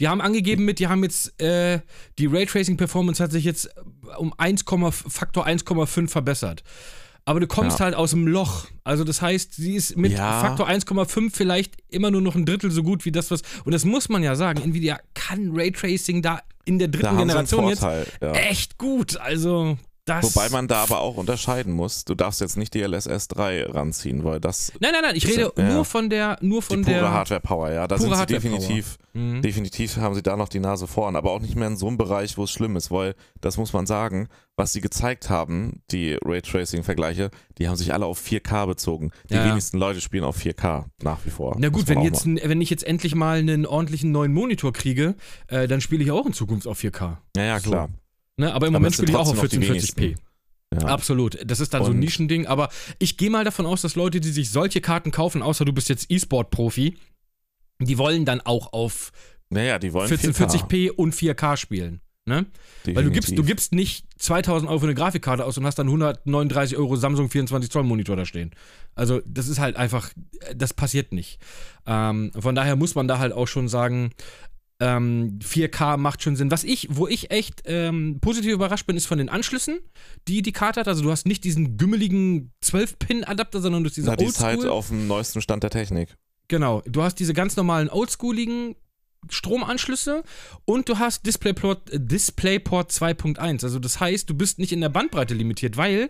Die 0.00 0.08
haben 0.08 0.20
angegeben 0.20 0.64
mit, 0.64 0.78
die 0.78 0.88
haben 0.88 1.02
jetzt, 1.04 1.40
äh, 1.40 1.80
die 2.18 2.26
Raytracing-Performance 2.26 3.22
hat 3.22 3.30
sich 3.30 3.44
jetzt 3.44 3.70
um 4.18 4.32
1, 4.36 4.64
Faktor 4.90 5.46
1,5 5.46 6.08
verbessert. 6.08 6.64
Aber 7.26 7.40
du 7.40 7.46
kommst 7.46 7.78
Ja. 7.78 7.86
halt 7.86 7.94
aus 7.94 8.10
dem 8.10 8.26
Loch. 8.26 8.66
Also 8.84 9.02
das 9.04 9.22
heißt, 9.22 9.54
sie 9.54 9.76
ist 9.76 9.96
mit 9.96 10.12
Ja. 10.12 10.40
Faktor 10.40 10.68
1,5 10.68 11.34
vielleicht 11.34 11.74
immer 11.88 12.10
nur 12.10 12.20
noch 12.20 12.34
ein 12.34 12.44
Drittel 12.44 12.70
so 12.70 12.82
gut 12.82 13.04
wie 13.06 13.12
das, 13.12 13.30
was. 13.30 13.40
Und 13.64 13.72
das 13.72 13.84
muss 13.86 14.08
man 14.10 14.22
ja 14.22 14.34
sagen. 14.36 14.60
Nvidia 14.62 14.98
kann 15.14 15.50
Raytracing 15.54 16.20
da 16.20 16.40
in 16.66 16.78
der 16.78 16.88
dritten 16.88 17.16
Generation 17.16 17.68
jetzt 17.68 17.84
echt 18.20 18.76
gut. 18.78 19.16
Also 19.16 19.78
das. 20.04 20.24
Wobei 20.36 20.48
man 20.50 20.68
da 20.68 20.82
aber 20.82 21.00
auch 21.00 21.16
unterscheiden 21.16 21.72
muss. 21.72 22.04
Du 22.04 22.14
darfst 22.14 22.40
jetzt 22.40 22.56
nicht 22.56 22.74
die 22.74 22.82
LSS 22.82 23.28
3 23.28 23.64
ranziehen, 23.66 24.22
weil 24.24 24.38
das 24.40 24.72
Nein, 24.80 24.92
nein, 24.92 25.02
nein, 25.02 25.16
ich 25.16 25.26
rede 25.26 25.52
ja- 25.56 25.72
nur 25.72 25.84
von 25.84 26.10
der, 26.10 26.36
nur 26.42 26.62
von 26.62 26.78
die 26.78 26.84
pure 26.84 26.96
der. 27.00 27.10
Hardware-Power, 27.12 27.70
ja. 27.72 27.86
Da 27.86 27.96
sind 27.98 28.14
sie 28.14 28.26
definitiv, 28.26 28.98
Mhm. 29.14 29.42
definitiv 29.42 29.96
haben 29.96 30.14
sie 30.14 30.22
da 30.22 30.36
noch 30.36 30.48
die 30.48 30.60
Nase 30.60 30.86
vorn, 30.86 31.16
aber 31.16 31.30
auch 31.30 31.40
nicht 31.40 31.56
mehr 31.56 31.68
in 31.68 31.76
so 31.76 31.86
einem 31.88 31.96
Bereich, 31.96 32.36
wo 32.36 32.44
es 32.44 32.50
schlimm 32.50 32.76
ist, 32.76 32.90
weil, 32.90 33.14
das 33.40 33.56
muss 33.56 33.72
man 33.72 33.86
sagen, 33.86 34.28
was 34.56 34.72
sie 34.72 34.80
gezeigt 34.80 35.30
haben, 35.30 35.82
die 35.90 36.18
Raytracing-Vergleiche, 36.24 37.30
die 37.58 37.68
haben 37.68 37.76
sich 37.76 37.92
alle 37.92 38.06
auf 38.06 38.18
4K 38.18 38.66
bezogen. 38.66 39.10
Die 39.30 39.34
Ja. 39.34 39.44
wenigsten 39.46 39.78
Leute 39.78 40.00
spielen 40.00 40.24
auf 40.24 40.36
4K 40.36 40.86
nach 41.02 41.18
wie 41.24 41.30
vor. 41.30 41.56
Na 41.58 41.68
gut, 41.68 41.88
wenn, 41.88 42.02
jetzt, 42.02 42.26
wenn 42.26 42.60
ich 42.60 42.70
jetzt 42.70 42.84
endlich 42.86 43.14
mal 43.14 43.38
einen 43.38 43.66
ordentlichen 43.66 44.12
neuen 44.12 44.32
Monitor 44.32 44.72
kriege, 44.72 45.14
äh, 45.48 45.66
dann 45.68 45.80
spiele 45.80 46.02
ich 46.04 46.10
auch 46.10 46.26
in 46.26 46.32
Zukunft 46.32 46.66
auf 46.66 46.78
4K. 46.78 47.18
Ja, 47.36 47.42
ja, 47.44 47.60
so. 47.60 47.70
klar. 47.70 47.88
Ne? 48.36 48.52
Aber 48.52 48.66
im 48.66 48.74
Aber 48.74 48.80
Moment 48.80 48.94
spiele 48.94 49.10
ich 49.12 49.16
auch 49.16 49.28
auf 49.28 49.38
trotzdem 49.38 49.60
noch 49.60 49.68
die 49.68 49.80
1440p. 49.80 50.16
Ja. 50.74 50.88
Absolut. 50.88 51.38
Das 51.48 51.60
ist 51.60 51.72
dann 51.72 51.82
so 51.84 51.90
ein 51.90 51.94
Und- 51.94 52.00
Nischending. 52.00 52.46
Aber 52.46 52.68
ich 52.98 53.16
gehe 53.16 53.30
mal 53.30 53.44
davon 53.44 53.66
aus, 53.66 53.82
dass 53.82 53.94
Leute, 53.94 54.20
die 54.20 54.30
sich 54.30 54.50
solche 54.50 54.80
Karten 54.80 55.10
kaufen, 55.12 55.42
außer 55.42 55.64
du 55.64 55.72
bist 55.72 55.88
jetzt 55.88 56.10
E-Sport-Profi, 56.10 56.96
die 57.80 57.98
wollen 57.98 58.24
dann 58.24 58.40
auch 58.40 58.72
auf 58.72 59.12
Naja, 59.50 59.78
die 59.78 59.92
wollen 59.92 60.10
1440p 60.10 60.90
und 60.90 61.14
4K 61.14 61.56
spielen. 61.56 62.00
Ne? 62.26 62.46
4K, 62.86 62.96
Weil 62.96 63.04
du 63.04 63.10
gibst, 63.10 63.36
du 63.36 63.44
gibst 63.44 63.72
nicht 63.72 64.06
2000 64.18 64.68
Euro 64.70 64.80
für 64.80 64.86
eine 64.86 64.94
Grafikkarte 64.94 65.44
aus 65.44 65.58
und 65.58 65.66
hast 65.66 65.78
dann 65.78 65.86
139 65.88 66.76
Euro 66.78 66.96
Samsung 66.96 67.28
24 67.28 67.70
Zoll 67.70 67.82
Monitor 67.84 68.16
da 68.16 68.24
stehen. 68.24 68.52
Also 68.94 69.20
das 69.26 69.46
ist 69.46 69.58
halt 69.60 69.76
einfach, 69.76 70.10
das 70.56 70.72
passiert 70.72 71.12
nicht. 71.12 71.38
Ähm, 71.86 72.32
von 72.36 72.54
daher 72.54 72.76
muss 72.76 72.94
man 72.94 73.06
da 73.06 73.18
halt 73.18 73.32
auch 73.34 73.46
schon 73.46 73.68
sagen, 73.68 74.12
Ähm, 74.84 75.38
4K 75.42 75.96
macht 75.96 76.22
schon 76.22 76.36
Sinn. 76.36 76.50
Was 76.50 76.62
ich, 76.62 76.88
wo 76.90 77.06
ich 77.06 77.30
echt 77.30 77.62
ähm, 77.64 78.18
positiv 78.20 78.52
überrascht 78.52 78.86
bin, 78.86 78.96
ist 78.96 79.06
von 79.06 79.18
den 79.18 79.28
Anschlüssen, 79.28 79.78
die 80.28 80.42
die 80.42 80.52
Karte 80.52 80.80
hat. 80.80 80.88
Also 80.88 81.02
du 81.02 81.10
hast 81.10 81.26
nicht 81.26 81.44
diesen 81.44 81.76
gümmeligen 81.78 82.52
12-Pin-Adapter, 82.62 83.60
sondern 83.60 83.82
du 83.84 83.88
hast 83.88 83.96
diese 83.96 84.08
Na, 84.08 84.16
die 84.16 84.26
ist 84.26 84.40
halt 84.40 84.66
auf 84.66 84.88
dem 84.88 85.06
neuesten 85.06 85.40
Stand 85.40 85.62
der 85.62 85.70
Technik. 85.70 86.16
Genau, 86.48 86.82
du 86.86 87.02
hast 87.02 87.14
diese 87.16 87.32
ganz 87.32 87.56
normalen 87.56 87.88
oldschooligen 87.88 88.76
Stromanschlüsse 89.28 90.22
und 90.64 90.88
du 90.88 90.98
hast 90.98 91.26
DisplayPort, 91.26 91.90
äh, 91.92 92.00
DisplayPort 92.00 92.90
2.1. 92.90 93.64
Also 93.64 93.78
das 93.78 94.00
heißt, 94.00 94.28
du 94.28 94.34
bist 94.34 94.58
nicht 94.58 94.72
in 94.72 94.80
der 94.80 94.88
Bandbreite 94.88 95.34
limitiert, 95.34 95.76
weil 95.76 96.08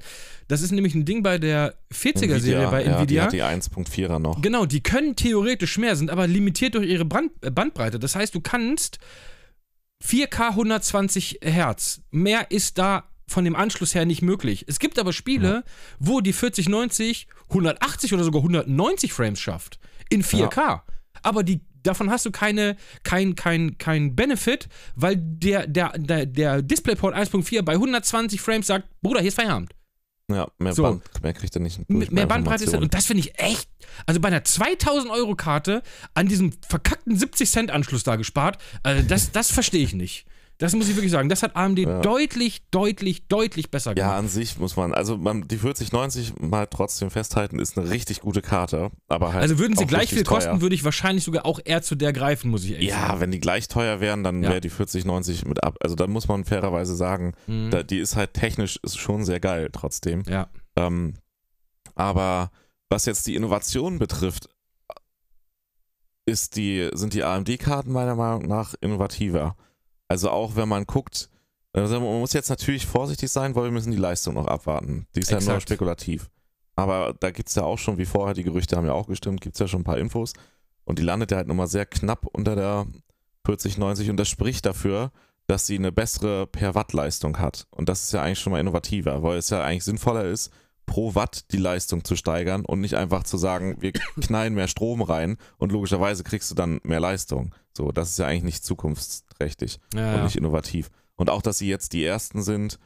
das 0.48 0.62
ist 0.62 0.72
nämlich 0.72 0.94
ein 0.94 1.04
Ding 1.04 1.22
bei 1.22 1.38
der 1.38 1.74
40er-Serie 1.92 2.68
bei 2.68 2.84
ja, 2.84 2.96
Nvidia. 2.98 3.26
Die 3.26 3.36
die 3.36 3.42
1.4er 3.42 4.18
noch. 4.18 4.42
Genau, 4.42 4.66
die 4.66 4.82
können 4.82 5.16
theoretisch 5.16 5.78
mehr, 5.78 5.96
sind 5.96 6.10
aber 6.10 6.26
limitiert 6.26 6.74
durch 6.74 6.88
ihre 6.88 7.04
Brand 7.04 7.32
äh, 7.42 7.50
Bandbreite. 7.50 7.98
Das 7.98 8.14
heißt, 8.16 8.34
du 8.34 8.40
kannst 8.40 8.98
4K 10.04 10.50
120 10.50 11.40
Hertz. 11.42 12.02
Mehr 12.10 12.50
ist 12.50 12.78
da 12.78 13.04
von 13.26 13.44
dem 13.44 13.56
Anschluss 13.56 13.94
her 13.94 14.04
nicht 14.04 14.22
möglich. 14.22 14.64
Es 14.68 14.78
gibt 14.78 14.98
aber 14.98 15.12
Spiele, 15.12 15.64
wo 15.98 16.20
die 16.20 16.32
4090 16.32 17.26
180 17.48 18.12
oder 18.12 18.24
sogar 18.24 18.42
190 18.42 19.12
Frames 19.12 19.40
schafft. 19.40 19.78
In 20.10 20.22
4K. 20.22 20.82
Aber 21.22 21.42
die, 21.42 21.60
davon 21.84 22.10
hast 22.10 22.26
du 22.26 22.30
keine, 22.30 22.76
kein, 23.04 23.36
kein, 23.36 23.78
kein 23.78 24.16
Benefit, 24.16 24.68
weil 24.96 25.16
der, 25.16 25.66
der, 25.66 25.92
der, 25.96 26.26
der 26.26 26.62
DisplayPort 26.62 27.14
1.4 27.14 27.62
bei 27.62 27.74
120 27.74 28.40
Frames 28.40 28.66
sagt, 28.66 28.88
Bruder, 29.00 29.20
hier 29.20 29.28
ist 29.28 29.34
Feierabend. 29.34 29.70
Ja, 30.30 30.48
mehr, 30.58 30.72
So. 30.72 30.82
Band, 30.82 31.22
mehr 31.22 31.34
kriegt 31.34 31.54
er 31.54 31.60
nicht. 31.60 31.78
Mit 31.90 32.10
mehr 32.10 32.26
bei 32.26 32.34
Bandbreite 32.34 32.64
ist 32.64 32.72
Informationen. 32.72 32.84
und 32.84 32.94
das 32.94 33.06
finde 33.06 33.20
ich 33.20 33.38
echt, 33.38 33.68
also 34.06 34.20
bei 34.20 34.28
einer 34.28 34.42
2000 34.42 35.12
Euro 35.12 35.36
Karte 35.36 35.82
an 36.14 36.28
diesem 36.28 36.52
verkackten 36.66 37.16
70 37.16 37.50
Cent 37.50 37.70
Anschluss 37.70 38.04
da 38.04 38.16
gespart, 38.16 38.58
also 38.82 39.06
das, 39.06 39.32
das 39.32 39.50
verstehe 39.50 39.84
ich 39.84 39.92
nicht. 39.92 40.26
Das 40.58 40.72
muss 40.72 40.88
ich 40.88 40.94
wirklich 40.94 41.10
sagen. 41.10 41.28
Das 41.28 41.42
hat 41.42 41.56
AMD 41.56 41.80
Ja. 41.80 42.00
deutlich, 42.00 42.62
deutlich, 42.70 43.26
deutlich 43.26 43.70
besser 43.72 43.90
Ja, 43.90 43.94
gemacht. 43.94 44.18
an 44.18 44.28
sich 44.28 44.56
muss 44.58 44.76
man, 44.76 44.94
also 44.94 45.16
man, 45.18 45.48
die 45.48 45.58
4090 45.58 46.40
mal 46.40 46.66
trotzdem 46.68 47.10
festhalten, 47.10 47.58
ist 47.58 47.76
eine 47.76 47.90
richtig 47.90 48.20
gute 48.20 48.40
Karte, 48.40 48.90
aber 49.08 49.32
halt. 49.32 49.42
also 49.42 49.58
würden 49.58 49.76
sie 49.76 49.84
gleich 49.86 50.10
viel 50.10 50.22
kosten, 50.22 50.50
teuer. 50.52 50.60
würde 50.60 50.74
ich 50.76 50.84
wahrscheinlich 50.84 51.24
sogar 51.24 51.44
auch 51.44 51.58
eher 51.64 51.82
zu 51.82 51.96
der 51.96 52.12
greifen, 52.12 52.50
muss 52.52 52.62
ich 52.64 52.72
ehrlich 52.72 52.88
Ja, 52.90 53.08
sagen. 53.08 53.20
wenn 53.20 53.30
die 53.32 53.40
gleich 53.40 53.66
teuer 53.66 54.00
wären, 54.00 54.22
dann 54.22 54.44
Ja. 54.44 54.50
wäre 54.50 54.60
die 54.60 54.70
4090 54.70 55.44
mit 55.44 55.64
ab. 55.64 55.76
Also 55.80 55.96
da 55.96 56.06
muss 56.06 56.28
man 56.28 56.44
fairerweise 56.44 56.94
sagen, 56.94 57.32
Mhm. 57.48 57.70
da, 57.70 57.82
die 57.82 57.98
ist 57.98 58.14
halt 58.14 58.34
technisch 58.34 58.78
ist 58.84 58.96
schon 58.98 59.24
sehr 59.24 59.40
geil 59.40 59.70
trotzdem. 59.72 60.22
ja. 60.28 60.48
Ähm, 60.76 61.14
aber 61.96 62.50
was 62.90 63.06
jetzt 63.06 63.26
die 63.26 63.34
Innovation 63.34 63.98
betrifft, 63.98 64.48
ist 66.26 66.56
die, 66.56 66.88
sind 66.94 67.12
die 67.14 67.22
AMD-Karten 67.24 67.92
meiner 67.92 68.14
Meinung 68.14 68.46
nach 68.46 68.74
innovativer. 68.80 69.56
Also 70.08 70.30
auch 70.30 70.56
wenn 70.56 70.68
man 70.68 70.84
guckt, 70.84 71.30
also 71.72 72.00
man 72.00 72.20
muss 72.20 72.32
jetzt 72.32 72.50
natürlich 72.50 72.86
vorsichtig 72.86 73.30
sein, 73.30 73.54
weil 73.54 73.64
wir 73.64 73.70
müssen 73.70 73.90
die 73.90 73.96
Leistung 73.96 74.34
noch 74.34 74.46
abwarten. 74.46 75.06
Die 75.14 75.20
ist 75.20 75.30
ja 75.30 75.38
nur 75.38 75.48
Exakt. 75.48 75.62
spekulativ. 75.62 76.30
Aber 76.76 77.14
da 77.18 77.30
gibt 77.30 77.48
es 77.48 77.54
ja 77.54 77.64
auch 77.64 77.78
schon, 77.78 77.98
wie 77.98 78.04
vorher, 78.04 78.34
die 78.34 78.44
Gerüchte 78.44 78.76
haben 78.76 78.86
ja 78.86 78.92
auch 78.92 79.08
gestimmt, 79.08 79.40
gibt 79.40 79.56
es 79.56 79.60
ja 79.60 79.68
schon 79.68 79.80
ein 79.80 79.84
paar 79.84 79.98
Infos. 79.98 80.32
Und 80.84 80.98
die 80.98 81.02
landet 81.02 81.30
ja 81.30 81.38
halt 81.38 81.48
nochmal 81.48 81.66
sehr 81.66 81.86
knapp 81.86 82.26
unter 82.26 82.54
der 82.54 82.86
4090 83.46 84.10
und 84.10 84.16
das 84.16 84.28
spricht 84.28 84.66
dafür, 84.66 85.10
dass 85.46 85.66
sie 85.66 85.76
eine 85.76 85.92
bessere 85.92 86.46
per 86.46 86.74
Watt 86.74 86.92
Leistung 86.92 87.38
hat. 87.38 87.66
Und 87.70 87.88
das 87.88 88.04
ist 88.04 88.12
ja 88.12 88.22
eigentlich 88.22 88.38
schon 88.38 88.52
mal 88.52 88.60
innovativer, 88.60 89.22
weil 89.22 89.38
es 89.38 89.50
ja 89.50 89.62
eigentlich 89.62 89.84
sinnvoller 89.84 90.24
ist, 90.24 90.50
pro 90.86 91.14
Watt 91.14 91.52
die 91.52 91.56
Leistung 91.56 92.04
zu 92.04 92.16
steigern 92.16 92.64
und 92.64 92.80
nicht 92.80 92.94
einfach 92.94 93.24
zu 93.24 93.36
sagen, 93.36 93.76
wir 93.80 93.92
knallen 94.20 94.54
mehr 94.54 94.68
Strom 94.68 95.02
rein 95.02 95.36
und 95.58 95.72
logischerweise 95.72 96.24
kriegst 96.24 96.50
du 96.50 96.54
dann 96.54 96.80
mehr 96.82 97.00
Leistung. 97.00 97.54
So, 97.76 97.92
das 97.92 98.10
ist 98.10 98.18
ja 98.18 98.26
eigentlich 98.26 98.44
nicht 98.44 98.64
zukunftsträchtig 98.64 99.80
Ja, 99.94 100.16
und 100.16 100.24
nicht 100.24 100.36
innovativ. 100.36 100.90
Und 101.16 101.30
auch, 101.30 101.42
dass 101.42 101.58
sie 101.58 101.68
jetzt 101.68 101.92
die 101.92 102.04
ersten 102.04 102.42
sind, 102.42 102.78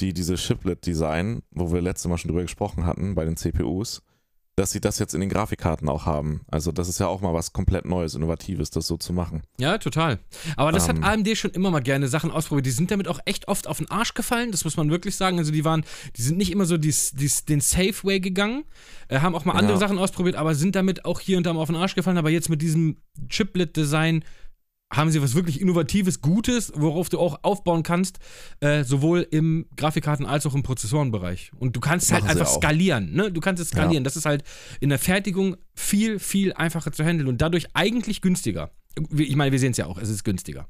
die 0.00 0.12
diese 0.12 0.36
Chiplet-Design, 0.36 1.42
wo 1.50 1.72
wir 1.72 1.80
letztes 1.80 2.08
Mal 2.08 2.18
schon 2.18 2.28
drüber 2.28 2.42
gesprochen 2.42 2.86
hatten, 2.86 3.14
bei 3.14 3.24
den 3.24 3.36
CPUs, 3.36 4.02
dass 4.56 4.70
sie 4.70 4.80
das 4.82 4.98
jetzt 4.98 5.14
in 5.14 5.20
den 5.20 5.30
Grafikkarten 5.30 5.88
auch 5.88 6.04
haben. 6.04 6.42
Also 6.50 6.72
das 6.72 6.88
ist 6.88 7.00
ja 7.00 7.06
auch 7.06 7.22
mal 7.22 7.32
was 7.32 7.54
komplett 7.54 7.86
Neues, 7.86 8.14
Innovatives, 8.14 8.70
das 8.70 8.86
so 8.86 8.98
zu 8.98 9.14
machen. 9.14 9.42
Ja, 9.58 9.78
total. 9.78 10.18
Aber 10.56 10.72
das 10.72 10.88
Ähm. 10.88 11.02
hat 11.02 11.10
AMD 11.14 11.36
schon 11.38 11.52
immer 11.52 11.70
mal 11.70 11.80
gerne 11.80 12.06
Sachen 12.08 12.30
ausprobiert. 12.30 12.66
Die 12.66 12.70
sind 12.70 12.90
damit 12.90 13.08
auch 13.08 13.18
echt 13.24 13.48
oft 13.48 13.66
auf 13.66 13.78
den 13.78 13.90
Arsch 13.90 14.12
gefallen, 14.12 14.50
das 14.50 14.64
muss 14.64 14.76
man 14.76 14.90
wirklich 14.90 15.16
sagen. 15.16 15.38
Also 15.38 15.52
die 15.52 15.64
waren, 15.64 15.84
die 16.16 16.22
sind 16.22 16.36
nicht 16.36 16.52
immer 16.52 16.66
so 16.66 16.76
dies, 16.76 17.12
dies, 17.12 17.46
den 17.46 17.60
Safe 17.62 17.94
Way 18.02 18.20
gegangen, 18.20 18.64
äh, 19.08 19.20
haben 19.20 19.34
auch 19.34 19.46
mal 19.46 19.54
andere 19.54 19.74
Ja. 19.74 19.78
Sachen 19.78 19.96
ausprobiert, 19.98 20.36
aber 20.36 20.54
sind 20.54 20.76
damit 20.76 21.04
auch 21.06 21.20
hier 21.20 21.38
und 21.38 21.44
da 21.46 21.52
mal 21.54 21.60
auf 21.60 21.68
den 21.68 21.76
Arsch 21.76 21.94
gefallen. 21.94 22.18
Aber 22.18 22.28
jetzt 22.30 22.50
mit 22.50 22.60
diesem 22.60 22.98
Chiplet-Design 23.28 24.24
haben 24.92 25.10
sie 25.10 25.22
was 25.22 25.34
wirklich 25.34 25.60
Innovatives, 25.60 26.20
Gutes, 26.20 26.72
worauf 26.76 27.08
du 27.08 27.18
auch 27.18 27.40
aufbauen 27.42 27.82
kannst, 27.82 28.18
äh, 28.60 28.84
sowohl 28.84 29.26
im 29.30 29.66
Grafikkarten- 29.76 30.26
als 30.26 30.44
auch 30.46 30.54
im 30.54 30.62
Prozessorenbereich. 30.62 31.50
Und 31.58 31.74
du 31.74 31.80
kannst 31.80 32.06
es 32.06 32.12
halt 32.12 32.24
einfach 32.24 32.46
auch. 32.46 32.56
skalieren, 32.56 33.12
ne? 33.12 33.32
Du 33.32 33.40
kannst 33.40 33.62
es 33.62 33.70
skalieren. 33.70 34.04
Das 34.04 34.16
ist 34.16 34.26
halt 34.26 34.44
in 34.80 34.90
der 34.90 34.98
Fertigung 34.98 35.56
viel, 35.74 36.18
viel 36.18 36.52
einfacher 36.52 36.92
zu 36.92 37.04
handeln 37.04 37.28
und 37.28 37.40
dadurch 37.40 37.68
eigentlich 37.74 38.20
günstiger. 38.20 38.70
Ich 39.16 39.36
meine, 39.36 39.50
wir 39.52 39.58
sehen 39.58 39.70
es 39.72 39.78
ja 39.78 39.86
auch, 39.86 39.96
es 39.98 40.10
ist 40.10 40.24
günstiger. 40.24 40.68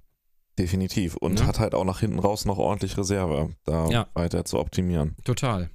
Definitiv. 0.58 1.16
Und 1.16 1.40
Ja. 1.40 1.46
hat 1.46 1.58
halt 1.58 1.74
auch 1.74 1.84
nach 1.84 2.00
hinten 2.00 2.18
raus 2.20 2.44
noch 2.44 2.58
ordentlich 2.58 2.96
Reserve, 2.96 3.50
da 3.64 3.88
Ja. 3.88 4.06
weiter 4.14 4.44
zu 4.44 4.58
optimieren. 4.60 5.16
Total. 5.24 5.70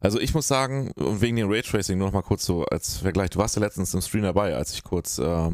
Also 0.00 0.20
ich 0.20 0.34
muss 0.34 0.46
sagen, 0.46 0.92
wegen 0.96 1.36
dem 1.36 1.50
Raytracing 1.50 1.96
nur 1.96 2.08
noch 2.08 2.12
mal 2.14 2.20
kurz 2.22 2.44
so 2.44 2.64
als 2.66 2.98
Vergleich. 2.98 3.30
Du 3.30 3.38
warst 3.38 3.56
ja 3.56 3.62
letztens 3.62 3.94
im 3.94 4.02
Stream 4.02 4.22
dabei, 4.24 4.54
als 4.54 4.74
ich 4.74 4.84
kurz 4.84 5.18
äh, 5.18 5.50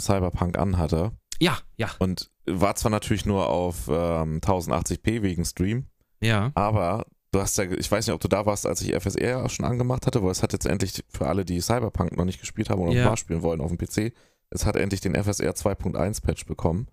Cyberpunk 0.00 0.58
anhatte. 0.58 1.12
Ja, 1.38 1.58
ja, 1.76 1.90
Und 1.98 2.30
war 2.46 2.74
zwar 2.74 2.90
natürlich 2.90 3.24
nur 3.26 3.48
auf 3.48 3.88
ähm, 3.88 4.40
1080p 4.40 5.22
wegen 5.22 5.44
Stream, 5.44 5.86
ja. 6.20 6.50
aber 6.54 7.06
du 7.32 7.40
hast 7.40 7.56
ja, 7.58 7.64
ich 7.64 7.90
weiß 7.90 8.06
nicht, 8.06 8.14
ob 8.14 8.20
du 8.20 8.28
da 8.28 8.44
warst, 8.44 8.66
als 8.66 8.82
ich 8.82 8.92
FSR 8.94 9.48
schon 9.48 9.64
angemacht 9.64 10.06
hatte, 10.06 10.22
weil 10.22 10.32
es 10.32 10.42
hat 10.42 10.52
jetzt 10.52 10.66
endlich 10.66 11.02
für 11.08 11.26
alle, 11.28 11.44
die 11.44 11.60
Cyberpunk 11.60 12.16
noch 12.16 12.24
nicht 12.26 12.40
gespielt 12.40 12.68
haben 12.68 12.80
oder 12.80 12.92
Ja. 12.92 13.06
mal 13.08 13.16
spielen 13.16 13.42
wollen 13.42 13.60
auf 13.60 13.72
dem 13.74 13.78
PC, 13.78 14.12
es 14.50 14.66
hat 14.66 14.76
endlich 14.76 15.00
den 15.00 15.14
FSR 15.14 15.52
2.1 15.54 16.22
Patch 16.22 16.44
bekommen. 16.44 16.88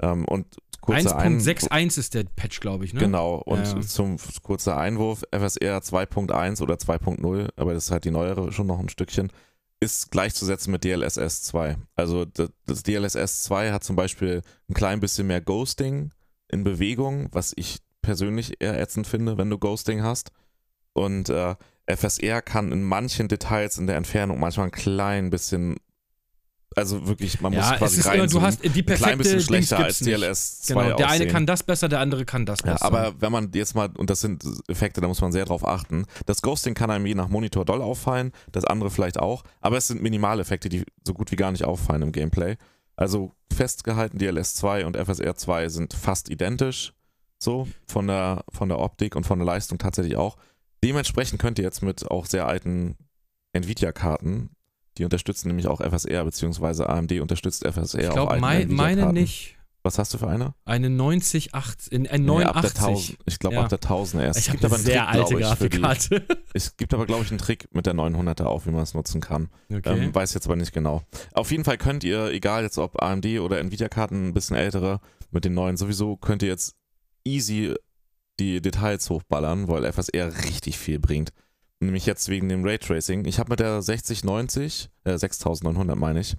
Ähm, 0.00 0.24
und 0.26 0.56
kurzer 0.80 1.16
Ein- 1.18 1.40
1.61 1.40 1.98
ist 1.98 2.14
der 2.14 2.24
Patch, 2.24 2.60
glaube 2.60 2.84
ich, 2.84 2.94
ne? 2.94 3.00
Genau, 3.00 3.36
und 3.36 3.66
Ja, 3.66 3.74
ja. 3.74 3.80
zum 3.80 4.16
kurzer 4.42 4.76
Einwurf, 4.76 5.24
FSR 5.32 5.78
2.1 5.82 6.62
oder 6.62 6.76
2.0, 6.76 7.48
aber 7.56 7.74
das 7.74 7.86
ist 7.86 7.90
halt 7.90 8.04
die 8.04 8.10
neuere 8.10 8.52
schon 8.52 8.66
noch 8.68 8.78
ein 8.78 8.88
Stückchen, 8.88 9.32
ist 9.80 10.10
gleichzusetzen 10.10 10.70
mit 10.72 10.84
DLSS 10.84 11.42
2. 11.42 11.76
Also 11.94 12.24
das, 12.24 12.50
das 12.66 12.82
DLSS 12.82 13.42
2 13.44 13.72
hat 13.72 13.84
zum 13.84 13.96
Beispiel 13.96 14.42
ein 14.68 14.74
klein 14.74 15.00
bisschen 15.00 15.26
mehr 15.26 15.40
Ghosting 15.40 16.12
in 16.48 16.64
Bewegung, 16.64 17.28
was 17.32 17.52
ich 17.56 17.78
persönlich 18.02 18.60
eher 18.60 18.80
ätzend 18.80 19.06
finde, 19.06 19.36
wenn 19.36 19.50
du 19.50 19.58
Ghosting 19.58 20.02
hast. 20.02 20.30
Und 20.92 21.28
äh, 21.28 21.56
FSR 21.86 22.40
kann 22.40 22.72
in 22.72 22.82
manchen 22.82 23.28
Details 23.28 23.78
in 23.78 23.86
der 23.86 23.96
Entfernung 23.96 24.40
manchmal 24.40 24.66
ein 24.66 24.72
klein 24.72 25.30
bisschen, 25.30 25.76
also 26.76 27.06
wirklich, 27.08 27.40
man 27.40 27.52
muss 27.54 27.64
ja, 27.64 27.72
es 27.72 27.78
quasi 27.78 28.00
ist 28.00 28.06
immer, 28.06 28.26
du 28.26 28.42
hast 28.42 28.62
die 28.62 28.68
ein 28.68 28.72
klein 28.72 28.84
perfekte 28.84 29.16
bisschen 29.18 29.40
schlechter 29.40 29.78
als. 29.78 29.98
DLS 29.98 30.60
2 30.62 30.74
Genau, 30.74 30.96
der 30.96 31.06
eine 31.06 31.14
aussehen. 31.16 31.28
kann 31.30 31.46
das 31.46 31.62
besser, 31.62 31.88
der 31.88 32.00
andere 32.00 32.24
kann 32.26 32.44
das 32.46 32.60
Ja, 32.60 32.72
besser. 32.74 32.84
aber 32.84 33.14
wenn 33.20 33.32
man 33.32 33.50
jetzt 33.54 33.74
mal, 33.74 33.88
und 33.96 34.10
das 34.10 34.20
sind 34.20 34.44
Effekte, 34.68 35.00
da 35.00 35.08
muss 35.08 35.20
man 35.22 35.32
sehr 35.32 35.46
drauf 35.46 35.66
achten, 35.66 36.04
das 36.26 36.42
Ghosting 36.42 36.74
kann 36.74 36.90
einem 36.90 37.06
je 37.06 37.14
nach 37.14 37.28
Monitor 37.28 37.64
doll 37.64 37.80
auffallen, 37.80 38.30
das 38.52 38.64
andere 38.66 38.90
vielleicht 38.90 39.18
auch, 39.18 39.42
aber 39.60 39.78
es 39.78 39.88
sind 39.88 40.02
Minimaleffekte, 40.02 40.68
die 40.68 40.84
so 41.04 41.14
gut 41.14 41.32
wie 41.32 41.36
gar 41.36 41.50
nicht 41.50 41.64
auffallen 41.64 42.02
im 42.02 42.12
Gameplay. 42.12 42.56
Also 42.94 43.32
festgehalten, 43.52 44.18
DLS 44.18 44.54
2 44.56 44.84
und 44.86 44.96
FSR 44.96 45.34
2 45.34 45.68
sind 45.70 45.94
fast 45.94 46.28
identisch, 46.30 46.92
so 47.38 47.66
von 47.86 48.06
der, 48.06 48.44
von 48.50 48.68
der 48.68 48.78
Optik 48.78 49.16
und 49.16 49.24
von 49.24 49.38
der 49.38 49.46
Leistung 49.46 49.78
tatsächlich 49.78 50.16
auch. 50.16 50.36
Dementsprechend 50.84 51.40
könnt 51.40 51.58
ihr 51.58 51.64
jetzt 51.64 51.82
mit 51.82 52.10
auch 52.10 52.26
sehr 52.26 52.46
alten 52.46 52.96
Nvidia-Karten, 53.54 54.50
die 54.98 55.04
unterstützen 55.04 55.48
nämlich 55.48 55.66
auch 55.68 55.80
FSR, 55.80 56.24
beziehungsweise 56.24 56.88
AMD 56.88 57.12
unterstützt 57.20 57.64
FSR 57.66 58.00
ich 58.08 58.10
glaube, 58.10 58.38
mein, 58.40 58.68
meine 58.72 59.12
nicht. 59.12 59.52
Was 59.82 60.00
hast 60.00 60.12
du 60.14 60.18
für 60.18 60.26
eine? 60.26 60.52
Eine 60.64 60.90
90, 60.90 61.54
8, 61.54 61.86
in, 61.86 62.08
ein 62.08 62.22
Nee, 62.22 62.38
der 62.38 62.46
89. 62.54 62.74
1000. 62.80 63.18
Ich 63.26 63.38
glaube 63.38 63.54
Ja. 63.54 63.62
ab 63.62 63.68
der 63.68 63.78
1000 63.80 64.20
erst. 64.24 64.40
ich 64.40 64.46
Es 64.46 64.48
habe 64.48 64.58
gibt 64.58 64.72
eine 64.74 64.82
sehr 64.82 65.04
Trick, 65.06 65.14
alte 65.14 65.34
die- 65.36 65.40
Grafikkarte. 65.42 66.26
Es 66.54 66.76
gibt 66.76 66.92
aber, 66.92 67.06
glaube 67.06 67.22
ich, 67.22 67.30
einen 67.30 67.38
Trick 67.38 67.68
mit 67.72 67.86
der 67.86 67.94
900er 67.94 68.46
auch, 68.46 68.66
wie 68.66 68.70
man 68.72 68.82
es 68.82 68.94
nutzen 68.94 69.20
kann. 69.20 69.48
okay. 69.72 69.96
Ähm, 69.96 70.12
weiß 70.12 70.34
jetzt 70.34 70.46
aber 70.46 70.56
nicht 70.56 70.72
genau. 70.72 71.02
Auf 71.34 71.52
jeden 71.52 71.62
Fall 71.62 71.78
könnt 71.78 72.02
ihr, 72.02 72.30
egal 72.32 72.64
jetzt 72.64 72.78
ob 72.78 73.00
AMD 73.00 73.26
oder 73.38 73.60
Nvidia-Karten, 73.60 74.28
ein 74.28 74.34
bisschen 74.34 74.56
ältere, 74.56 75.00
mit 75.30 75.44
den 75.44 75.54
neuen 75.54 75.76
sowieso, 75.76 76.16
könnt 76.16 76.42
ihr 76.42 76.48
jetzt 76.48 76.74
easy 77.24 77.72
die 78.40 78.60
Details 78.60 79.08
hochballern, 79.08 79.68
weil 79.68 79.84
FSR 79.84 80.32
richtig 80.46 80.78
viel 80.78 80.98
bringt. 80.98 81.32
Nämlich 81.80 82.06
jetzt 82.06 82.28
wegen 82.28 82.48
dem 82.48 82.64
Raytracing. 82.64 83.26
Ich 83.26 83.38
habe 83.38 83.50
mit 83.50 83.60
der 83.60 83.82
6090, 83.82 84.88
äh, 85.04 85.18
6900 85.18 85.96
meine 85.96 86.20
ich, 86.20 86.36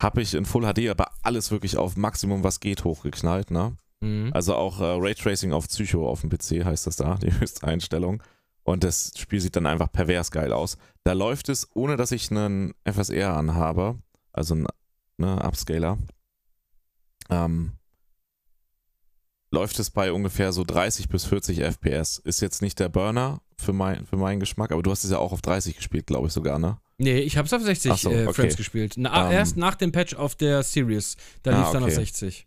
habe 0.00 0.22
ich 0.22 0.34
in 0.34 0.44
Full 0.44 0.64
HD 0.64 0.88
aber 0.88 1.12
alles 1.22 1.50
wirklich 1.50 1.76
auf 1.76 1.96
Maximum, 1.96 2.42
was 2.42 2.60
geht, 2.60 2.84
hochgeknallt, 2.84 3.50
ne? 3.50 3.76
mhm. 4.00 4.30
Also 4.32 4.54
auch 4.56 4.80
äh, 4.80 4.84
Raytracing 4.84 5.52
auf 5.52 5.68
Psycho 5.68 6.08
auf 6.08 6.22
dem 6.22 6.30
PC 6.30 6.64
heißt 6.64 6.86
das 6.86 6.96
da, 6.96 7.14
die 7.22 7.32
höchste 7.38 7.66
Einstellung. 7.66 8.22
Und 8.62 8.84
das 8.84 9.12
Spiel 9.16 9.40
sieht 9.40 9.56
dann 9.56 9.66
einfach 9.66 9.90
pervers 9.90 10.30
geil 10.30 10.52
aus. 10.52 10.76
Da 11.04 11.12
läuft 11.12 11.48
es, 11.48 11.68
ohne 11.74 11.96
dass 11.96 12.12
ich 12.12 12.30
einen 12.30 12.74
FSR 12.84 13.36
anhabe, 13.36 13.98
also 14.32 14.54
einen 14.54 14.66
ne, 15.16 15.42
Upscaler. 15.42 15.98
ähm, 17.30 17.72
läuft 19.50 19.78
es 19.78 19.90
bei 19.90 20.12
ungefähr 20.12 20.52
so 20.52 20.64
30 20.64 21.08
bis 21.08 21.24
40 21.24 21.58
FPS. 21.60 22.18
Ist 22.18 22.40
jetzt 22.40 22.62
nicht 22.62 22.78
der 22.78 22.88
Burner 22.88 23.40
für, 23.56 23.72
mein, 23.72 24.06
für 24.06 24.16
meinen 24.16 24.40
Geschmack, 24.40 24.72
aber 24.72 24.82
du 24.82 24.90
hast 24.90 25.04
es 25.04 25.10
ja 25.10 25.18
auch 25.18 25.32
auf 25.32 25.42
30 25.42 25.76
gespielt, 25.76 26.06
glaube 26.06 26.28
ich 26.28 26.32
sogar, 26.32 26.58
ne? 26.58 26.78
Nee, 26.98 27.18
ich 27.20 27.36
hab's 27.38 27.52
auf 27.52 27.62
60 27.62 27.92
Ach 27.92 27.98
so, 27.98 28.10
äh, 28.10 28.24
okay. 28.26 28.34
Frames 28.34 28.56
gespielt. 28.56 28.94
Na, 28.96 29.26
Ähm. 29.26 29.32
erst 29.32 29.56
nach 29.56 29.74
dem 29.74 29.90
Patch 29.90 30.14
auf 30.14 30.34
der 30.34 30.62
Series. 30.62 31.16
Da 31.42 31.52
Ah, 31.52 31.58
lief's 31.58 31.72
dann 31.72 31.82
auf 31.82 31.88
okay. 31.88 31.96
60. 31.96 32.46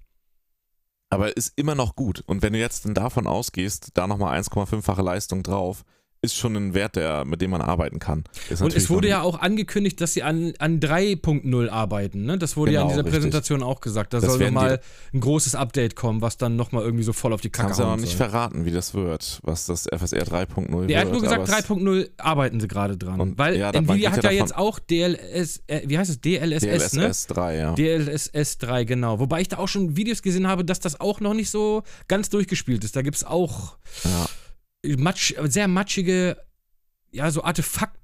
Aber 1.09 1.35
ist 1.35 1.53
immer 1.57 1.75
noch 1.75 1.95
gut. 1.95 2.23
Und 2.25 2.41
wenn 2.41 2.53
du 2.53 2.59
jetzt 2.59 2.85
dann 2.85 2.93
davon 2.93 3.27
ausgehst, 3.27 3.89
da 3.95 4.07
nochmal 4.07 4.39
1,5-fache 4.39 5.01
Leistung 5.01 5.43
drauf, 5.43 5.83
ist 6.23 6.35
schon 6.37 6.55
ein 6.55 6.73
Wert, 6.73 6.95
der, 6.95 7.25
mit 7.25 7.41
dem 7.41 7.51
man 7.51 7.61
arbeiten 7.61 7.99
kann. 7.99 8.23
Ist 8.49 8.61
Und 8.61 8.73
es 8.75 8.89
wurde 8.89 9.09
ja 9.09 9.21
auch 9.21 9.39
angekündigt, 9.41 9.99
dass 10.01 10.13
sie 10.13 10.23
an, 10.23 10.53
an 10.57 10.79
3.0 10.79 11.69
arbeiten. 11.69 12.25
Ne? 12.25 12.37
Das 12.37 12.55
wurde 12.57 12.71
ja 12.71 12.81
in 12.81 12.87
Genau, 12.87 12.93
dieser 12.95 13.05
richtig. 13.05 13.13
Präsentation 13.19 13.61
auch 13.61 13.81
gesagt. 13.81 14.13
Da 14.13 14.19
Das 14.21 14.31
soll 14.31 14.39
nochmal 14.45 14.79
ein 15.13 15.19
großes 15.19 15.53
Update 15.55 15.95
kommen, 15.95 16.21
was 16.21 16.37
dann 16.37 16.55
nochmal 16.55 16.83
irgendwie 16.83 17.03
so 17.03 17.13
voll 17.13 17.33
auf 17.33 17.41
die 17.41 17.49
Kacke 17.49 17.67
Kannst 17.67 17.79
du 17.79 17.83
ja 17.83 17.89
noch 17.89 17.97
nicht 17.97 18.17
soll. 18.17 18.29
verraten, 18.29 18.65
wie 18.65 18.71
das 18.71 18.93
wird, 18.93 19.39
was 19.43 19.65
das 19.65 19.85
FSR 19.87 20.23
3.0 20.23 20.87
Der 20.87 20.87
wird. 20.87 20.97
hat 20.99 21.11
nur 21.11 21.21
gesagt, 21.21 21.41
aber 21.41 21.43
es- 21.59 21.65
3.0 21.67 22.09
arbeiten 22.17 22.59
sie 22.59 22.67
gerade 22.67 22.97
dran. 22.97 23.33
Weil 23.37 23.57
ja, 23.57 23.71
Nvidia 23.71 24.11
hat 24.13 24.23
ja 24.23 24.31
jetzt 24.31 24.55
auch 24.55 24.79
DLS, 24.79 25.61
äh, 25.67 25.81
wie 25.85 25.97
heißt 25.97 26.09
es? 26.09 26.21
DLSS, 26.21 26.93
ne? 26.93 27.01
DLSS 27.03 27.27
3, 27.27 27.57
ja. 27.57 27.73
DLSS 27.75 28.57
3, 28.59 28.85
genau. 28.85 29.19
Wobei 29.19 29.41
ich 29.41 29.49
da 29.49 29.57
auch 29.57 29.67
schon 29.67 29.97
Videos 29.97 30.21
gesehen 30.21 30.47
habe, 30.47 30.63
dass 30.63 30.79
das 30.79 30.99
auch 31.01 31.19
noch 31.19 31.33
nicht 31.33 31.49
so 31.49 31.83
ganz 32.07 32.29
durchgespielt 32.29 32.83
ist. 32.85 32.95
Da 32.95 33.01
gibt 33.01 33.17
es 33.17 33.23
auch 33.25 33.75
ja. 34.05 34.25
Matsch, 34.83 35.33
sehr 35.43 35.67
matschige, 35.67 36.37
ja, 37.11 37.29
so 37.31 37.43
Artefakt. 37.43 37.97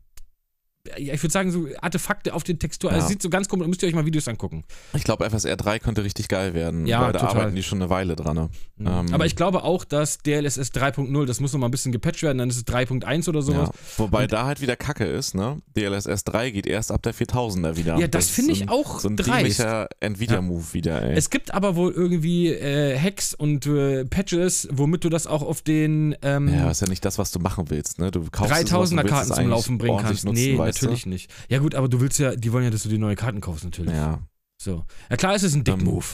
Ja, 0.98 1.14
ich 1.14 1.22
würde 1.22 1.34
sagen, 1.34 1.52
so 1.52 1.68
Artefakte 1.82 2.34
auf 2.34 2.44
den 2.46 2.58
Texturen. 2.58 2.94
Also 2.94 3.02
Ja. 3.02 3.06
es 3.08 3.10
sieht 3.12 3.22
so 3.22 3.30
ganz 3.30 3.50
komisch, 3.50 3.68
müsst 3.68 3.84
ihr 3.84 3.90
euch 3.90 3.96
mal 3.96 4.06
Videos 4.06 4.28
angucken. 4.30 4.64
Ich 4.94 5.04
glaube, 5.04 5.26
FSR 5.30 5.58
3 5.58 5.78
könnte 5.80 6.04
richtig 6.06 6.30
geil 6.30 6.54
werden. 6.54 6.88
Ja, 6.88 7.02
weil 7.02 7.12
da 7.12 7.20
total. 7.20 7.36
arbeiten 7.36 7.56
die 7.56 7.64
schon 7.64 7.82
eine 7.82 7.90
Weile 7.90 8.16
dran. 8.16 8.36
Ne? 8.38 8.50
Ähm, 8.80 9.14
Aber 9.14 9.26
ich 9.26 9.36
glaube 9.36 9.64
auch, 9.64 9.84
dass 9.84 10.20
DLSS 10.20 10.72
3.0, 10.72 11.26
das 11.26 11.42
muss 11.42 11.52
noch 11.52 11.60
mal 11.60 11.68
ein 11.68 11.72
bisschen 11.72 11.92
gepatcht 11.92 12.24
werden, 12.24 12.38
dann 12.38 12.50
ist 12.50 12.56
es 12.56 12.64
3.1 12.66 13.28
oder 13.28 13.42
sowas. 13.42 13.68
Ja. 13.70 13.74
Wobei 13.98 14.26
da 14.26 14.46
halt 14.46 14.62
wieder 14.62 14.78
Kacke 14.78 15.04
ist, 15.04 15.36
ne? 15.36 15.62
DLSS 15.76 16.24
3 16.24 16.50
geht 16.52 16.66
erst 16.66 16.94
ab 16.94 17.04
der 17.04 17.14
4000er 17.14 17.76
wieder. 17.76 17.98
Ja, 18.00 18.08
das 18.08 18.26
ist 18.26 18.32
finde 18.32 18.54
ich 18.54 18.70
auch 18.70 19.00
So 19.02 19.10
ein 19.10 19.18
dreist. 19.18 19.62
Nvidia-Move 20.00 20.74
wieder, 20.74 21.02
ey. 21.04 21.14
Es 21.18 21.30
gibt 21.30 21.54
aber 21.54 21.76
wohl 21.76 21.92
irgendwie 21.92 22.48
äh, 22.48 22.98
Hacks 22.98 23.34
und 23.34 23.66
äh, 23.66 24.06
Patches, 24.06 24.68
womit 24.72 25.04
du 25.04 25.10
das 25.10 25.28
auch 25.28 25.42
auf 25.42 25.62
den 25.62 26.16
ähm, 26.22 26.48
ja, 26.48 26.72
ist 26.72 26.82
ja 26.82 26.88
nicht 26.88 27.04
das, 27.04 27.18
was 27.18 27.32
du 27.32 27.40
machen 27.40 27.70
willst, 27.70 28.00
ne? 28.00 28.12
Du 28.12 28.24
kaufst 28.32 28.62
dir 28.64 28.66
sowas 28.68 28.92
und 28.92 29.00
3000er 29.00 29.04
willst 29.04 29.14
Karten 29.14 29.34
zum 29.34 29.50
Laufen 29.50 29.78
bringen 29.78 29.98
kannst. 30.02 30.24
Nutzen, 30.26 30.42
nee, 30.42 30.58
natürlich 30.76 31.06
nicht. 31.06 31.32
Ja 31.50 31.60
gut, 31.60 31.76
aber 31.76 31.88
du 31.88 32.02
willst 32.02 32.20
ja, 32.20 32.36
die 32.36 32.52
wollen 32.52 32.64
ja, 32.64 32.70
dass 32.70 32.84
du 32.84 32.90
die 32.90 32.98
neue 32.98 33.16
Karten 33.16 33.42
kaufst 33.42 33.64
natürlich. 33.64 33.92
Du? 33.92 33.98
Ja. 33.98 34.20
So. 34.62 34.86
Ja 35.10 35.18
klar, 35.18 35.36
es 35.36 35.44
ist 35.44 35.56
ein 35.56 35.64
Dick-Move. 35.64 36.06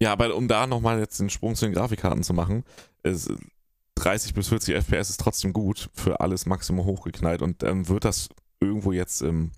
Ja, 0.00 0.12
aber 0.12 0.34
um 0.34 0.48
da 0.48 0.66
nochmal 0.66 0.98
jetzt 0.98 1.20
den 1.20 1.30
Sprung 1.30 1.54
zu 1.54 1.64
den 1.64 1.74
Grafikkarten 1.74 2.22
zu 2.22 2.34
machen, 2.34 2.64
ist 3.02 3.30
30 3.96 4.34
bis 4.34 4.48
40 4.48 4.74
FPS 4.74 5.10
ist 5.10 5.20
trotzdem 5.20 5.52
gut 5.52 5.88
für 5.94 6.20
alles 6.20 6.46
Maximum 6.46 6.84
hochgeknallt 6.84 7.42
und 7.42 7.62
dann 7.62 7.88
wird 7.88 8.04
das 8.04 8.28
irgendwo 8.60 8.92
jetzt 8.92 9.22
im, 9.22 9.52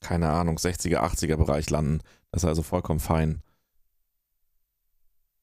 keine 0.00 0.30
Ahnung, 0.30 0.56
60er, 0.56 0.98
80er 0.98 1.36
Bereich 1.36 1.68
landen. 1.70 2.00
Das 2.30 2.42
ist 2.42 2.48
also 2.48 2.62
vollkommen 2.62 3.00
fein. 3.00 3.42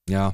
Ja. 0.09 0.33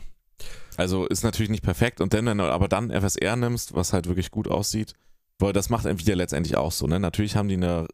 Also 0.77 1.05
ist 1.05 1.23
natürlich 1.23 1.49
nicht 1.49 1.63
perfekt 1.63 2.01
und 2.01 2.13
dann, 2.13 2.25
wenn 2.25 2.37
du 2.37 2.45
aber 2.45 2.67
dann 2.67 2.91
FSR 2.91 3.35
nimmst, 3.35 3.75
was 3.75 3.93
halt 3.93 4.07
wirklich 4.07 4.31
gut 4.31 4.47
aussieht, 4.47 4.93
weil 5.39 5.53
das 5.53 5.69
macht 5.69 5.85
Nvidia 5.85 6.15
letztendlich 6.15 6.57
auch 6.57 6.71
so, 6.71 6.87
ne? 6.87 6.99
Natürlich 6.99 7.35
haben 7.35 7.49
die 7.49 7.55
eine 7.55 7.87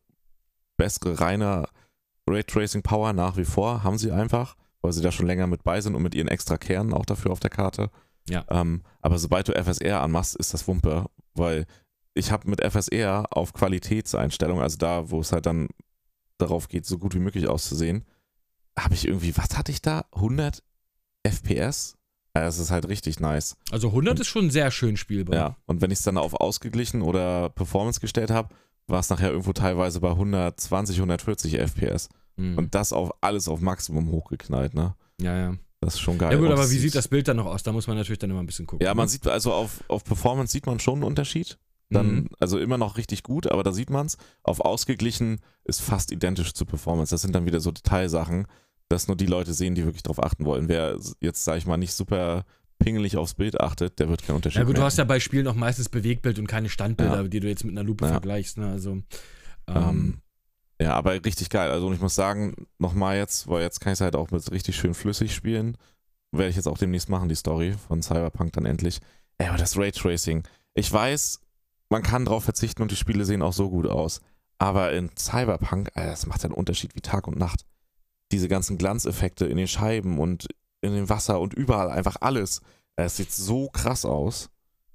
bessere, 0.82 1.20
reine 1.20 1.68
Raytracing 2.28 2.82
Power 2.82 3.14
nach 3.14 3.38
wie 3.38 3.46
vor, 3.46 3.84
haben 3.84 3.98
sie 3.98 4.12
einfach, 4.12 4.56
weil 4.82 4.94
sie 4.94 5.02
da 5.02 5.12
schon 5.12 5.28
länger 5.28 5.48
mit 5.48 5.64
bei 5.64 5.80
sind 5.82 5.96
und 5.96 6.02
mit 6.02 6.16
ihren 6.16 6.28
extra 6.28 6.58
Kernen 6.58 6.94
auch 6.94 7.06
dafür 7.06 7.32
auf 7.32 7.40
der 7.40 7.50
Karte. 7.50 7.92
Ja. 8.30 8.46
Ähm, 8.50 8.82
aber 9.02 9.20
sobald 9.20 9.48
du 9.48 9.54
FSR 9.54 10.02
anmachst, 10.02 10.36
ist 10.36 10.54
das 10.54 10.68
Wumpe, 10.68 11.06
weil 11.36 11.66
ich 12.14 12.32
habe 12.32 12.50
mit 12.50 12.62
FSR 12.62 13.26
auf 13.32 13.54
Qualitätseinstellung, 13.54 14.62
also 14.62 14.78
da, 14.78 15.10
wo 15.10 15.20
es 15.20 15.32
halt 15.32 15.46
dann 15.46 15.70
darauf 16.38 16.68
geht, 16.68 16.86
so 16.86 16.98
gut 16.98 17.14
wie 17.14 17.20
möglich 17.20 17.48
auszusehen, 17.48 18.06
habe 18.78 18.96
ich 18.96 19.08
irgendwie, 19.08 19.36
was 19.38 19.58
hatte 19.58 19.72
ich 19.72 19.82
da? 19.82 20.06
100 20.14 20.64
FPS? 21.24 21.96
Ja, 22.36 22.44
das 22.44 22.60
ist 22.60 22.72
halt 22.72 22.88
richtig 22.88 23.20
nice. 23.20 23.58
Also 23.72 23.90
100 23.90 24.20
ist 24.20 24.28
schon 24.28 24.50
sehr 24.50 24.72
schön 24.72 24.98
spielbar. 24.98 25.36
Ja, 25.36 25.56
und 25.66 25.82
wenn 25.82 25.92
ich 25.92 26.00
es 26.00 26.06
dann 26.06 26.18
auf 26.18 26.34
ausgeglichen 26.34 27.02
oder 27.02 27.50
Performance 27.50 28.00
gestellt 28.00 28.32
habe, 28.32 28.56
war 28.92 29.00
es 29.00 29.10
nachher 29.10 29.32
irgendwo 29.32 29.54
teilweise 29.54 30.00
bei 30.00 30.10
120, 30.10 30.98
140 30.98 31.58
FPS. 31.58 32.10
Mhm. 32.36 32.58
Und 32.58 32.76
das 32.76 32.94
auf 32.94 33.12
alles 33.22 33.48
auf 33.48 33.62
Maximum 33.62 34.12
hochgeknallt, 34.12 34.74
ne? 34.74 34.96
ja, 35.20 35.38
ja. 35.38 35.56
Das 35.84 35.96
ist 35.96 36.02
schon 36.02 36.20
geil. 36.20 36.32
Ja 36.32 36.38
gut, 36.38 36.52
aber 36.52 36.70
wie 36.70 36.78
sieht 36.78 36.94
das 36.94 37.08
Bild 37.08 37.28
dann 37.28 37.38
noch 37.38 37.48
aus? 37.48 37.64
Da 37.64 37.72
muss 37.72 37.88
man 37.88 37.98
natürlich 37.98 38.20
dann 38.20 38.30
immer 38.30 38.40
ein 38.40 38.46
bisschen 38.46 38.68
gucken. 38.68 38.86
Ja, 38.86 38.94
man 38.94 39.06
ne? 39.06 39.10
sieht, 39.10 39.26
also 39.26 39.52
auf, 39.52 39.84
auf 39.88 40.04
Performance 40.04 40.52
sieht 40.52 40.68
man 40.68 40.80
schon 40.80 40.96
einen 40.98 41.04
Unterschied. 41.06 41.58
Dann, 41.90 42.08
Mhm. 42.12 42.30
also 42.40 42.60
immer 42.60 42.78
noch 42.78 42.98
richtig 42.98 43.24
gut, 43.24 43.48
aber 43.52 43.64
da 43.64 43.74
sieht 43.74 43.90
man 43.90 44.06
es. 44.06 44.18
Auf 44.44 44.60
ausgeglichen 44.60 45.40
ist 45.64 45.82
fast 45.82 46.12
identisch 46.12 46.54
zu 46.54 46.66
Performance. 46.68 47.10
Das 47.10 47.24
sind 47.24 47.34
dann 47.34 47.48
wieder 47.48 47.60
so 47.60 47.72
Detailsachen, 47.72 48.46
dass 48.90 49.08
nur 49.08 49.18
die 49.18 49.26
Leute 49.26 49.56
sehen, 49.56 49.74
die 49.74 49.84
wirklich 49.84 50.04
drauf 50.04 50.22
achten 50.22 50.46
wollen. 50.46 50.70
Wer 50.70 51.00
jetzt, 51.20 51.44
sag 51.46 51.58
ich 51.58 51.66
mal, 51.66 51.78
nicht 51.78 51.94
super 51.94 52.46
pingelig 52.84 53.18
aufs 53.18 53.34
Bild 53.36 53.60
achtet, 53.62 54.00
der 54.00 54.10
wird 54.10 54.24
keinen 54.24 54.38
Unterschied 54.38 54.58
Ja 54.58 54.64
gut, 54.64 54.76
du 54.76 54.80
merken. 54.80 54.86
hast 54.86 54.98
ja 54.98 55.04
bei 55.06 55.20
Spielen 55.20 55.48
auch 55.48 55.56
meistens 55.56 55.90
Bewegtbild 55.90 56.40
und 56.40 56.48
keine 56.48 56.70
Standbilder, 56.70 57.22
Ja. 57.22 57.28
die 57.28 57.40
du 57.40 57.48
jetzt 57.48 57.64
mit 57.64 57.74
einer 57.78 57.84
Lupe 57.84 58.06
Ja. 58.06 58.12
vergleichst. 58.12 58.58
Ne? 58.58 58.68
Also, 58.70 58.92
ähm, 58.92 59.04
Ähm, 59.68 60.22
ja, 60.82 60.94
aber 60.94 61.14
richtig 61.24 61.50
geil. 61.50 61.70
Also 61.72 61.88
und 61.88 61.94
ich 61.94 62.02
muss 62.02 62.16
sagen, 62.16 62.56
nochmal 62.80 63.18
jetzt, 63.18 63.48
weil 63.48 63.62
jetzt 63.62 63.80
kann 63.82 63.94
ich 63.94 63.98
es 63.98 64.02
halt 64.02 64.16
auch 64.16 64.32
mit 64.32 64.52
richtig 64.52 64.76
schön 64.76 64.94
flüssig 64.94 65.34
spielen. 65.34 65.78
Werde 66.32 66.50
ich 66.50 66.56
jetzt 66.56 66.68
auch 66.68 66.78
demnächst 66.78 67.10
machen, 67.10 67.30
die 67.30 67.36
Story 67.36 67.76
von 67.88 68.02
Cyberpunk 68.02 68.54
dann 68.54 68.66
endlich. 68.66 69.00
Ey, 69.38 69.48
aber 69.48 69.58
das 69.58 69.78
Raytracing. 69.78 70.44
Ich 70.74 70.92
weiß, 70.92 71.40
man 71.90 72.04
kann 72.04 72.26
drauf 72.26 72.46
verzichten 72.46 72.82
und 72.82 72.92
die 72.92 72.96
Spiele 72.96 73.26
sehen 73.26 73.42
auch 73.42 73.54
so 73.54 73.70
gut 73.70 73.86
aus. 73.86 74.22
Aber 74.58 74.94
in 74.94 75.10
Cyberpunk, 75.18 75.90
Alter, 75.96 76.12
das 76.12 76.26
macht 76.28 76.46
einen 76.46 76.54
Unterschied 76.54 76.96
wie 76.96 77.02
Tag 77.02 77.28
und 77.28 77.38
Nacht. 77.38 77.66
Diese 78.32 78.48
ganzen 78.48 78.78
Glanzeffekte 78.78 79.46
in 79.46 79.58
den 79.58 79.68
Scheiben 79.68 80.20
und 80.20 80.48
in 80.82 80.94
dem 80.94 81.10
Wasser 81.10 81.40
und 81.40 81.54
überall 81.54 81.90
einfach 81.90 82.18
alles. 82.22 82.62
Es 82.96 83.18
sieht 83.18 83.32
so 83.32 83.70
krass 83.70 84.06
aus. 84.06 84.50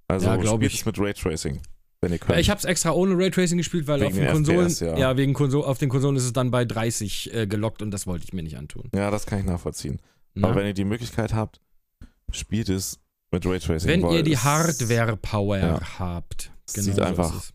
Also 0.09 0.27
Ja, 0.27 0.35
spielt 0.47 0.73
ich. 0.73 0.81
es 0.81 0.87
mit 0.87 0.99
Raytracing, 0.99 1.61
wenn 2.01 2.13
ihr 2.13 2.19
könnt. 2.19 2.31
ja, 2.31 2.39
ich 2.39 2.51
habe 2.51 2.59
es 2.59 2.65
extra 2.65 2.93
ohne 2.93 3.17
Raytracing 3.17 3.59
gespielt, 3.59 3.87
weil 3.89 4.01
Wegen 4.01 4.13
auf 4.13 4.19
den 4.19 4.33
Konsolen, 4.33 4.67
FPS, 4.69 4.81
ja. 4.81 4.97
ja. 4.99 5.17
wegen 5.17 5.33
Konso 5.35 5.65
auf 5.65 5.79
den 5.79 5.89
Konsolen 5.89 6.15
ist 6.17 6.25
es 6.25 6.33
dann 6.33 6.51
bei 6.51 6.65
30 6.65 7.35
äh, 7.35 7.47
gelockt 7.47 7.83
und 7.83 7.91
das 7.91 8.07
wollte 8.07 8.25
ich 8.25 8.33
mir 8.33 8.43
nicht 8.43 8.57
antun. 8.57 8.89
ja, 8.95 9.11
das 9.11 9.27
kann 9.27 9.41
ich 9.41 9.45
nachvollziehen. 9.47 10.01
Ne? 10.35 10.47
Aber 10.47 10.57
wenn 10.57 10.67
ihr 10.67 10.75
die 10.75 10.85
Möglichkeit 10.85 11.35
habt, 11.35 11.61
spielt 12.31 12.69
es 12.69 13.01
mit 13.33 13.45
Raytracing. 13.47 13.89
Wenn 13.89 14.09
ihr 14.11 14.23
die 14.23 14.35
es 14.35 14.45
Hardware-Power 14.45 15.59
Ja. 15.59 15.81
habt. 15.99 16.53
Genau 16.73 16.85
sieht 16.85 16.95
so 16.97 17.03
einfach-. 17.03 17.51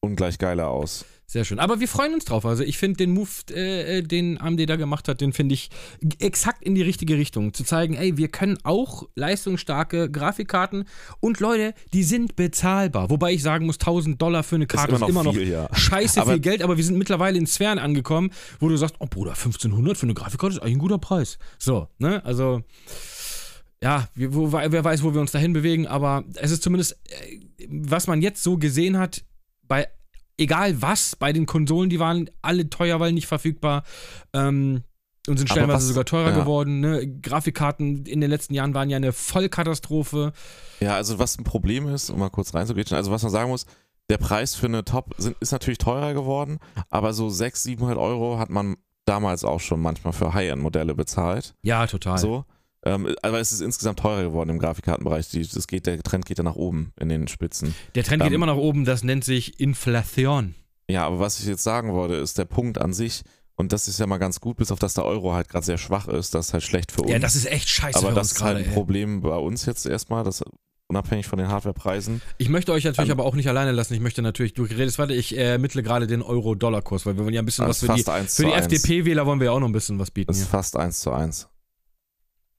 Ungleich 0.00 0.36
geiler 0.38 0.68
aus. 0.68 1.04
Sehr 1.26 1.44
schön. 1.44 1.58
Aber 1.58 1.80
wir 1.80 1.88
freuen 1.88 2.14
uns 2.14 2.24
drauf. 2.26 2.44
Also 2.44 2.62
ich 2.62 2.76
finde 2.78 2.98
den 2.98 3.12
Move, 3.12 3.28
äh, 3.50 3.98
äh, 3.98 4.02
den 4.02 4.40
AMD 4.40 4.68
da 4.68 4.76
gemacht 4.76 5.08
hat, 5.08 5.20
den 5.20 5.32
finde 5.32 5.54
ich 5.54 5.70
exakt 6.18 6.62
in 6.62 6.74
die 6.74 6.82
richtige 6.82 7.16
Richtung. 7.16 7.54
Zu 7.54 7.64
zeigen, 7.64 7.94
ey, 7.94 8.16
wir 8.16 8.28
können 8.28 8.58
auch 8.62 9.04
leistungsstarke 9.14 10.10
Grafikkarten 10.10 10.84
und 11.20 11.40
Leute, 11.40 11.74
die 11.92 12.02
sind 12.02 12.36
bezahlbar. 12.36 13.10
Wobei 13.10 13.32
ich 13.32 13.42
sagen 13.42 13.66
muss, 13.66 13.76
1000 13.78 14.20
Dollar 14.20 14.42
für 14.42 14.56
eine 14.56 14.66
Karte 14.66 14.94
ist 14.94 15.02
immer 15.08 15.24
noch, 15.24 15.34
viel, 15.34 15.48
ja. 15.48 15.68
scheiße 15.74 16.20
Aber- 16.20 16.32
viel 16.32 16.40
Geld, 16.40 16.62
aber 16.62 16.76
wir 16.76 16.84
sind 16.84 16.98
mittlerweile 16.98 17.38
in 17.38 17.46
Sphären 17.46 17.78
angekommen, 17.78 18.30
wo 18.60 18.68
du 18.68 18.76
sagst, 18.76 18.96
oh 18.98 19.06
Bruder, 19.06 19.30
1500 19.32 19.96
für 19.96 20.04
eine 20.06 20.14
Grafikkarte 20.14 20.56
ist 20.56 20.62
eigentlich 20.62 20.76
ein 20.76 20.78
guter 20.80 20.98
Preis. 20.98 21.38
So, 21.58 21.88
ne? 21.98 22.24
Also 22.24 22.62
ja, 23.82 24.08
wo, 24.14 24.52
wer 24.52 24.84
weiß, 24.84 25.02
wo 25.02 25.12
wir 25.12 25.20
uns 25.20 25.32
dahin 25.32 25.52
bewegen, 25.52 25.86
aber 25.86 26.24
es 26.36 26.50
ist 26.50 26.62
zumindest, 26.62 26.92
äh, 27.08 27.40
was 27.68 28.06
man 28.06 28.22
jetzt 28.22 28.42
so 28.42 28.56
gesehen 28.56 28.98
hat, 28.98 29.24
bei 29.66 29.88
egal 30.38 30.80
was, 30.82 31.16
bei 31.16 31.32
den 31.32 31.46
Konsolen, 31.46 31.90
die 31.90 32.00
waren 32.00 32.30
alle 32.42 32.68
teuer, 32.70 33.00
weil 33.00 33.12
nicht 33.12 33.26
verfügbar 33.26 33.82
ähm, 34.32 34.82
und 35.26 35.38
sind 35.38 35.48
stellenweise 35.48 35.76
was- 35.78 35.88
sogar 35.88 36.04
teurer 36.04 36.30
ja. 36.30 36.38
geworden. 36.38 36.80
Ne? 36.80 37.06
Grafikkarten 37.22 38.04
in 38.06 38.20
den 38.20 38.30
letzten 38.30 38.54
Jahren 38.54 38.74
waren 38.74 38.90
ja 38.90 38.96
eine 38.96 39.12
Vollkatastrophe. 39.12 40.32
Ja, 40.80 40.94
also 40.96 41.18
was 41.18 41.38
ein 41.38 41.44
Problem 41.44 41.88
ist, 41.88 42.10
um 42.10 42.18
mal 42.18 42.30
kurz 42.30 42.54
reinzugehen, 42.54 42.86
also 42.92 43.10
was 43.10 43.22
man 43.22 43.32
sagen 43.32 43.50
muss, 43.50 43.66
der 44.10 44.18
Preis 44.18 44.54
für 44.54 44.66
eine 44.66 44.84
Top 44.84 45.14
sind, 45.16 45.36
ist 45.40 45.52
natürlich 45.52 45.78
teurer 45.78 46.12
geworden, 46.12 46.58
aber 46.90 47.14
so 47.14 47.30
600, 47.30 47.78
700 47.78 47.98
Euro 47.98 48.38
hat 48.38 48.50
man 48.50 48.76
damals 49.06 49.44
auch 49.44 49.60
schon 49.60 49.80
manchmal 49.80 50.12
für 50.12 50.34
High-End-Modelle 50.34 50.94
bezahlt. 50.94 51.54
Ja, 51.62 51.86
total. 51.86 52.18
So. 52.18 52.44
Ähm, 52.84 53.14
aber 53.22 53.40
es 53.40 53.50
ist 53.50 53.60
insgesamt 53.60 53.98
teurer 53.98 54.22
geworden 54.22 54.50
im 54.50 54.58
Grafikkartenbereich. 54.58 55.28
Die, 55.30 55.46
das 55.46 55.66
geht, 55.66 55.86
der 55.86 56.02
Trend 56.02 56.26
geht 56.26 56.38
ja 56.38 56.44
nach 56.44 56.56
oben 56.56 56.92
in 57.00 57.08
den 57.08 57.28
Spitzen. 57.28 57.74
Der 57.94 58.04
Trend 58.04 58.22
geht 58.22 58.28
Ähm, 58.30 58.34
immer 58.34 58.46
nach 58.46 58.56
oben, 58.56 58.84
das 58.84 59.02
nennt 59.02 59.24
sich 59.24 59.58
Inflation. 59.58 60.54
Ja, 60.90 61.06
aber 61.06 61.18
was 61.18 61.38
ich 61.40 61.46
jetzt 61.46 61.62
sagen 61.62 61.92
wollte, 61.94 62.14
ist 62.14 62.36
der 62.36 62.44
Punkt 62.44 62.78
an 62.78 62.92
sich, 62.92 63.22
und 63.56 63.72
das 63.72 63.88
ist 63.88 64.00
ja 64.00 64.06
mal 64.06 64.18
ganz 64.18 64.40
gut, 64.40 64.56
bis 64.56 64.70
auf 64.72 64.78
dass 64.78 64.94
der 64.94 65.04
Euro 65.04 65.32
halt 65.32 65.48
gerade 65.48 65.64
sehr 65.64 65.78
schwach 65.78 66.08
ist, 66.08 66.34
das 66.34 66.48
ist 66.48 66.52
halt 66.52 66.62
schlecht 66.64 66.92
für 66.92 67.02
uns. 67.02 67.10
Ja, 67.12 67.18
das 67.18 67.36
ist 67.36 67.46
echt 67.46 67.68
scheiße 67.68 67.98
aber 67.98 68.08
für 68.08 68.14
das 68.14 68.28
uns 68.28 68.32
ist 68.32 68.42
halt 68.42 68.56
gerade. 68.56 68.64
ein 68.64 68.70
ey. 68.70 68.74
Problem 68.74 69.20
bei 69.20 69.36
uns 69.36 69.64
jetzt 69.64 69.86
erstmal, 69.86 70.24
das 70.24 70.42
unabhängig 70.88 71.26
von 71.26 71.38
den 71.38 71.48
Hardwarepreisen. 71.48 72.20
Ich 72.36 72.48
möchte 72.48 72.72
euch 72.72 72.84
natürlich 72.84 73.10
Ähm, 73.10 73.18
aber 73.18 73.24
auch 73.26 73.34
nicht 73.34 73.48
alleine 73.48 73.72
lassen. 73.72 73.94
Ich 73.94 74.00
möchte 74.00 74.20
natürlich, 74.22 74.54
du 74.54 74.64
redest, 74.64 74.98
warte, 74.98 75.14
ich 75.14 75.36
äh, 75.36 75.52
ermittle 75.52 75.82
gerade 75.82 76.06
den 76.06 76.20
Euro-Dollar-Kurs, 76.20 77.06
weil 77.06 77.16
wir 77.16 77.24
wollen 77.24 77.34
ja 77.34 77.40
ein 77.40 77.46
bisschen 77.46 77.66
was 77.66 77.80
für 77.80 77.88
die, 77.94 78.02
für 78.02 78.44
die. 78.44 78.52
FDP-Wähler 78.52 79.24
wollen 79.24 79.40
wir 79.40 79.46
ja 79.46 79.52
auch 79.52 79.60
noch 79.60 79.68
ein 79.68 79.72
bisschen 79.72 79.98
was 79.98 80.10
bieten. 80.10 80.26
Das 80.26 80.36
ist 80.36 80.44
Hier. 80.44 80.50
fast 80.50 80.76
eins 80.76 81.00
zu 81.00 81.12
eins. 81.12 81.48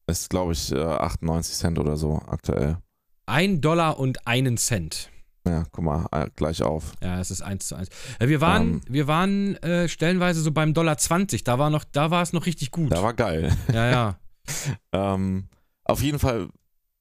Ist, 0.08 0.30
glaube 0.30 0.54
ich, 0.54 0.72
äh, 0.72 0.78
98 0.80 1.56
Cent 1.56 1.80
oder 1.80 1.98
so 1.98 2.22
aktuell. 2.28 2.78
Ein 3.26 3.62
Dollar 3.62 3.98
und 4.00 4.28
einen 4.28 4.58
Cent. 4.58 5.10
Ja, 5.48 5.64
guck 5.72 5.84
mal, 5.84 6.08
äh, 6.12 6.28
gleich 6.36 6.62
auf. 6.64 6.94
Ja, 7.04 7.20
es 7.20 7.30
ist 7.32 7.42
eins 7.42 7.68
zu 7.68 7.76
eins. 7.76 7.90
Äh, 8.20 8.28
wir 8.28 8.42
waren, 8.42 8.62
Ähm. 8.76 8.82
wir 8.88 9.08
waren 9.08 9.56
äh, 9.58 9.88
stellenweise 9.88 10.42
so 10.42 10.52
beim 10.52 10.74
Dollar 10.74 10.98
20. 10.98 11.44
Da 11.44 11.60
war 11.60 11.70
noch, 11.70 11.84
da 11.84 12.10
war 12.12 12.22
es 12.24 12.34
noch 12.34 12.46
richtig 12.46 12.72
gut. 12.72 12.92
Da 12.92 13.02
war 13.04 13.14
geil. 13.14 13.56
ja, 13.74 13.90
ja. 13.90 14.16
Ähm, 14.92 15.48
auf 15.84 16.02
jeden 16.02 16.20
Fall, 16.20 16.50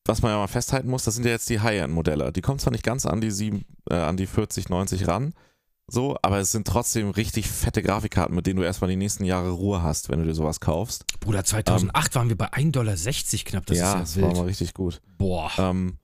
was 0.07 0.23
man 0.23 0.33
ja 0.33 0.39
mal 0.39 0.47
festhalten 0.47 0.89
muss, 0.89 1.05
das 1.05 1.15
sind 1.15 1.25
ja 1.25 1.33
jetzt 1.33 1.49
die 1.51 1.61
High-End-Modelle. 1.61 2.33
Die 2.33 2.41
kommen 2.41 2.59
zwar 2.59 2.73
nicht 2.73 2.85
ganz 2.85 3.05
an 3.07 3.21
die, 3.21 3.31
7, 3.31 3.65
äh, 3.91 3.95
an 3.97 4.17
die 4.17 4.27
40, 4.27 4.69
90 4.71 5.07
ran, 5.09 5.35
so, 5.87 6.17
aber 6.23 6.39
es 6.39 6.51
sind 6.51 6.67
trotzdem 6.67 7.11
richtig 7.11 7.49
fette 7.49 7.83
Grafikkarten, 7.83 8.35
mit 8.35 8.47
denen 8.47 8.57
du 8.59 8.63
erstmal 8.63 8.89
die 8.89 8.97
nächsten 8.97 9.25
Jahre 9.25 9.51
Ruhe 9.51 9.83
hast, 9.83 10.09
wenn 10.09 10.19
du 10.19 10.25
dir 10.25 10.35
sowas 10.35 10.61
kaufst. 10.61 11.05
Bruder, 11.21 11.45
2008 11.45 12.15
waren 12.15 12.29
wir 12.31 12.39
bei 12.39 12.53
1,60 12.53 12.71
Dollar 12.73 12.97
knapp. 13.45 13.67
Das 13.67 13.79
ja, 13.79 13.93
ist 13.95 14.01
das 14.01 14.15
ja 14.17 14.23
war 14.23 14.29
wild. 14.31 14.39
mal 14.39 14.47
richtig 14.47 14.73
gut. 14.73 15.03
Boah. 15.19 15.51
Ähm, 15.59 15.99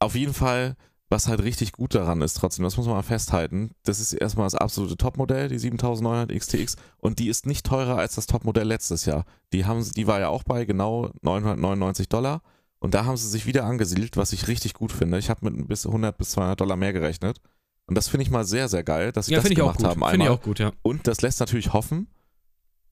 auf 0.00 0.16
jeden 0.16 0.34
Fall, 0.34 0.76
was 1.08 1.28
halt 1.28 1.42
richtig 1.42 1.70
gut 1.70 1.94
daran 1.94 2.20
ist, 2.20 2.34
trotzdem, 2.34 2.64
das 2.64 2.76
muss 2.76 2.86
man 2.86 2.96
mal 2.96 3.02
festhalten, 3.02 3.70
das 3.84 4.00
ist 4.00 4.12
erstmal 4.12 4.46
das 4.46 4.56
absolute 4.56 4.96
Topmodell, 4.96 5.48
die 5.48 5.58
7900 5.58 6.36
XTX, 6.36 6.76
und 6.98 7.20
die 7.20 7.28
ist 7.28 7.46
nicht 7.46 7.64
teurer 7.64 7.98
als 7.98 8.16
das 8.16 8.26
Topmodell 8.26 8.66
letztes 8.66 9.04
Jahr. 9.04 9.24
Die, 9.52 9.66
haben, 9.66 9.88
die 9.92 10.06
war 10.08 10.18
ja 10.18 10.28
auch 10.28 10.42
bei 10.42 10.64
genau 10.64 11.10
999 11.22 12.08
Dollar. 12.08 12.42
Und 12.80 12.94
da 12.94 13.04
haben 13.04 13.16
sie 13.16 13.28
sich 13.28 13.46
wieder 13.46 13.64
angesiedelt, 13.64 14.16
was 14.16 14.32
ich 14.32 14.48
richtig 14.48 14.74
gut 14.74 14.90
finde. 14.90 15.16
Ich 15.16 15.30
habe 15.30 15.48
mit 15.48 15.68
bis 15.68 15.86
100 15.86 16.18
bis 16.18 16.30
200 16.30 16.60
Dollar 16.60 16.74
mehr 16.74 16.92
gerechnet. 16.92 17.40
Und 17.86 17.96
das 17.96 18.08
finde 18.08 18.22
ich 18.22 18.30
mal 18.30 18.44
sehr, 18.44 18.68
sehr 18.68 18.84
geil, 18.84 19.12
dass 19.12 19.26
sie 19.26 19.32
ja, 19.32 19.38
das 19.38 19.46
finde 19.48 19.54
ich 19.54 19.62
auch 19.62 19.76
gemacht 19.76 19.78
gut. 19.78 19.86
haben. 19.86 19.94
Finde 20.00 20.24
Einmal. 20.24 20.26
ich 20.26 20.32
auch 20.32 20.42
gut, 20.42 20.58
ja. 20.58 20.72
Und 20.82 21.06
das 21.06 21.20
lässt 21.20 21.40
natürlich 21.40 21.72
hoffen, 21.72 22.08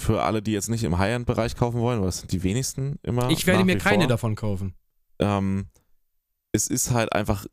für 0.00 0.22
alle, 0.22 0.42
die 0.42 0.52
jetzt 0.52 0.68
nicht 0.68 0.84
im 0.84 0.98
High-End-Bereich 0.98 1.56
kaufen 1.56 1.80
wollen, 1.80 2.00
weil 2.00 2.06
das 2.06 2.20
sind 2.20 2.32
die 2.32 2.42
wenigsten 2.42 2.98
immer. 3.02 3.30
Ich 3.30 3.46
werde 3.46 3.64
mir 3.64 3.78
keine 3.78 4.04
vor 4.04 4.08
davon 4.08 4.34
kaufen. 4.34 4.74
ähm, 5.18 5.66
es 6.52 6.66
ist 6.66 6.90
halt 6.90 7.12
einfach, 7.12 7.46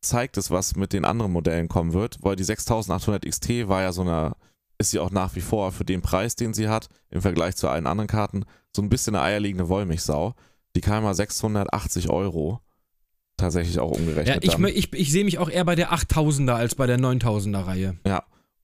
zeigt 0.00 0.36
es, 0.36 0.50
was 0.50 0.76
mit 0.76 0.92
den 0.92 1.04
anderen 1.04 1.32
Modellen 1.32 1.68
kommen 1.68 1.92
wird, 1.92 2.18
weil 2.20 2.36
die 2.36 2.44
6800 2.44 3.24
XT 3.24 3.68
war 3.68 3.82
ja 3.82 3.92
so 3.92 4.02
eine, 4.02 4.36
ist 4.78 4.90
sie 4.90 5.00
auch 5.00 5.10
nach 5.10 5.34
wie 5.34 5.40
vor 5.40 5.72
für 5.72 5.84
den 5.84 6.02
Preis, 6.02 6.36
den 6.36 6.54
sie 6.54 6.68
hat, 6.68 6.88
im 7.10 7.22
Vergleich 7.22 7.56
zu 7.56 7.68
allen 7.68 7.86
anderen 7.86 8.06
Karten, 8.08 8.44
so 8.74 8.82
ein 8.82 8.90
bisschen 8.90 9.16
eine 9.16 9.24
eierlegende 9.24 9.68
Wollmilchsau. 9.68 10.34
Die 10.76 10.80
kam 10.80 11.04
mal 11.04 11.14
680 11.14 12.10
Euro. 12.10 12.60
Tatsächlich 13.36 13.78
auch 13.80 13.92
Ja, 13.92 13.98
umgerechnet. 13.98 14.44
ich, 14.44 14.52
dann. 14.52 14.62
mö- 14.64 14.68
ich, 14.68 14.92
ich 14.92 15.10
sehe 15.10 15.24
mich 15.24 15.38
auch 15.38 15.50
eher 15.50 15.64
bei 15.64 15.74
der 15.74 15.92
8000er 15.92 16.52
als 16.52 16.74
bei 16.76 16.86
der 16.86 16.98
9000er 16.98 17.66
Reihe. 17.66 17.96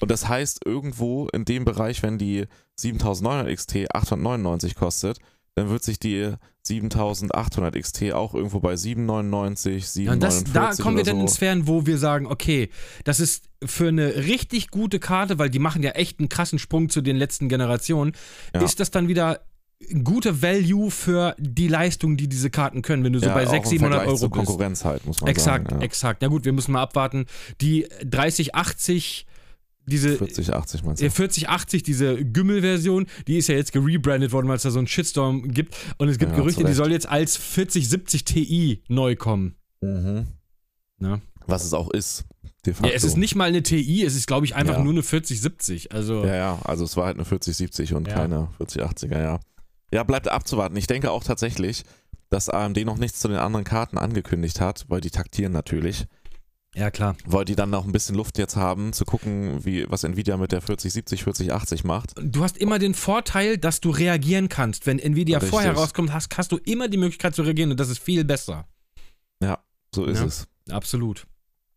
Und 0.01 0.11
das 0.11 0.29
heißt, 0.29 0.61
irgendwo 0.65 1.29
in 1.29 1.45
dem 1.45 1.65
Bereich, 1.65 2.03
wenn 2.03 2.17
die 2.19 2.47
7900 2.77 3.55
XT 3.55 3.95
899 3.95 4.75
kostet, 4.75 5.19
dann 5.57 5.69
wird 5.69 5.83
sich 5.83 5.99
die 5.99 6.33
7800 6.63 7.75
XT 7.75 8.13
auch 8.13 8.35
irgendwo 8.35 8.61
bei 8.61 8.77
799, 8.77 10.05
Ja, 10.05 10.13
und 10.13 10.23
das, 10.23 10.39
749 10.41 10.77
da 10.77 10.83
kommen 10.83 10.97
wir 10.97 11.03
oder 11.03 11.11
dann 11.11 11.17
so. 11.19 11.23
in 11.23 11.29
Sphären, 11.29 11.67
wo 11.67 11.87
wir 11.87 11.99
sagen, 11.99 12.27
okay, 12.27 12.71
das 13.05 13.21
ist 13.21 13.45
für 13.65 13.89
eine 13.89 14.15
richtig 14.17 14.69
gute 14.71 14.99
Karte, 15.01 15.39
weil 15.39 15.51
die 15.51 15.59
machen 15.59 15.83
ja 15.83 15.91
echt 15.93 16.19
einen 16.21 16.29
krassen 16.29 16.59
Sprung 16.59 16.89
zu 16.89 17.01
den 17.03 17.17
letzten 17.17 17.49
Generationen, 17.49 18.13
Ja. 18.55 18.63
ist 18.63 18.81
das 18.81 18.91
dann 18.91 19.09
wieder 19.09 19.41
ein 19.93 20.05
guter 20.05 20.43
Value 20.43 20.91
für 20.91 21.35
die 21.39 21.69
Leistung, 21.69 22.17
die 22.17 22.29
diese 22.29 22.51
Karten 22.51 22.83
können, 22.83 23.03
wenn 23.03 23.13
du 23.13 23.19
so 23.19 23.27
ja, 23.27 23.35
bei 23.35 23.47
auch 23.47 23.51
600, 23.51 23.65
im 23.65 23.71
700 23.71 23.93
Vergleich 23.99 24.09
Euro 24.09 24.19
zur 24.19 24.31
bist. 24.31 24.47
Konkurrenz 24.47 24.85
halt, 24.85 25.07
muss 25.07 25.21
man 25.21 25.31
Exakt, 25.31 25.69
sagen. 25.71 25.81
Ja. 25.81 25.85
exakt. 25.87 26.23
Na 26.23 26.29
gut, 26.29 26.45
wir 26.45 26.53
müssen 26.53 26.73
mal 26.73 26.83
abwarten. 26.83 27.27
Die 27.61 27.87
3080, 28.05 29.27
diese 29.87 30.17
40, 30.19 30.53
80 30.55 30.85
meinst 30.85 31.03
du? 31.03 31.07
äh, 31.07 31.11
4080, 31.11 31.83
diese 31.83 32.25
Gümmel-Version, 32.25 33.07
die 33.27 33.39
ist 33.39 33.49
ja 33.49 33.55
jetzt 33.57 33.73
gerebrandet 33.73 34.33
worden, 34.33 34.49
weil 34.49 34.57
es 34.57 34.63
da 34.63 34.71
so 34.71 34.79
einen 34.79 34.87
Shitstorm 34.87 35.49
gibt. 35.49 35.75
Und 35.99 36.09
es 36.09 36.19
gibt 36.19 36.33
Ja, 36.33 36.37
Gerüchte, 36.39 36.65
die 36.65 36.73
soll 36.75 36.93
jetzt 36.93 37.09
als 37.09 37.37
4070 37.37 38.25
Ti 38.25 38.83
neu 38.89 39.17
kommen. 39.17 39.57
Mhm. 39.81 40.27
Na? 40.99 41.21
Was 41.47 41.65
es 41.65 41.73
auch 41.73 41.91
ist. 41.91 42.25
Ja, 42.67 42.91
es 42.91 43.05
ist 43.05 43.17
nicht 43.17 43.35
mal 43.35 43.49
eine 43.49 43.63
TI, 43.63 44.05
es 44.05 44.15
ist, 44.15 44.27
glaube 44.27 44.45
ich, 44.45 44.55
einfach 44.55 44.77
Ja. 44.77 44.83
nur 44.85 44.93
eine 44.93 45.03
4070. 45.03 45.93
Also, 45.93 46.27
Ja, 46.27 46.35
ja, 46.37 46.59
also 46.65 46.85
es 46.85 46.95
war 46.99 47.07
halt 47.07 47.17
eine 47.17 47.25
4070 47.25 47.95
und 47.95 48.07
keine 48.07 48.49
4080er, 48.59 49.19
ja. 49.19 49.41
Ja, 49.93 50.05
bleibt 50.05 50.29
abzuwarten. 50.29 50.77
Ich 50.77 50.87
denke 50.87 51.11
auch 51.11 51.25
tatsächlich, 51.25 51.85
dass 52.29 52.49
AMD 52.49 52.85
noch 52.85 52.99
nichts 52.99 53.19
zu 53.21 53.29
den 53.29 53.39
anderen 53.39 53.65
Karten 53.65 53.99
angekündigt 53.99 54.61
hat, 54.61 54.85
weil 54.89 55.01
die 55.01 55.11
taktieren 55.11 55.53
natürlich. 55.53 56.07
ja 56.77 56.91
klar. 56.93 57.17
weil 57.27 57.45
die 57.45 57.57
dann 57.57 57.71
noch 57.71 57.85
ein 57.85 57.91
bisschen 57.91 58.15
Luft 58.15 58.39
jetzt 58.39 58.55
haben, 58.55 58.93
zu 58.93 59.05
gucken, 59.05 59.65
wie, 59.65 59.91
was 59.91 60.05
Nvidia 60.05 60.37
mit 60.37 60.53
der 60.53 60.61
4070, 60.61 61.25
4080 61.25 61.83
macht. 61.83 62.13
Du 62.23 62.45
hast 62.45 62.57
immer 62.57 62.79
den 62.79 62.95
Vorteil, 62.95 63.59
dass 63.59 63.81
du 63.81 63.91
reagieren 63.91 64.49
kannst. 64.49 64.87
Wenn 64.87 65.01
Nvidia 65.01 65.39
Richtig. 65.39 65.51
vorher 65.51 65.73
rauskommt, 65.73 66.13
hast, 66.13 66.37
hast 66.39 66.53
du 66.53 66.59
immer 66.59 66.87
die 66.87 66.99
Möglichkeit 66.99 67.35
zu 67.35 67.43
reagieren 67.43 67.73
und 67.73 67.81
das 67.81 67.89
ist 67.89 67.99
viel 67.99 68.25
besser. 68.25 68.67
So 69.93 70.05
ist 70.05 70.21
Ja. 70.21 70.27
es. 70.27 70.47
Absolut. 70.71 71.27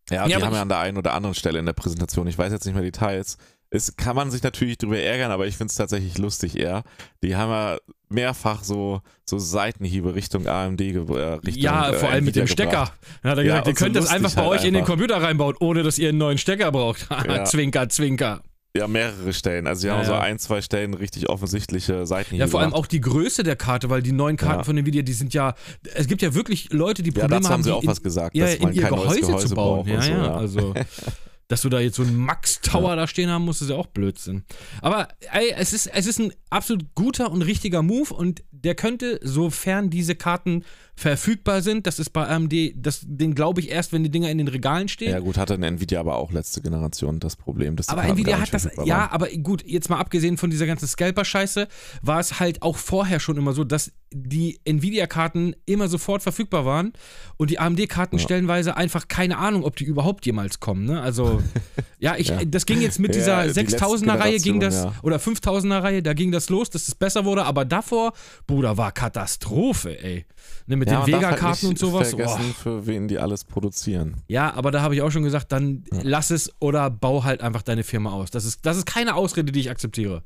Ja, 0.08 0.28
Ja, 0.28 0.38
die 0.38 0.44
haben 0.44 0.54
ja 0.54 0.62
an 0.62 0.68
der 0.68 0.78
einen 0.78 0.96
oder 0.98 1.14
anderen 1.14 1.34
Stelle 1.34 1.58
in 1.58 1.66
der 1.66 1.72
Präsentation, 1.72 2.28
ich 2.28 2.38
weiß 2.38 2.52
jetzt 2.52 2.64
nicht 2.64 2.74
mehr 2.74 2.84
Details, 2.84 3.38
es 3.74 3.96
kann 3.96 4.14
man 4.14 4.30
sich 4.30 4.42
natürlich 4.42 4.78
drüber 4.78 4.98
ärgern, 4.98 5.30
aber 5.32 5.46
ich 5.46 5.56
finde 5.56 5.70
es 5.70 5.74
tatsächlich 5.76 6.16
lustig 6.18 6.56
eher. 6.56 6.84
Die 7.22 7.34
haben 7.34 7.50
ja 7.50 7.76
mehrfach 8.08 8.62
so, 8.62 9.00
so 9.24 9.38
Seitenhiebe 9.38 10.14
Richtung 10.14 10.46
AMD 10.46 10.80
äh, 10.80 10.98
Richtung, 10.98 11.62
ja, 11.62 11.90
äh, 11.90 11.94
vor 11.94 12.08
allem 12.10 12.24
mit 12.24 12.36
dem 12.36 12.46
Stecker. 12.46 12.92
Dann 13.22 13.32
hat 13.32 13.38
er 13.38 13.44
Ja, 13.44 13.60
gesagt, 13.60 13.66
ihr 13.66 13.70
und 13.70 13.78
so 13.78 13.84
könnt 13.84 13.96
das 13.96 14.08
einfach 14.10 14.34
bei 14.34 14.42
halt 14.42 14.50
euch 14.52 14.64
in 14.64 14.74
den 14.74 14.82
einfach. 14.82 14.92
Computer 14.92 15.20
reinbauen, 15.22 15.56
ohne 15.58 15.82
dass 15.82 15.98
ihr 15.98 16.10
einen 16.10 16.18
neuen 16.18 16.38
Stecker 16.38 16.70
braucht. 16.70 17.08
Ja. 17.26 17.44
zwinker, 17.44 17.88
zwinker. 17.88 18.42
Ja, 18.76 18.86
mehrere 18.88 19.32
Stellen. 19.32 19.66
Also 19.68 19.82
sie 19.82 19.86
Ja, 19.88 19.94
haben 19.96 20.04
so 20.04 20.12
ja. 20.12 20.20
ein, 20.20 20.38
zwei 20.38 20.60
Stellen 20.60 20.94
richtig 20.94 21.28
offensichtliche 21.28 22.06
Seitenhiebe 22.06 22.44
Ja, 22.44 22.48
vor 22.48 22.60
allem 22.60 22.70
gemacht. 22.70 22.84
auch 22.84 22.86
die 22.88 23.00
Größe 23.00 23.42
der 23.44 23.56
Karte, 23.56 23.88
weil 23.90 24.02
die 24.02 24.10
neuen 24.12 24.36
Karten 24.36 24.58
Ja. 24.60 24.64
von 24.64 24.76
Nvidia, 24.76 25.02
die 25.02 25.12
sind 25.12 25.32
ja, 25.34 25.54
es 25.94 26.06
gibt 26.08 26.22
ja 26.22 26.34
wirklich 26.34 26.72
Leute, 26.72 27.02
die 27.02 27.10
Ja, 27.10 27.20
Probleme 27.22 27.40
dazu 27.40 27.52
haben 27.52 27.62
sie 27.62 27.70
auch 27.72 27.82
in, 27.82 27.88
was 27.88 28.02
gesagt, 28.02 28.36
ja, 28.36 28.46
dass 28.46 28.54
in 28.56 28.62
man 28.62 28.72
ihr 28.72 28.82
kein 28.82 28.94
Gehäuse, 28.94 29.20
Gehäuse 29.20 29.46
zu 29.48 29.54
bauen. 29.54 29.86
Ja, 29.88 30.00
so, 30.02 30.10
ja, 30.12 30.24
ja. 30.24 30.34
also 30.34 30.74
dass 31.48 31.62
du 31.62 31.68
da 31.68 31.80
jetzt 31.80 31.96
so 31.96 32.02
einen 32.02 32.16
Max 32.16 32.60
Tower 32.60 32.96
da 32.96 33.06
stehen 33.06 33.30
haben 33.30 33.44
musst, 33.44 33.62
ist 33.62 33.70
ja 33.70 33.76
auch 33.76 33.86
Blödsinn. 33.86 34.44
Aber 34.80 35.08
ey, 35.32 35.52
es 35.56 35.72
ist, 35.72 35.86
es 35.86 36.06
ist 36.06 36.18
ein 36.18 36.32
absolut 36.50 36.94
guter 36.94 37.30
und 37.30 37.42
richtiger 37.42 37.82
Move 37.82 38.14
und 38.14 38.42
der 38.64 38.74
könnte, 38.74 39.20
sofern 39.22 39.90
diese 39.90 40.14
Karten 40.14 40.64
verfügbar 40.96 41.60
sind, 41.60 41.88
das 41.88 41.98
ist 41.98 42.10
bei 42.10 42.26
AMD, 42.28 42.52
das, 42.76 43.00
den 43.04 43.34
glaube 43.34 43.60
ich 43.60 43.68
erst, 43.70 43.92
wenn 43.92 44.04
die 44.04 44.10
Dinger 44.10 44.30
in 44.30 44.38
den 44.38 44.46
Regalen 44.46 44.86
stehen. 44.88 45.10
Ja 45.10 45.18
gut, 45.18 45.36
hatte 45.36 45.54
Nvidia 45.54 45.98
aber 45.98 46.16
auch 46.16 46.30
letzte 46.30 46.62
Generation 46.62 47.18
das 47.18 47.34
Problem, 47.34 47.74
dass 47.74 47.86
die 47.86 47.92
Aber 47.92 48.02
Karten 48.02 48.16
Nvidia 48.18 48.40
hat 48.40 48.54
das, 48.54 48.68
ja, 48.84 48.98
waren. 48.98 49.10
aber 49.10 49.28
gut, 49.30 49.64
jetzt 49.66 49.90
mal 49.90 49.98
abgesehen 49.98 50.36
von 50.36 50.50
dieser 50.50 50.66
ganzen 50.66 50.86
Scalper-Scheiße, 50.86 51.66
war 52.02 52.20
es 52.20 52.38
halt 52.38 52.62
auch 52.62 52.76
vorher 52.76 53.18
schon 53.18 53.36
immer 53.36 53.52
so, 53.54 53.64
dass 53.64 53.90
die 54.12 54.60
Nvidia-Karten 54.64 55.56
immer 55.66 55.88
sofort 55.88 56.22
verfügbar 56.22 56.64
waren 56.64 56.92
und 57.38 57.50
die 57.50 57.58
AMD-Karten 57.58 58.18
Ja. 58.18 58.22
stellenweise 58.22 58.76
einfach 58.76 59.08
keine 59.08 59.38
Ahnung, 59.38 59.64
ob 59.64 59.74
die 59.74 59.84
überhaupt 59.84 60.24
jemals 60.26 60.60
kommen. 60.60 60.84
Ne? 60.84 61.00
Also, 61.00 61.42
ja, 61.98 62.14
ich, 62.16 62.28
Ja. 62.28 62.44
das 62.44 62.66
ging 62.66 62.80
jetzt 62.80 63.00
mit 63.00 63.16
Ja, 63.16 63.42
dieser 63.42 63.52
die 63.52 63.60
letzte 63.68 63.84
6000er-Reihe 63.84 64.38
ging 64.38 64.60
das, 64.60 64.84
ja. 64.84 64.92
oder 65.02 65.16
5000er-Reihe, 65.16 66.04
da 66.04 66.12
ging 66.12 66.30
das 66.30 66.48
los, 66.50 66.70
dass 66.70 66.86
es 66.86 66.94
besser 66.94 67.24
wurde, 67.24 67.44
aber 67.44 67.64
davor, 67.64 68.12
Bruder, 68.54 68.76
war 68.76 68.92
Katastrophe, 68.92 70.02
ey. 70.02 70.26
Ne, 70.66 70.76
mit 70.76 70.88
ja, 70.88 70.94
den 71.04 71.14
halt 71.14 71.22
Vega-Karten 71.22 71.66
nicht 71.68 71.70
und 71.70 71.78
sowas. 71.78 72.10
vergessen, 72.10 72.40
Oh. 72.50 72.62
für 72.62 72.86
wen 72.86 73.08
die 73.08 73.18
alles 73.18 73.44
produzieren. 73.44 74.16
Ja, 74.28 74.54
aber 74.54 74.70
da 74.70 74.80
habe 74.82 74.94
ich 74.94 75.02
auch 75.02 75.10
schon 75.10 75.22
gesagt, 75.24 75.52
dann 75.52 75.84
Ja. 75.92 76.00
lass 76.02 76.30
es 76.30 76.50
oder 76.60 76.90
bau 76.90 77.24
halt 77.24 77.40
einfach 77.42 77.62
deine 77.62 77.82
Firma 77.84 78.12
aus. 78.12 78.30
Das 78.30 78.44
ist, 78.44 78.64
das 78.64 78.76
ist 78.76 78.86
keine 78.86 79.14
Ausrede, 79.14 79.52
die 79.52 79.60
ich 79.60 79.70
akzeptiere. 79.70 80.22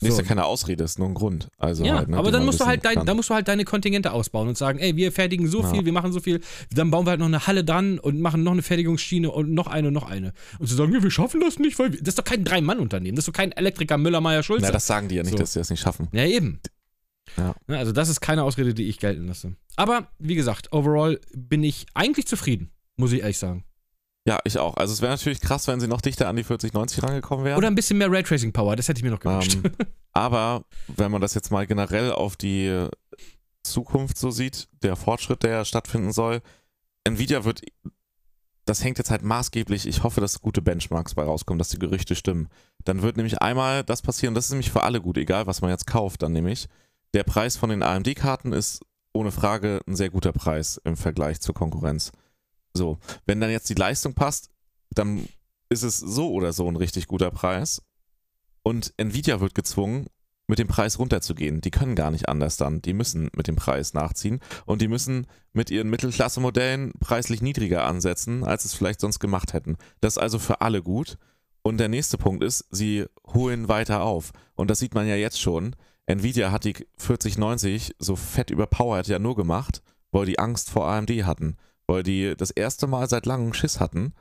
Nee, 0.00 0.08
Ist 0.08 0.16
So. 0.16 0.22
ja 0.22 0.26
keine 0.26 0.44
Ausrede, 0.46 0.82
ist 0.82 0.98
nur 0.98 1.06
ein 1.06 1.14
Grund. 1.14 1.46
Also 1.58 1.84
Ja, 1.84 1.98
halt, 1.98 2.08
ne, 2.08 2.16
aber 2.16 2.32
dann 2.32 2.44
musst 2.44 2.60
du 2.60 2.66
halt 2.66 2.84
dein, 2.84 3.06
dann 3.06 3.14
musst 3.16 3.30
du 3.30 3.34
halt 3.34 3.46
deine 3.46 3.64
Kontingente 3.64 4.10
ausbauen 4.10 4.48
und 4.48 4.58
sagen, 4.58 4.80
ey, 4.80 4.96
wir 4.96 5.12
fertigen 5.12 5.46
so 5.46 5.60
Ja. 5.62 5.70
viel, 5.70 5.84
wir 5.84 5.92
machen 5.92 6.10
so 6.12 6.18
viel, 6.18 6.40
dann 6.72 6.90
bauen 6.90 7.06
wir 7.06 7.10
halt 7.10 7.20
noch 7.20 7.26
eine 7.28 7.46
Halle 7.46 7.62
dran 7.62 8.00
und 8.00 8.20
machen 8.20 8.42
noch 8.42 8.50
eine 8.50 8.62
Fertigungsschiene 8.62 9.30
und 9.30 9.52
noch 9.54 9.68
eine 9.68 9.88
und 9.88 9.94
noch 9.94 10.10
eine. 10.10 10.32
Und 10.58 10.66
zu 10.66 10.74
sagen, 10.74 10.92
wir 10.92 11.08
schaffen 11.12 11.40
das 11.40 11.60
nicht, 11.60 11.78
weil 11.78 11.92
wir, 11.92 12.00
das 12.00 12.08
ist 12.08 12.18
doch 12.18 12.24
kein 12.24 12.42
Drei-Mann-Unternehmen, 12.42 13.14
das 13.14 13.22
ist 13.22 13.28
doch 13.28 13.38
kein 13.38 13.52
Elektriker 13.52 13.96
Müller, 13.96 14.20
Meier, 14.20 14.42
Schulze. 14.42 14.66
Na, 14.66 14.72
das 14.72 14.88
sagen 14.88 15.06
die 15.06 15.14
ja 15.14 15.22
nicht, 15.22 15.32
So. 15.32 15.38
dass 15.38 15.52
sie 15.52 15.60
das 15.60 15.70
nicht 15.70 15.80
schaffen. 15.80 16.08
ja, 16.12 16.24
eben. 16.24 16.58
Ja. 17.36 17.54
Ne, 17.66 17.78
Also 17.78 17.92
das 17.92 18.08
ist 18.08 18.20
keine 18.20 18.44
Ausrede, 18.44 18.74
die 18.74 18.88
ich 18.88 18.98
gelten 18.98 19.26
lasse. 19.26 19.56
Aber 19.76 20.08
wie 20.18 20.34
gesagt, 20.34 20.72
overall 20.72 21.20
bin 21.34 21.62
ich 21.64 21.86
eigentlich 21.94 22.26
zufrieden, 22.26 22.70
muss 22.96 23.12
ich 23.12 23.20
ehrlich 23.20 23.38
sagen. 23.38 23.64
Ja, 24.24 24.38
ich 24.44 24.58
auch. 24.58 24.76
Also 24.76 24.92
es 24.92 25.02
wäre 25.02 25.12
natürlich 25.12 25.40
krass, 25.40 25.66
wenn 25.66 25.80
sie 25.80 25.88
noch 25.88 26.00
dichter 26.00 26.28
an 26.28 26.36
die 26.36 26.44
4090 26.44 27.02
rangekommen 27.02 27.44
wären. 27.44 27.58
Oder 27.58 27.66
ein 27.66 27.74
bisschen 27.74 27.98
mehr 27.98 28.10
Raytracing-Power, 28.10 28.76
das 28.76 28.88
hätte 28.88 28.98
ich 28.98 29.04
mir 29.04 29.10
noch 29.10 29.20
gewünscht. 29.20 29.58
Ähm, 29.64 29.72
aber 30.12 30.64
wenn 30.86 31.10
man 31.10 31.20
das 31.20 31.34
jetzt 31.34 31.50
mal 31.50 31.66
generell 31.66 32.12
auf 32.12 32.36
die 32.36 32.86
Zukunft 33.64 34.16
so 34.16 34.30
sieht, 34.30 34.68
der 34.82 34.96
Fortschritt, 34.96 35.42
der 35.42 35.50
ja 35.50 35.64
stattfinden 35.64 36.12
soll, 36.12 36.40
Nvidia 37.04 37.44
wird, 37.44 37.62
das 38.64 38.84
hängt 38.84 38.98
jetzt 38.98 39.10
halt 39.10 39.22
maßgeblich, 39.22 39.86
ich 39.86 40.04
hoffe, 40.04 40.20
dass 40.20 40.40
gute 40.40 40.62
Benchmarks 40.62 41.14
bei 41.14 41.24
rauskommen, 41.24 41.58
dass 41.58 41.70
die 41.70 41.78
Gerüchte 41.78 42.14
stimmen. 42.14 42.48
Dann 42.84 43.02
wird 43.02 43.16
nämlich 43.16 43.42
einmal 43.42 43.82
das 43.82 44.02
passieren, 44.02 44.34
das 44.34 44.46
ist 44.46 44.50
nämlich 44.52 44.70
für 44.70 44.84
alle 44.84 45.00
gut, 45.00 45.18
egal 45.18 45.46
was 45.48 45.62
man 45.62 45.70
jetzt 45.70 45.86
kauft, 45.88 46.22
dann 46.22 46.32
nämlich, 46.32 46.68
der 47.14 47.24
Preis 47.24 47.56
von 47.56 47.70
den 47.70 47.82
AMD-Karten 47.82 48.52
ist 48.52 48.80
ohne 49.12 49.32
Frage 49.32 49.80
ein 49.86 49.96
sehr 49.96 50.10
guter 50.10 50.32
Preis 50.32 50.80
im 50.84 50.96
Vergleich 50.96 51.40
zur 51.40 51.54
Konkurrenz. 51.54 52.12
So, 52.74 52.98
wenn 53.26 53.40
dann 53.40 53.50
jetzt 53.50 53.68
die 53.68 53.74
Leistung 53.74 54.14
passt, 54.14 54.50
dann 54.90 55.28
ist 55.68 55.82
es 55.82 55.98
so 55.98 56.30
oder 56.32 56.52
so 56.52 56.66
ein 56.68 56.76
richtig 56.76 57.06
guter 57.06 57.30
Preis. 57.30 57.82
Und 58.62 58.94
Nvidia 58.96 59.40
wird 59.40 59.54
gezwungen, 59.54 60.06
mit 60.46 60.58
dem 60.58 60.68
Preis 60.68 60.98
runterzugehen. 60.98 61.60
Die 61.60 61.70
können 61.70 61.94
gar 61.94 62.10
nicht 62.10 62.28
anders 62.28 62.56
dann. 62.56 62.82
Die 62.82 62.92
müssen 62.92 63.30
mit 63.34 63.48
dem 63.48 63.56
Preis 63.56 63.94
nachziehen 63.94 64.40
und 64.66 64.82
die 64.82 64.88
müssen 64.88 65.26
mit 65.52 65.70
ihren 65.70 65.88
Mittelklasse-Modellen 65.88 66.92
preislich 67.00 67.42
niedriger 67.42 67.84
ansetzen, 67.84 68.44
als 68.44 68.64
es 68.64 68.74
vielleicht 68.74 69.00
sonst 69.00 69.18
gemacht 69.18 69.52
hätten. 69.52 69.76
Das 70.00 70.14
ist 70.14 70.18
also 70.18 70.38
für 70.38 70.60
alle 70.60 70.82
gut. 70.82 71.16
Und 71.62 71.78
der 71.78 71.88
nächste 71.88 72.18
Punkt 72.18 72.42
ist, 72.42 72.66
sie 72.70 73.06
holen 73.26 73.68
weiter 73.68 74.02
auf. 74.02 74.32
Und 74.54 74.68
das 74.70 74.80
sieht 74.80 74.94
man 74.94 75.06
ja 75.06 75.14
jetzt 75.14 75.40
schon. 75.40 75.76
Nvidia 76.06 76.50
hat 76.50 76.64
die 76.64 76.74
4090 76.98 77.94
so 77.98 78.16
fett 78.16 78.50
überpowered 78.50 79.06
ja 79.08 79.18
nur 79.18 79.36
gemacht, 79.36 79.82
weil 80.10 80.26
die 80.26 80.38
Angst 80.38 80.70
vor 80.70 80.88
AMD 80.88 81.10
hatten. 81.24 81.56
Weil 81.86 82.02
die 82.02 82.34
das 82.36 82.50
erste 82.50 82.86
Mal 82.86 83.08
seit 83.08 83.26
langem 83.26 83.54
Schiss 83.54 83.80
hatten, 83.80 84.14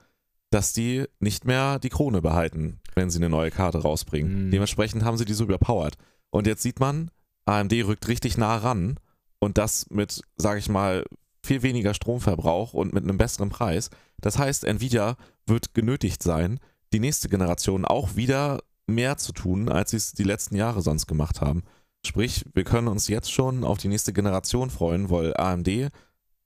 dass 0.49 0.73
die 0.73 1.05
nicht 1.19 1.45
mehr 1.45 1.79
die 1.79 1.89
Krone 1.89 2.21
behalten, 2.21 2.79
wenn 2.95 3.09
sie 3.09 3.19
eine 3.19 3.29
neue 3.29 3.51
Karte 3.51 3.79
rausbringen. 3.79 4.47
Mhm. 4.47 4.51
Dementsprechend 4.51 5.03
haben 5.03 5.17
sie 5.17 5.25
die 5.25 5.33
so 5.33 5.45
überpowered. 5.45 5.97
Und 6.29 6.47
jetzt 6.47 6.63
sieht 6.63 6.79
man, 6.79 7.09
AMD 7.45 7.73
rückt 7.85 8.07
richtig 8.07 8.37
nah 8.37 8.57
ran 8.57 8.99
und 9.39 9.57
das 9.57 9.89
mit, 9.89 10.21
sage 10.37 10.59
ich 10.59 10.69
mal, 10.69 11.05
viel 11.43 11.63
weniger 11.63 11.93
Stromverbrauch 11.93 12.73
und 12.73 12.93
mit 12.93 13.03
einem 13.03 13.17
besseren 13.17 13.49
Preis. 13.49 13.89
Das 14.19 14.37
heißt, 14.37 14.63
Nvidia 14.63 15.17
wird 15.45 15.73
genötigt 15.73 16.21
sein, 16.21 16.59
die 16.93 16.99
nächste 16.99 17.29
Generation 17.29 17.85
auch 17.85 18.15
wieder 18.15 18.59
mehr 18.91 19.17
zu 19.17 19.31
tun, 19.33 19.69
als 19.69 19.91
sie 19.91 19.97
es 19.97 20.13
die 20.13 20.23
letzten 20.23 20.55
Jahre 20.55 20.81
sonst 20.81 21.07
gemacht 21.07 21.41
haben. 21.41 21.63
Sprich, 22.05 22.45
wir 22.53 22.63
können 22.63 22.87
uns 22.87 23.07
jetzt 23.07 23.31
schon 23.31 23.63
auf 23.63 23.77
die 23.77 23.87
nächste 23.87 24.13
Generation 24.13 24.69
freuen, 24.69 25.09
weil 25.09 25.35
AMD 25.37 25.67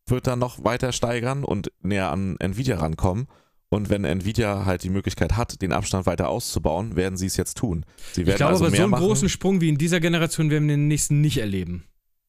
wird 0.07 0.27
dann 0.27 0.39
noch 0.39 0.63
weiter 0.63 0.91
steigern 0.91 1.43
und 1.43 1.71
näher 1.81 2.11
an 2.11 2.35
Nvidia 2.39 2.77
rankommen. 2.77 3.27
Und 3.69 3.89
wenn 3.89 4.05
Nvidia 4.05 4.65
halt 4.65 4.83
die 4.83 4.89
Möglichkeit 4.89 5.35
hat, 5.37 5.61
den 5.61 5.73
Abstand 5.73 6.05
weiter 6.05 6.29
auszubauen, 6.29 6.95
werden 6.95 7.17
sie 7.17 7.25
es 7.25 7.35
jetzt 7.35 7.57
tun. 7.57 7.85
Sie 8.13 8.21
werden 8.25 8.29
Ich 8.31 8.35
glaube 8.37 8.53
also 8.53 8.65
aber, 8.65 8.75
so 8.75 8.81
einen 8.83 8.91
machen. 8.91 9.03
großen 9.05 9.29
Sprung 9.29 9.59
wie 9.61 9.69
in 9.69 9.77
dieser 9.77 9.99
Generation 9.99 10.49
werden 10.51 10.67
wir 10.67 10.75
in 10.75 10.81
den 10.81 10.87
nächsten 10.87 11.19
nicht 11.21 11.37
erleben. 11.39 11.83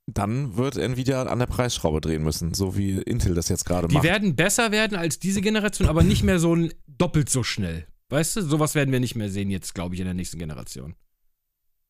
Dann 0.06 0.56
wird 0.56 0.76
Nvidia 0.76 1.24
an 1.24 1.38
der 1.40 1.46
Preisschraube 1.46 2.00
drehen 2.00 2.22
müssen, 2.22 2.54
so 2.54 2.76
wie 2.76 2.92
Intel 3.02 3.34
das 3.34 3.48
jetzt 3.48 3.64
gerade 3.66 3.88
Die 3.88 3.94
macht. 3.94 4.04
werden 4.04 4.36
besser 4.36 4.70
werden 4.70 4.96
als 4.96 5.18
diese 5.18 5.40
Generation, 5.40 5.88
aber 5.88 6.04
nicht 6.04 6.22
mehr 6.22 6.38
so 6.38 6.56
doppelt 6.86 7.28
so 7.28 7.42
schnell. 7.42 7.86
Weißt 8.08 8.36
du, 8.36 8.42
sowas 8.42 8.74
werden 8.74 8.92
wir 8.92 9.00
nicht 9.00 9.16
mehr 9.16 9.30
sehen 9.30 9.50
jetzt, 9.50 9.74
glaube 9.74 9.94
ich, 9.94 10.00
in 10.00 10.06
der 10.06 10.14
nächsten 10.14 10.38
Generation. 10.38 10.94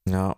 Ja, 0.08 0.36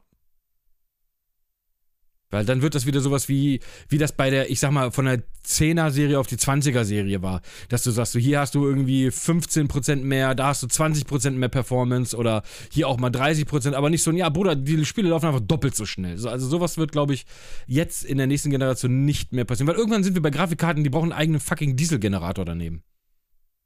Weil 2.30 2.44
dann 2.44 2.60
wird 2.60 2.74
das 2.74 2.84
wieder 2.84 3.00
sowas 3.00 3.28
wie, 3.30 3.60
wie 3.88 3.96
das 3.96 4.12
bei 4.12 4.28
der, 4.28 4.50
ich 4.50 4.60
sag 4.60 4.70
mal, 4.70 4.90
von 4.90 5.06
der 5.06 5.22
10er-Serie 5.46 6.18
auf 6.18 6.26
die 6.26 6.36
20er-Serie 6.36 7.22
war. 7.22 7.40
Dass 7.70 7.84
du 7.84 7.90
sagst, 7.90 8.14
du, 8.14 8.18
hier 8.18 8.40
hast 8.40 8.54
du 8.54 8.66
irgendwie 8.66 9.08
15% 9.08 9.96
mehr, 9.96 10.34
da 10.34 10.48
hast 10.48 10.62
du 10.62 10.66
20% 10.66 11.30
mehr 11.30 11.48
Performance 11.48 12.14
oder 12.14 12.42
hier 12.70 12.86
auch 12.86 12.98
mal 12.98 13.10
30%, 13.10 13.72
aber 13.72 13.88
nicht 13.88 14.02
so, 14.02 14.10
ja, 14.10 14.28
Bruder, 14.28 14.56
die 14.56 14.84
Spiele 14.84 15.08
laufen 15.08 15.26
einfach 15.26 15.40
doppelt 15.40 15.74
so 15.74 15.86
schnell. 15.86 16.18
So, 16.18 16.28
also 16.28 16.46
sowas 16.46 16.76
wird, 16.76 16.92
glaube 16.92 17.14
ich, 17.14 17.24
jetzt 17.66 18.04
in 18.04 18.18
der 18.18 18.26
nächsten 18.26 18.50
Generation 18.50 19.06
nicht 19.06 19.32
mehr 19.32 19.46
passieren. 19.46 19.68
Weil 19.68 19.76
irgendwann 19.76 20.04
sind 20.04 20.14
wir 20.14 20.22
bei 20.22 20.30
Grafikkarten, 20.30 20.84
die 20.84 20.90
brauchen 20.90 21.12
einen 21.12 21.20
eigenen 21.20 21.40
fucking 21.40 21.76
Dieselgenerator 21.76 22.44
daneben. 22.44 22.82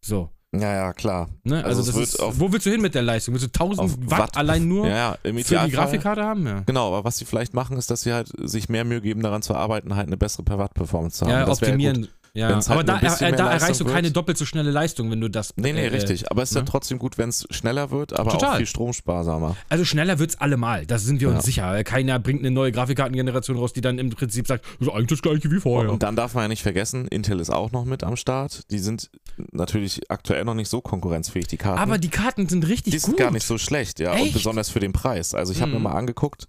So. 0.05 0.31
Ja, 0.55 0.75
ja, 0.75 0.93
klar. 0.93 1.29
Ne? 1.45 1.57
Also, 1.65 1.81
Also 1.81 1.83
das 1.91 1.95
wird 1.95 2.09
ist, 2.09 2.21
auf- 2.21 2.39
wo 2.41 2.53
willst 2.53 2.67
du 2.67 2.71
hin 2.71 2.81
mit 2.83 2.95
der 2.95 3.03
Leistung? 3.03 3.35
Willst 3.35 3.47
du 3.47 3.51
1000 3.53 3.79
auf 3.81 3.97
Watt, 4.11 4.19
Watt- 4.21 4.37
allein 4.37 4.69
nur 4.69 4.87
Ja, 4.87 5.17
ja, 5.25 5.33
für 5.45 5.59
die. 5.67 5.71
Grafikkarte 5.73 6.23
haben? 6.23 6.47
Ja. 6.47 6.61
Genau, 6.67 6.89
aber 6.89 7.05
was 7.05 7.17
sie 7.19 7.25
vielleicht 7.25 7.55
machen, 7.55 7.77
ist, 7.79 7.91
dass 7.91 8.03
sie 8.03 8.13
halt 8.13 8.31
sich 8.39 8.69
mehr 8.69 8.85
Mühe 8.85 9.01
geben, 9.01 9.23
daran 9.23 9.43
zu 9.43 9.55
arbeiten, 9.55 9.97
halt 9.97 10.07
eine 10.09 10.17
bessere 10.17 10.43
per 10.43 10.59
Watt-Performance 10.59 11.19
zu 11.19 11.25
haben. 11.27 11.33
Ja, 11.33 11.45
Das 11.47 11.63
optimieren. 11.63 12.09
Ja, 12.35 12.49
halt 12.49 12.71
aber 12.71 12.83
da, 12.83 12.99
mehr 12.99 13.33
da 13.33 13.53
erreichst 13.53 13.81
du 13.83 13.85
keine 13.85 14.05
wird. 14.05 14.17
doppelt 14.17 14.39
so 14.39 14.47
schnelle 14.47 14.71
Leistung, 14.71 15.11
wenn 15.11 15.21
du 15.21 15.29
das. 15.29 15.53
Nee, 15.57 15.75
nee, 15.75 15.85
äh, 15.85 15.89
richtig. 15.89 16.31
Aber 16.31 16.43
es 16.43 16.51
ist 16.51 16.55
ja 16.55 16.63
ne? 16.63 16.69
trotzdem 16.69 16.99
gut, 16.99 17.19
wenn 17.19 17.29
es 17.29 17.47
schneller 17.51 17.91
wird, 17.91 18.19
aber 18.19 18.31
Total. 18.31 18.53
auch 18.53 18.57
viel 18.57 18.65
stromsparsamer. 18.67 19.55
Also 19.69 19.85
schneller 19.85 20.19
wird's 20.19 20.37
allemal, 20.37 20.87
das 20.87 21.05
sind 21.05 21.21
wir 21.21 21.29
uns 21.29 21.39
Ja. 21.39 21.43
sicher. 21.43 21.85
Keiner 21.85 22.19
bringt 22.19 22.41
eine 22.41 22.51
neue 22.51 22.73
Grafikkartengeneration 22.73 23.59
raus, 23.59 23.75
die 23.75 23.83
dann 23.83 23.99
im 23.99 24.09
Prinzip 24.09 24.47
sagt, 24.47 24.65
das 24.79 24.89
ist 24.89 24.95
eigentlich 24.95 25.09
das 25.09 25.21
gleiche 25.21 25.51
wie 25.51 25.61
vorher. 25.61 25.93
Und 25.93 26.03
dann 26.03 26.17
darf 26.17 26.33
man 26.35 26.45
ja 26.45 26.49
nicht 26.49 26.63
vergessen, 26.63 27.07
Intel 27.09 27.39
ist 27.39 27.51
auch 27.51 27.71
noch 27.71 27.85
mit 27.85 28.03
am 28.03 28.17
Start. 28.17 28.71
Die 28.71 28.79
sind 28.79 29.11
natürlich 29.51 30.01
aktuell 30.11 30.45
noch 30.47 30.55
nicht 30.55 30.71
so 30.71 30.81
konkurrenzfähig, 30.81 31.49
die 31.49 31.59
Karten. 31.59 31.81
aber 31.81 31.99
die 31.99 32.09
Karten 32.09 32.49
sind 32.49 32.67
richtig 32.67 32.93
die 32.95 32.99
sind 32.99 33.11
gut. 33.11 33.19
gar 33.19 33.31
nicht 33.31 33.47
so 33.47 33.59
schlecht, 33.59 34.01
ja. 34.01 34.13
Und 34.13 34.19
Echt? 34.21 34.33
besonders 34.33 34.71
für 34.71 34.81
den 34.81 34.95
Preis. 34.95 35.35
Also 35.35 35.53
ich 35.53 35.61
habe 35.61 35.73
mir 35.73 35.81
mal 35.81 35.93
angeguckt, 35.93 36.47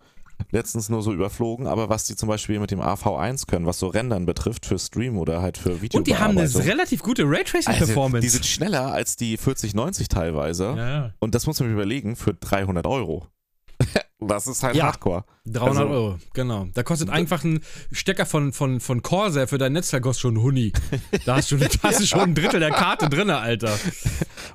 letztens 0.51 0.89
nur 0.89 1.01
so 1.01 1.13
überflogen, 1.13 1.67
aber 1.67 1.89
was 1.89 2.05
die 2.05 2.15
zum 2.15 2.29
Beispiel 2.29 2.59
mit 2.59 2.71
dem 2.71 2.81
AV1 2.81 3.47
können, 3.47 3.65
was 3.65 3.79
so 3.79 3.87
Rendern 3.87 4.25
betrifft 4.25 4.65
für 4.65 4.79
Stream 4.79 5.17
oder 5.17 5.41
halt 5.41 5.57
für 5.57 5.81
Video. 5.81 5.97
Und 5.97 6.07
die 6.07 6.15
haben 6.15 6.37
eine 6.37 6.53
relativ 6.65 7.01
gute 7.03 7.23
Raytracing-Performance. 7.23 8.17
Also, 8.17 8.21
die 8.21 8.29
sind 8.29 8.45
schneller 8.45 8.91
als 8.91 9.15
die 9.15 9.37
4090 9.37 10.07
teilweise. 10.07 10.75
ja. 10.77 11.13
Und 11.19 11.35
das 11.35 11.47
muss 11.47 11.59
man 11.59 11.71
überlegen 11.71 12.15
für 12.15 12.33
300 12.33 12.85
Euro. 12.87 13.27
Das 14.27 14.47
ist 14.47 14.63
halt 14.63 14.75
Ja. 14.75 14.85
Hardcore. 14.85 15.25
300 15.45 15.77
Also- 15.77 15.89
Euro, 15.93 16.15
genau. 16.33 16.67
Da 16.73 16.83
kostet 16.83 17.09
einfach 17.09 17.43
ein 17.43 17.59
Stecker 17.91 18.25
von, 18.25 18.53
von, 18.53 18.79
von 18.79 19.01
Corsair 19.01 19.47
für 19.47 19.57
dein 19.57 19.73
Netzteil 19.73 20.01
kostet 20.01 20.21
schon 20.21 20.35
einen 20.35 20.43
Huni. 20.43 20.71
Da 21.25 21.35
hast 21.37 21.51
du, 21.51 21.57
da 21.57 21.67
hast 21.83 21.99
du 21.99 22.05
schon 22.05 22.19
ein 22.21 22.35
Drittel 22.35 22.59
der 22.59 22.71
Karte 22.71 23.09
drin, 23.09 23.29
Alter. 23.29 23.77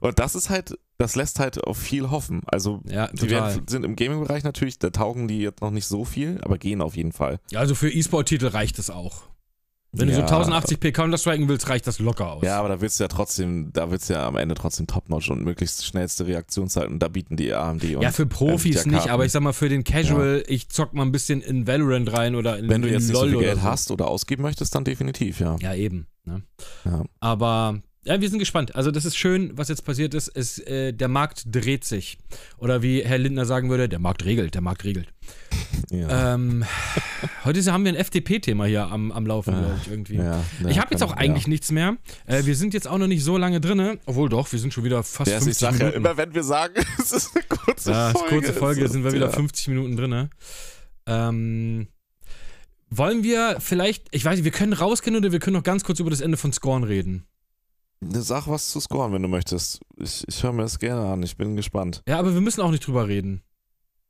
Und 0.00 0.18
das 0.18 0.34
ist 0.34 0.48
halt, 0.50 0.78
das 0.96 1.14
lässt 1.16 1.38
halt 1.40 1.62
auf 1.62 1.76
viel 1.76 2.10
hoffen. 2.10 2.40
Also 2.46 2.80
Ja, 2.86 3.08
die 3.08 3.28
werden, 3.30 3.62
sind 3.68 3.84
im 3.84 3.96
Gaming-Bereich 3.96 4.44
natürlich, 4.44 4.78
da 4.78 4.90
taugen 4.90 5.28
die 5.28 5.40
jetzt 5.40 5.60
noch 5.60 5.70
nicht 5.70 5.86
so 5.86 6.04
viel, 6.04 6.40
aber 6.42 6.58
gehen 6.58 6.80
auf 6.80 6.96
jeden 6.96 7.12
Fall. 7.12 7.38
Ja, 7.50 7.60
also 7.60 7.74
für 7.74 7.90
E-Sport-Titel 7.90 8.46
reicht 8.46 8.78
das 8.78 8.88
auch. 8.90 9.22
Wenn 9.92 10.08
du 10.08 10.14
so 10.14 10.20
Ja. 10.20 10.26
1080p 10.26 10.92
Counter-Striken 10.92 11.48
willst, 11.48 11.68
reicht 11.70 11.86
das 11.86 11.98
locker 11.98 12.32
aus. 12.32 12.42
Ja, 12.44 12.58
aber 12.58 12.68
da 12.68 12.80
willst 12.82 13.00
du 13.00 13.04
ja 13.04 13.08
trotzdem, 13.08 13.72
da 13.72 13.90
willst 13.90 14.10
du 14.10 14.14
ja 14.14 14.26
am 14.26 14.36
Ende 14.36 14.54
trotzdem 14.54 14.86
Top-Notch 14.86 15.30
und 15.30 15.42
möglichst 15.42 15.86
schnellste 15.86 16.26
Reaktionszeit 16.26 16.88
und 16.88 16.98
da 16.98 17.08
bieten 17.08 17.36
die 17.36 17.52
AMD 17.54 17.84
und 17.96 18.02
Ja, 18.02 18.10
für 18.10 18.26
Profis 18.26 18.82
Nvidia 18.82 18.98
nicht, 18.98 19.08
aber 19.10 19.24
ich 19.24 19.32
sag 19.32 19.42
mal, 19.42 19.54
für 19.54 19.70
den 19.70 19.84
Casual, 19.84 20.44
ich 20.46 20.68
zock 20.68 20.92
mal 20.92 21.04
ein 21.04 21.12
bisschen 21.12 21.40
in 21.40 21.66
Valorant 21.66 22.12
rein 22.12 22.34
oder 22.34 22.58
in, 22.58 22.68
Wenn 22.68 22.82
du 22.82 22.88
in 22.88 22.94
jetzt 22.94 23.04
nicht 23.08 23.16
so 23.16 23.22
LOL 23.22 23.28
viel 23.30 23.36
oder 23.38 23.46
Geld 23.46 23.58
so. 23.58 23.64
hast 23.64 23.90
oder 23.90 24.08
ausgeben 24.08 24.42
möchtest, 24.42 24.74
dann 24.74 24.84
definitiv, 24.84 25.40
ja. 25.40 25.56
Ja, 25.60 25.74
eben. 25.74 26.06
Ne? 26.24 26.42
Ja. 26.84 27.04
Aber 27.20 27.80
ja, 28.08 28.20
wir 28.20 28.28
sind 28.30 28.38
gespannt. 28.38 28.74
Also, 28.74 28.90
das 28.90 29.04
ist 29.04 29.16
schön, 29.16 29.52
was 29.56 29.68
jetzt 29.68 29.84
passiert 29.84 30.14
ist. 30.14 30.28
Es, 30.28 30.58
äh, 30.60 30.92
der 30.92 31.08
Markt 31.08 31.42
dreht 31.46 31.84
sich. 31.84 32.18
Oder 32.56 32.82
wie 32.82 33.04
Herr 33.04 33.18
Lindner 33.18 33.44
sagen 33.44 33.68
würde, 33.68 33.88
der 33.88 33.98
Markt 33.98 34.24
regelt, 34.24 34.54
der 34.54 34.62
Markt 34.62 34.84
regelt. 34.84 35.12
ja. 35.90 36.34
Ähm, 36.34 36.64
heute 37.44 37.72
haben 37.72 37.84
wir 37.84 37.92
ein 37.92 37.96
FDP-Thema 37.96 38.64
hier 38.64 38.86
am, 38.86 39.12
am 39.12 39.26
Laufen, 39.26 39.52
Ah, 39.54 39.60
glaube 39.60 39.78
ich, 39.82 39.90
irgendwie. 39.90 40.16
ja, 40.16 40.42
ja, 40.62 40.68
ich 40.68 40.78
habe 40.78 40.88
jetzt 40.92 41.02
auch 41.02 41.12
eigentlich 41.12 41.44
ja. 41.44 41.50
nichts 41.50 41.70
mehr. 41.70 41.98
Äh, 42.26 42.44
wir 42.46 42.56
sind 42.56 42.72
jetzt 42.72 42.88
auch 42.88 42.96
noch 42.98 43.08
nicht 43.08 43.22
so 43.22 43.36
lange 43.36 43.60
drin. 43.60 43.98
Obwohl 44.06 44.28
doch, 44.30 44.50
wir 44.50 44.58
sind 44.58 44.72
schon 44.72 44.84
wieder 44.84 45.02
fast 45.02 45.30
Ja, 45.30 45.36
also 45.36 45.44
50 45.44 45.50
ich 45.50 45.58
sag 45.58 45.72
Minuten. 45.78 45.90
ja 45.92 45.96
immer, 45.96 46.16
wenn 46.16 46.34
wir 46.34 46.42
sagen, 46.42 46.74
es 46.98 47.12
ist 47.12 47.30
eine 47.36 47.44
kurze 47.44 47.90
Ja, 47.90 48.08
ist 48.08 48.18
Folge. 48.18 48.34
kurze 48.36 48.52
Folge, 48.54 48.88
sind 48.88 49.04
wir 49.04 49.12
wieder 49.12 49.26
ja. 49.26 49.32
50 49.32 49.68
Minuten 49.68 49.96
drin. 49.96 50.30
Ähm, 51.06 51.88
wollen 52.90 53.22
wir 53.22 53.56
vielleicht, 53.60 54.06
ich 54.12 54.24
weiß 54.24 54.36
nicht, 54.36 54.44
wir 54.44 54.50
können 54.52 54.72
rausgehen 54.72 55.14
oder 55.16 55.30
wir 55.30 55.40
können 55.40 55.56
noch 55.56 55.62
ganz 55.62 55.84
kurz 55.84 56.00
über 56.00 56.10
das 56.10 56.22
Ende 56.22 56.38
von 56.38 56.52
Scorn 56.54 56.84
reden. 56.84 57.24
Sag 58.00 58.46
was 58.46 58.70
zu 58.70 58.80
scoren, 58.80 59.12
wenn 59.12 59.22
du 59.22 59.28
möchtest. 59.28 59.80
Ich, 59.96 60.24
ich 60.28 60.42
höre 60.42 60.52
mir 60.52 60.62
das 60.62 60.78
gerne 60.78 61.10
an, 61.10 61.22
ich 61.22 61.36
bin 61.36 61.56
gespannt. 61.56 62.02
Ja, 62.06 62.18
aber 62.18 62.32
wir 62.32 62.40
müssen 62.40 62.60
auch 62.60 62.70
nicht 62.70 62.86
drüber 62.86 63.08
reden. 63.08 63.42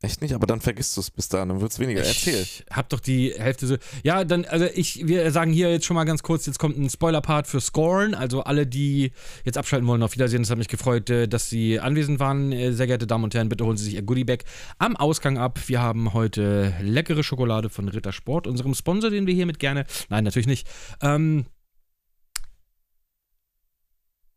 Echt 0.01 0.21
nicht, 0.21 0.33
aber 0.33 0.47
dann 0.47 0.61
vergisst 0.61 0.95
du 0.95 1.01
es 1.01 1.11
bis 1.11 1.27
dahin, 1.27 1.49
dann 1.49 1.59
wird 1.59 1.73
es 1.73 1.79
weniger. 1.79 2.01
Erzähl. 2.01 2.41
Ich 2.41 2.63
hab 2.71 2.87
doch 2.87 3.01
die 3.01 3.33
Hälfte 3.37 3.67
so. 3.67 3.75
Ja, 4.01 4.23
dann, 4.23 4.45
also 4.45 4.65
ich, 4.73 5.05
wir 5.07 5.29
sagen 5.31 5.51
hier 5.51 5.69
jetzt 5.71 5.85
schon 5.85 5.95
mal 5.95 6.05
ganz 6.05 6.23
kurz, 6.23 6.45
jetzt 6.45 6.57
kommt 6.57 6.77
ein 6.77 6.89
Spoiler-Part 6.89 7.47
für 7.47 7.59
Scorn. 7.59 8.13
Also 8.13 8.43
alle, 8.43 8.65
die 8.65 9.11
jetzt 9.43 9.57
abschalten 9.57 9.85
wollen, 9.89 10.01
auf 10.01 10.13
Wiedersehen. 10.13 10.41
Es 10.41 10.49
hat 10.49 10.57
mich 10.57 10.69
gefreut, 10.69 11.09
äh, 11.09 11.27
dass 11.27 11.49
Sie 11.49 11.81
anwesend 11.81 12.21
waren. 12.21 12.53
Äh, 12.53 12.71
Sehr 12.71 12.87
geehrte 12.87 13.07
Damen 13.07 13.25
und 13.25 13.33
Herren, 13.33 13.49
bitte 13.49 13.65
holen 13.65 13.75
Sie 13.75 13.83
sich 13.83 13.95
Ihr 13.95 14.03
Goodiebag 14.03 14.45
am 14.77 14.95
Ausgang 14.95 15.37
ab. 15.37 15.59
Wir 15.67 15.81
haben 15.81 16.13
heute 16.13 16.73
leckere 16.81 17.21
Schokolade 17.21 17.69
von 17.69 17.89
Rittersport, 17.89 18.47
unserem 18.47 18.75
Sponsor, 18.75 19.09
den 19.09 19.27
wir 19.27 19.33
hiermit 19.33 19.59
gerne. 19.59 19.85
Nein, 20.07 20.23
natürlich 20.23 20.47
nicht. 20.47 20.65
Ähm, 21.01 21.45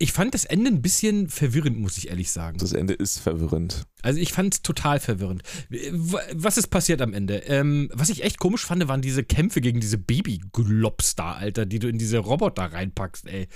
ich 0.02 0.10
fand 0.12 0.34
das 0.34 0.44
Ende 0.44 0.68
ein 0.68 0.82
bisschen 0.82 1.28
verwirrend, 1.28 1.78
muss 1.78 1.96
ich 1.96 2.08
ehrlich 2.08 2.32
sagen. 2.32 2.58
Das 2.58 2.72
Ende 2.72 2.92
ist 2.92 3.20
verwirrend. 3.20 3.86
Also 4.02 4.18
ich 4.18 4.32
fand 4.32 4.52
es 4.54 4.62
total 4.62 4.98
verwirrend. 4.98 5.42
W- 5.70 6.18
Was 6.34 6.58
ist 6.58 6.66
passiert 6.68 7.00
am 7.00 7.14
Ende? 7.14 7.36
Ähm, 7.46 7.88
was 7.94 8.08
ich 8.08 8.24
echt 8.24 8.38
komisch 8.40 8.66
fand, 8.66 8.88
waren 8.88 9.00
diese 9.00 9.22
Kämpfe 9.22 9.60
gegen 9.60 9.78
diese 9.78 9.98
Baby-Globs 9.98 11.14
da, 11.14 11.34
Alter, 11.34 11.66
die 11.66 11.78
du 11.78 11.86
in 11.88 11.98
diese 11.98 12.18
Roboter 12.18 12.64
reinpackst, 12.72 13.28
ey. 13.28 13.46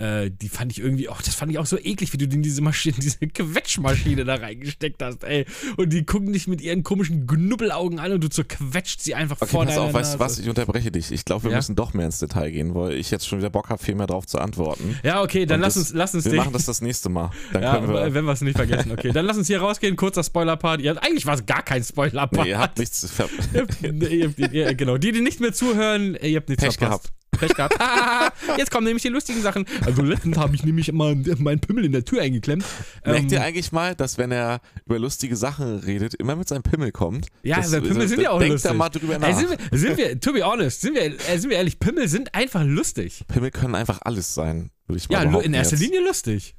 Äh, 0.00 0.30
die 0.30 0.48
fand 0.48 0.70
ich 0.70 0.78
irgendwie, 0.78 1.08
oh, 1.08 1.16
das 1.24 1.34
fand 1.34 1.50
ich 1.50 1.58
auch 1.58 1.66
so 1.66 1.76
eklig, 1.76 2.12
wie 2.12 2.18
du 2.18 2.24
in 2.26 2.40
diese 2.40 2.62
Maschine, 2.62 2.94
diese 3.00 3.18
Quetschmaschine 3.18 4.24
da 4.24 4.36
reingesteckt 4.36 5.02
hast, 5.02 5.24
ey. 5.24 5.44
Und 5.76 5.92
die 5.92 6.04
gucken 6.06 6.32
dich 6.32 6.46
mit 6.46 6.60
ihren 6.60 6.84
komischen 6.84 7.26
Knubbelaugen 7.26 7.98
an 7.98 8.12
und 8.12 8.22
du 8.22 8.28
zerquetscht 8.28 9.00
sie 9.02 9.16
einfach 9.16 9.38
Okay, 9.40 9.50
vor 9.50 9.64
pass 9.66 9.76
auf, 9.76 9.92
weißt 9.92 10.14
du 10.14 10.18
was, 10.20 10.38
ich 10.38 10.48
unterbreche 10.48 10.92
dich. 10.92 11.10
Ich 11.10 11.24
glaube, 11.24 11.42
wir 11.44 11.50
Ja? 11.50 11.56
müssen 11.56 11.74
doch 11.74 11.94
mehr 11.94 12.06
ins 12.06 12.20
Detail 12.20 12.52
gehen, 12.52 12.76
weil 12.76 12.92
ich 12.94 13.10
jetzt 13.10 13.26
schon 13.26 13.40
wieder 13.40 13.50
Bock 13.50 13.70
habe, 13.70 13.82
viel 13.82 13.96
mehr 13.96 14.06
drauf 14.06 14.24
zu 14.24 14.38
antworten. 14.38 14.96
Ja, 15.02 15.20
okay, 15.20 15.46
dann 15.46 15.56
Und 15.56 15.62
lass 15.62 15.74
das- 15.74 15.88
uns, 15.90 15.94
lass 15.94 16.14
uns 16.14 16.24
Wir 16.26 16.30
den- 16.32 16.36
machen 16.38 16.52
das 16.52 16.64
das 16.66 16.80
nächste 16.80 17.08
Mal. 17.08 17.32
Dann 17.52 17.62
ja, 17.64 17.74
können 17.74 17.88
wir. 17.92 18.14
wenn 18.14 18.24
wir 18.24 18.32
es 18.32 18.40
nicht 18.40 18.56
vergessen. 18.56 18.92
Okay, 18.92 19.10
dann 19.12 19.26
lass 19.26 19.36
uns 19.36 19.48
hier 19.48 19.58
rausgehen. 19.60 19.96
Kurzer 19.96 20.22
Spoiler-Part. 20.22 20.80
Ja, 20.80 20.92
eigentlich 20.94 21.26
war 21.26 21.34
es 21.34 21.44
gar 21.44 21.62
kein 21.62 21.82
Spoiler-Part. 21.82 22.44
Nee, 22.44 22.50
ihr 22.50 22.58
habt 22.60 22.78
nichts 22.78 23.02
ihr 23.52 23.62
habt- 23.62 24.52
ihr- 24.52 24.74
genau, 24.74 24.96
die, 24.96 25.10
die 25.10 25.22
nicht 25.22 25.40
mehr 25.40 25.52
zuhören, 25.52 26.16
ihr 26.22 26.36
habt 26.36 26.48
nichts 26.48 26.62
Pech 26.64 26.74
verpasst. 26.78 27.10
Pech 27.30 27.54
gehabt. 27.54 27.76
Jetzt 28.58 28.70
kommen 28.70 28.84
nämlich 28.86 29.02
die 29.02 29.08
lustigen 29.10 29.40
Sachen. 29.42 29.64
Also 29.84 30.02
letztens 30.02 30.36
habe 30.38 30.54
ich 30.54 30.64
nämlich 30.64 30.90
mal 30.92 31.14
meinen 31.38 31.60
Pimmel 31.60 31.84
in 31.84 31.92
der 31.92 32.04
Tür 32.04 32.22
eingeklemmt. 32.22 32.64
Merkt 33.04 33.24
Ähm, 33.24 33.28
ihr 33.32 33.42
eigentlich 33.42 33.70
mal, 33.72 33.94
dass 33.94 34.18
wenn 34.18 34.32
er 34.32 34.60
über 34.86 34.98
lustige 34.98 35.36
Sachen 35.36 35.78
redet, 35.78 36.14
immer 36.14 36.34
mit 36.36 36.48
seinem 36.48 36.62
Pimmel 36.62 36.90
kommt? 36.92 37.26
Ja, 37.42 37.56
das, 37.58 37.70
Pimmel 37.70 38.08
sind 38.08 38.20
ja 38.20 38.30
auch 38.30 38.38
denkt 38.38 38.54
lustig. 38.54 38.70
da 38.70 38.76
mal 38.76 38.88
drüber 38.88 39.14
Ey, 39.14 39.18
nach. 39.20 39.38
sind, 39.38 39.50
wir, 39.50 39.78
sind 39.78 39.96
wir, 39.96 40.20
to 40.20 40.32
be 40.32 40.42
honest, 40.44 40.80
sind 40.80 40.94
wir, 40.94 41.02
äh, 41.04 41.38
sind 41.38 41.50
wir 41.50 41.56
ehrlich, 41.58 41.78
Pimmel 41.78 42.08
sind 42.08 42.34
einfach 42.34 42.64
lustig. 42.64 43.24
Pimmel 43.28 43.50
können 43.50 43.74
einfach 43.74 44.00
alles 44.02 44.34
sein, 44.34 44.70
würde 44.86 44.98
ich 44.98 45.08
mal 45.08 45.14
Ja, 45.18 45.22
lu- 45.22 45.28
behaupten. 45.30 45.46
in 45.48 45.54
erster 45.54 45.76
jetzt. 45.76 45.82
Linie 45.84 46.00
lustig. 46.00 46.56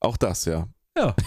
Auch 0.00 0.16
das, 0.16 0.44
ja. 0.44 0.68
Ja. 0.96 1.16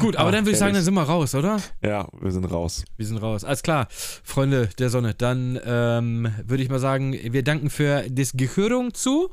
Gut, 0.00 0.16
aber 0.16 0.28
Ach, 0.28 0.32
dann 0.32 0.44
würde 0.44 0.52
ich 0.52 0.58
sagen, 0.58 0.74
dann 0.74 0.82
sind 0.82 0.94
wir 0.94 1.02
raus, 1.02 1.34
oder? 1.34 1.60
Ja, 1.82 2.08
wir 2.20 2.30
sind 2.30 2.44
raus. 2.44 2.84
Wir 2.96 3.06
sind 3.06 3.18
raus. 3.18 3.44
Alles 3.44 3.62
klar, 3.62 3.88
Freunde 3.90 4.68
der 4.78 4.90
Sonne. 4.90 5.14
Dann 5.14 5.58
ähm, 5.64 6.32
würde 6.44 6.62
ich 6.62 6.68
mal 6.68 6.78
sagen, 6.78 7.12
wir 7.12 7.42
danken 7.42 7.70
für 7.70 8.04
das 8.08 8.32
Gehörung 8.32 8.94
zu. 8.94 9.30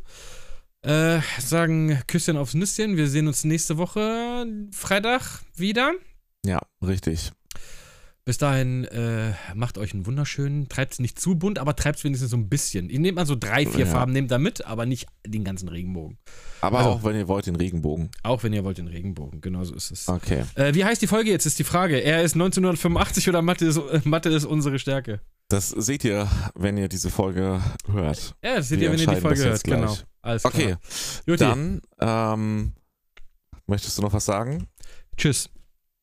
Äh, 0.82 1.20
sagen 1.40 2.00
Küsschen 2.08 2.38
aufs 2.38 2.54
Nüsschen. 2.54 2.96
Wir 2.98 3.08
sehen 3.08 3.28
uns 3.28 3.44
nächste 3.44 3.78
Woche 3.78 4.46
Freitag 4.72 5.42
wieder. 5.56 5.94
Ja, 6.46 6.60
richtig. 6.86 7.32
Bis 8.28 8.40
dahin, 8.40 8.86
äh, 8.86 9.34
macht 9.54 9.78
euch 9.78 9.94
einen 9.94 10.08
wunderschönen, 10.08 10.68
treibt 10.68 10.94
es 10.94 11.00
nicht 11.00 11.20
zu 11.20 11.36
bunt, 11.36 11.60
aber 11.60 11.76
treibt 11.76 12.00
es 12.00 12.04
wenigstens 12.04 12.32
so 12.32 12.38
ein 12.38 12.50
bisschen. 12.50 12.90
Ihr 12.90 13.00
nehmt 13.00 13.18
mal 13.18 13.28
so 13.28 13.36
drei, 13.36 13.68
vier 13.68 13.86
Ja. 13.86 13.92
Farben, 13.92 14.14
nehmt 14.14 14.32
da 14.32 14.40
mit, 14.40 14.66
aber 14.66 14.88
nicht 14.88 15.06
den 15.28 15.44
ganzen 15.44 15.70
Regenbogen. 15.70 16.18
Aber 16.60 16.80
Also- 16.80 16.90
auch 16.90 17.04
wenn 17.04 17.16
ihr 17.16 17.28
wollt, 17.28 17.46
den 17.46 17.56
Regenbogen. 17.56 18.10
Auch 18.24 18.42
wenn 18.42 18.52
ihr 18.52 18.64
wollt 18.64 18.80
den 18.80 18.88
Regenbogen, 18.88 19.42
genau 19.42 19.64
so 19.64 19.76
ist 19.76 19.92
es. 19.92 20.08
Okay. 20.10 20.44
Äh, 20.56 20.74
wie 20.74 20.84
heißt 20.84 21.04
die 21.04 21.08
Folge 21.08 21.30
jetzt, 21.30 21.46
ist 21.46 21.60
die 21.60 21.64
Frage. 21.64 22.00
Er 22.00 22.24
ist 22.24 22.34
1985 22.36 23.30
oder 23.30 23.44
Mathe 23.44 23.68
ist, 23.68 23.78
äh, 23.78 24.02
Mathe 24.06 24.30
ist 24.30 24.46
unsere 24.46 24.80
Stärke? 24.80 25.22
Das 25.50 25.70
seht 25.70 26.04
ihr, 26.04 26.28
wenn 26.56 26.78
ihr 26.78 26.88
diese 26.90 27.12
Folge 27.12 27.62
hört. 27.92 28.36
Ja, 28.44 28.56
das 28.56 28.70
seht 28.70 28.80
Wir 28.80 28.88
ihr, 28.88 28.94
wenn 28.94 29.00
ihr 29.02 29.06
die 29.16 29.22
Folge 29.22 29.44
hört. 29.44 29.64
gleich. 29.64 29.80
Genau. 29.82 29.96
Alles 30.24 30.42
klar. 30.42 30.54
Okay, 30.56 30.76
Juti. 31.28 31.44
dann 31.44 31.82
ähm, 32.00 32.74
möchtest 33.68 34.00
du 34.00 34.02
noch 34.02 34.14
was 34.14 34.26
sagen? 34.26 34.66
Tschüss. 35.16 35.48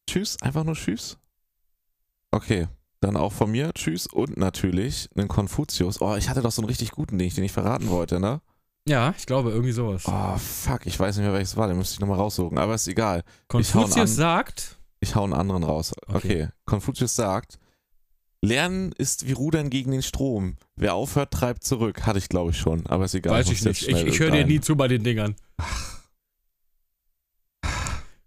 Tschüss, 0.08 0.40
einfach 0.40 0.62
nur 0.62 0.76
Tschüss. 0.76 1.18
Okay, 2.32 2.66
dann 3.00 3.16
auch 3.16 3.32
von 3.32 3.50
mir 3.50 3.72
Tschüss 3.74 4.06
und 4.06 4.36
natürlich 4.36 5.08
einen 5.14 5.28
Konfuzius. 5.28 6.00
Oh, 6.00 6.16
ich 6.16 6.28
hatte 6.28 6.42
doch 6.42 6.50
so 6.50 6.62
einen 6.62 6.68
richtig 6.68 6.90
guten, 6.90 7.18
den 7.18 7.28
ich 7.28 7.34
dir 7.34 7.42
nicht 7.42 7.52
verraten 7.52 7.88
wollte, 7.88 8.18
ne? 8.18 8.40
Ja, 8.88 9.14
ich 9.16 9.26
glaube, 9.26 9.50
irgendwie 9.50 9.72
sowas. 9.72 10.02
Oh, 10.06 10.36
fuck, 10.38 10.86
ich 10.86 10.98
weiß 10.98 11.16
nicht 11.16 11.24
mehr, 11.24 11.32
welches 11.32 11.56
war, 11.56 11.68
den 11.68 11.76
müsste 11.76 11.94
ich 11.94 12.00
nochmal 12.00 12.18
raussuchen, 12.18 12.58
aber 12.58 12.74
ist 12.74 12.88
egal. 12.88 13.22
ich. 13.28 13.48
Konfuzius 13.48 14.16
sagt, 14.16 14.78
Ich 14.98 15.14
hau 15.14 15.22
einen 15.24 15.34
anderen 15.34 15.62
raus. 15.62 15.92
Okay. 16.08 16.16
Okay, 16.16 16.48
Konfuzius 16.64 17.14
sagt, 17.14 17.58
Lernen 18.44 18.90
ist 18.98 19.28
wie 19.28 19.32
Rudern 19.32 19.70
gegen 19.70 19.92
den 19.92 20.02
Strom. 20.02 20.56
Wer 20.74 20.94
aufhört, 20.94 21.30
treibt 21.30 21.62
zurück. 21.62 22.06
Hatte 22.06 22.18
ich, 22.18 22.28
glaube 22.28 22.50
ich, 22.50 22.58
schon, 22.58 22.84
aber 22.88 23.04
ist 23.04 23.14
egal. 23.14 23.34
weiß 23.34 23.50
ich 23.50 23.60
jetzt 23.60 23.86
nicht. 23.86 23.88
Ich, 23.88 24.04
ich 24.04 24.18
höre 24.18 24.32
dir 24.32 24.44
nie 24.44 24.60
zu 24.60 24.74
bei 24.74 24.88
den 24.88 25.04
Dingern. 25.04 25.36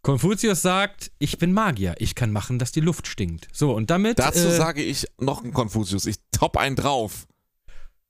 Konfuzius 0.06 0.62
sagt, 0.62 1.12
ich 1.18 1.40
bin 1.40 1.52
Magier. 1.52 1.96
Ich 1.98 2.14
kann 2.14 2.32
machen, 2.32 2.60
dass 2.60 2.72
die 2.72 2.80
Luft 2.80 3.08
stinkt. 3.08 3.48
So, 3.52 3.74
und 3.74 3.90
damit. 3.90 4.20
Dazu 4.20 4.48
äh, 4.48 4.56
sage 4.56 4.84
ich 4.84 5.08
noch 5.20 5.44
einen 5.44 5.52
Konfuzius. 5.52 6.06
Ich 6.06 6.18
top 6.32 6.58
einen 6.58 6.76
drauf. 6.76 7.26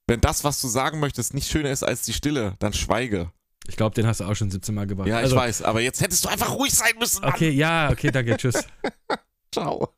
Wenn 0.06 0.20
das, 0.20 0.44
was 0.44 0.60
du 0.60 0.68
sagen 0.68 1.00
möchtest, 1.00 1.34
nicht 1.34 1.50
schöner 1.50 1.70
ist 1.70 1.84
als 1.84 2.02
die 2.02 2.12
Stille, 2.12 2.56
dann 2.60 2.74
schweige. 2.74 3.32
Ich 3.70 3.78
glaube, 3.78 3.96
den 3.96 4.06
hast 4.08 4.20
du 4.20 4.26
auch 4.26 4.36
schon 4.36 4.52
17 4.52 4.76
Mal 4.76 4.88
gebracht. 4.88 5.08
Ja, 5.08 5.20
ich 5.20 5.24
also, 5.24 5.38
weiß, 5.38 5.62
aber 5.62 5.80
jetzt 5.80 6.02
hättest 6.02 6.26
du 6.26 6.30
einfach 6.30 6.52
ruhig 6.52 6.74
sein 6.74 6.92
müssen. 7.00 7.22
Mann. 7.22 7.32
Okay, 7.34 7.52
ja, 7.52 7.90
okay, 7.90 8.12
danke, 8.12 8.36
tschüss. 8.36 8.66
Ciao. 9.54 9.95